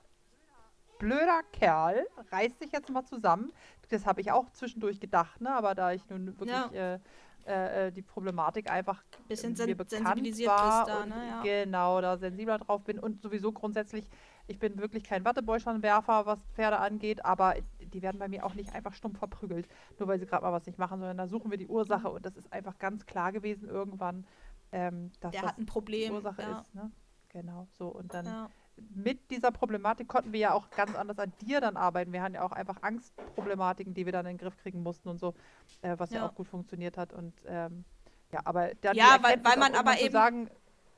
[1.00, 3.52] blöder Kerl, reiß dich jetzt mal zusammen.
[3.90, 5.50] Das habe ich auch zwischendurch gedacht, ne?
[5.50, 6.96] aber da ich nun wirklich ja.
[6.96, 7.00] äh,
[7.46, 11.16] äh, äh die Problematik einfach bisschen mir bekannt sensibilisiert war da, ne?
[11.30, 11.42] ja.
[11.42, 14.06] genau da sensibler drauf bin und sowieso grundsätzlich
[14.48, 17.56] ich bin wirklich kein Wattebäuschenwerfer, was Pferde angeht, aber
[17.88, 19.68] die werden bei mir auch nicht einfach stumpf verprügelt,
[20.00, 22.26] nur weil sie gerade mal was nicht machen, sondern da suchen wir die Ursache und
[22.26, 24.26] das ist einfach ganz klar gewesen irgendwann,
[24.72, 26.60] ähm, dass Der das hat ein Problem, die Ursache ja.
[26.60, 26.76] ist.
[26.76, 26.92] Ne?
[27.30, 28.50] Genau, so und dann ja.
[28.96, 32.14] mit dieser Problematik konnten wir ja auch ganz anders an dir dann arbeiten.
[32.14, 35.20] Wir hatten ja auch einfach Angstproblematiken, die wir dann in den Griff kriegen mussten und
[35.20, 35.34] so,
[35.82, 36.20] äh, was ja.
[36.20, 36.28] ja.
[36.28, 37.86] auch gut funktioniert hat und ähm,
[38.32, 40.50] ja, aber dann ja, weil, weil man aber eben sagen,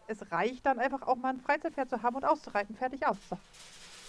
[0.07, 2.76] es reicht dann einfach auch mal ein Freizeitpferd zu haben und auszureiten.
[2.76, 3.18] Fertig aus.
[3.30, 3.38] So.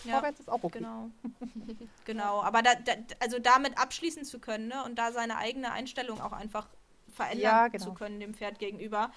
[0.04, 0.78] Ja, Vorwärts ist auch okay.
[0.78, 1.10] Genau.
[2.04, 2.42] genau.
[2.42, 4.84] Aber da, da, also damit abschließen zu können ne?
[4.84, 6.68] und da seine eigene Einstellung auch einfach
[7.12, 7.84] verändern Ja, genau.
[7.84, 9.10] zu können dem Pferd gegenüber,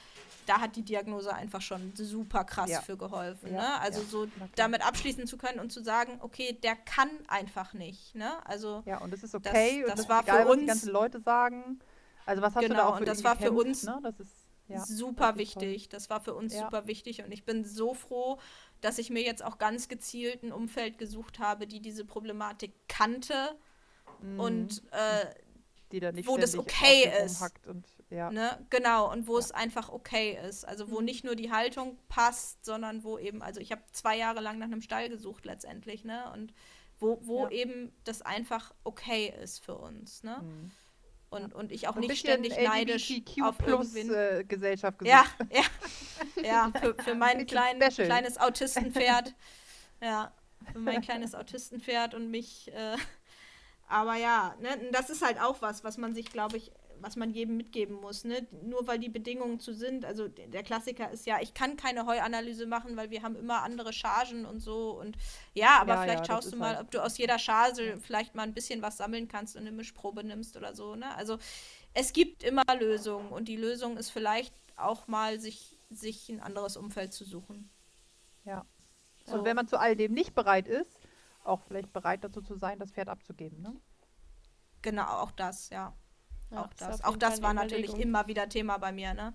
[0.48, 2.82] da hat die Diagnose einfach schon super krass Ja.
[2.82, 3.54] für geholfen.
[3.54, 3.82] Ja, Ne?
[3.82, 8.16] Also so damit abschließen zu können und zu sagen, okay, der kann einfach nicht.
[8.16, 8.32] Ne?
[8.48, 9.82] Also Ja, und es ist okay.
[9.84, 11.80] Das- und das war egal, für was die uns- ganzen Leute sagen.
[12.26, 14.00] Also was hast du da Genau, auch für und das ihn war für uns Ne?
[14.02, 14.48] Das ist
[14.88, 15.62] super das ist toll.
[15.64, 15.90] wichtig.
[15.90, 18.40] Das war für uns super wichtig und ich bin so froh,
[18.84, 23.56] dass ich mir jetzt auch ganz gezielt ein Umfeld gesucht habe, die diese Problematik kannte
[24.22, 24.40] Mhm.
[24.40, 25.26] und äh,
[26.26, 27.44] wo das okay ist.
[27.68, 28.32] Und, ja.
[28.32, 30.66] Ne, genau, und wo es einfach okay ist.
[30.66, 30.92] Also Mhm.
[30.92, 34.58] wo nicht nur die Haltung passt, sondern wo eben, also ich habe zwei Jahre lang
[34.58, 36.32] nach einem Stall gesucht letztendlich, ne?
[36.34, 36.54] Und
[37.00, 37.50] wo, wo Ja.
[37.52, 40.40] eben das einfach okay ist für uns, ne?
[40.42, 40.72] Mhm.
[41.34, 45.52] Und, und ich auch Ein nicht ständig neidisch LGBTQ auf plus äh, Gesellschaft Ja, gesucht.
[46.36, 49.34] ja, ja, für, für mein klein, kleines Autistenpferd.
[50.02, 50.34] Ja,
[50.74, 52.70] für mein kleines Autistenpferd und mich.
[52.74, 52.98] Äh,
[53.88, 56.74] aber ja, ne, das ist halt auch was, was man sich, glaube ich,
[57.04, 58.24] was man jedem mitgeben muss.
[58.24, 58.48] Ne?
[58.64, 60.06] Nur weil die Bedingungen zu sind.
[60.06, 63.94] Also der Klassiker ist ja, ich kann keine Heuanalyse machen, weil wir haben immer andere
[63.94, 65.00] Chargen und so.
[65.00, 65.18] Und
[65.54, 68.34] ja, aber Ja, vielleicht ja, schaust du mal, halt- ob du aus jeder Charge vielleicht
[68.34, 70.96] mal ein bisschen was sammeln kannst und eine Mischprobe nimmst oder so.
[70.96, 71.14] Ne?
[71.16, 71.38] Also
[71.94, 76.78] es gibt immer Lösungen und die Lösung ist vielleicht auch mal, sich, sich ein anderes
[76.78, 77.70] Umfeld zu suchen.
[78.46, 78.66] Ja.
[79.26, 79.36] So.
[79.36, 81.00] Und wenn man zu all dem nicht bereit ist,
[81.44, 83.62] auch vielleicht bereit dazu zu sein, das Pferd abzugeben.
[83.62, 83.76] Ne?
[84.82, 85.94] Genau, auch das, ja.
[86.54, 87.04] Ja, auch das.
[87.04, 89.34] Auch das war natürlich immer wieder Thema bei mir, ne?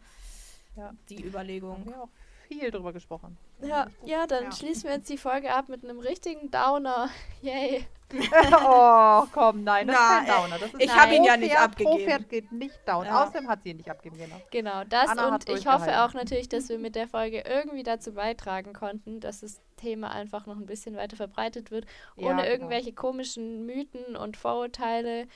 [0.77, 0.93] Ja.
[1.09, 1.87] Die Haben Überlegung.
[1.87, 2.09] wir auch
[2.47, 3.37] viel drüber gesprochen.
[3.61, 4.53] Ja, ja, dann Ja.
[4.53, 7.11] schließen wir jetzt die Folge ab mit einem richtigen Downer.
[7.43, 7.87] Yay.
[8.65, 10.59] oh, komm, nein, das Na, ist kein Downer.
[10.59, 11.91] Das ist ich ein hab ihn ja nicht abgegeben.
[11.91, 13.05] Pro-Pferd geht nicht down.
[13.05, 13.23] Ja.
[13.25, 14.41] Außerdem hat sie ihn nicht abgegeben, genau.
[14.51, 18.15] Genau, das Anna und ich hoffe auch natürlich, dass wir mit der Folge irgendwie dazu
[18.15, 21.85] beitragen konnten, dass das Thema einfach noch ein bisschen weiter verbreitet wird,
[22.17, 22.49] Ja, ohne genau.
[22.51, 25.27] irgendwelche komischen Mythen und Vorurteile.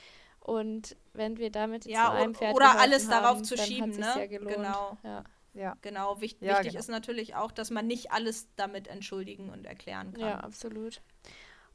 [0.45, 4.13] Und wenn wir damit Ja, zu einem Pferd oder alles darauf haben, zu schieben, ne?
[4.17, 4.25] Ja.
[4.25, 4.97] Genau.
[5.03, 5.23] Ja.
[5.53, 6.79] Ja, Genau, wicht, Ja, wichtig genau.
[6.79, 10.21] ist natürlich auch, dass man nicht alles damit entschuldigen und erklären kann.
[10.21, 11.01] ja, absolut.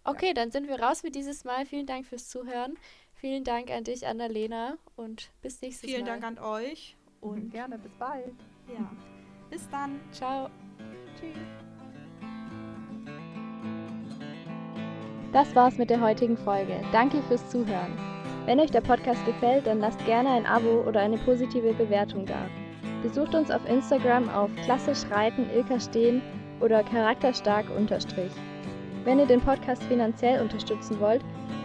[0.05, 1.65] Okay, dann sind wir raus für dieses Mal.
[1.65, 2.77] Vielen Dank fürs Zuhören.
[3.15, 6.19] Vielen Dank an dich, Annalena, und bis nächstes Vielen Mal.
[6.21, 8.33] Dank an euch und gerne, bis bald.
[8.69, 8.91] ja,
[9.51, 10.01] bis dann.
[10.13, 10.51] Ciao.
[11.19, 11.37] Tschüss.
[15.33, 16.81] Das war's mit der heutigen Folge.
[16.93, 18.18] Danke fürs Zuhören.
[18.49, 22.47] Wenn euch der Podcast gefällt, dann lasst gerne ein Abo oder eine positive Bewertung da.
[23.03, 26.23] Besucht uns auf Instagram auf klassisch reiten Ilka stehen
[26.59, 28.33] oder charakterstark unterstrich.
[29.05, 31.21] Wenn ihr den Podcast finanziell unterstützen wollt,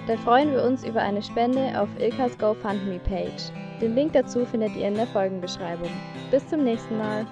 [0.07, 3.53] dann freuen wir uns über eine Spende auf Ilkas GoFundMe Page.
[3.79, 5.89] Den Link dazu findet ihr in der Folgenbeschreibung.
[6.31, 7.25] Bis zum nächsten Mal.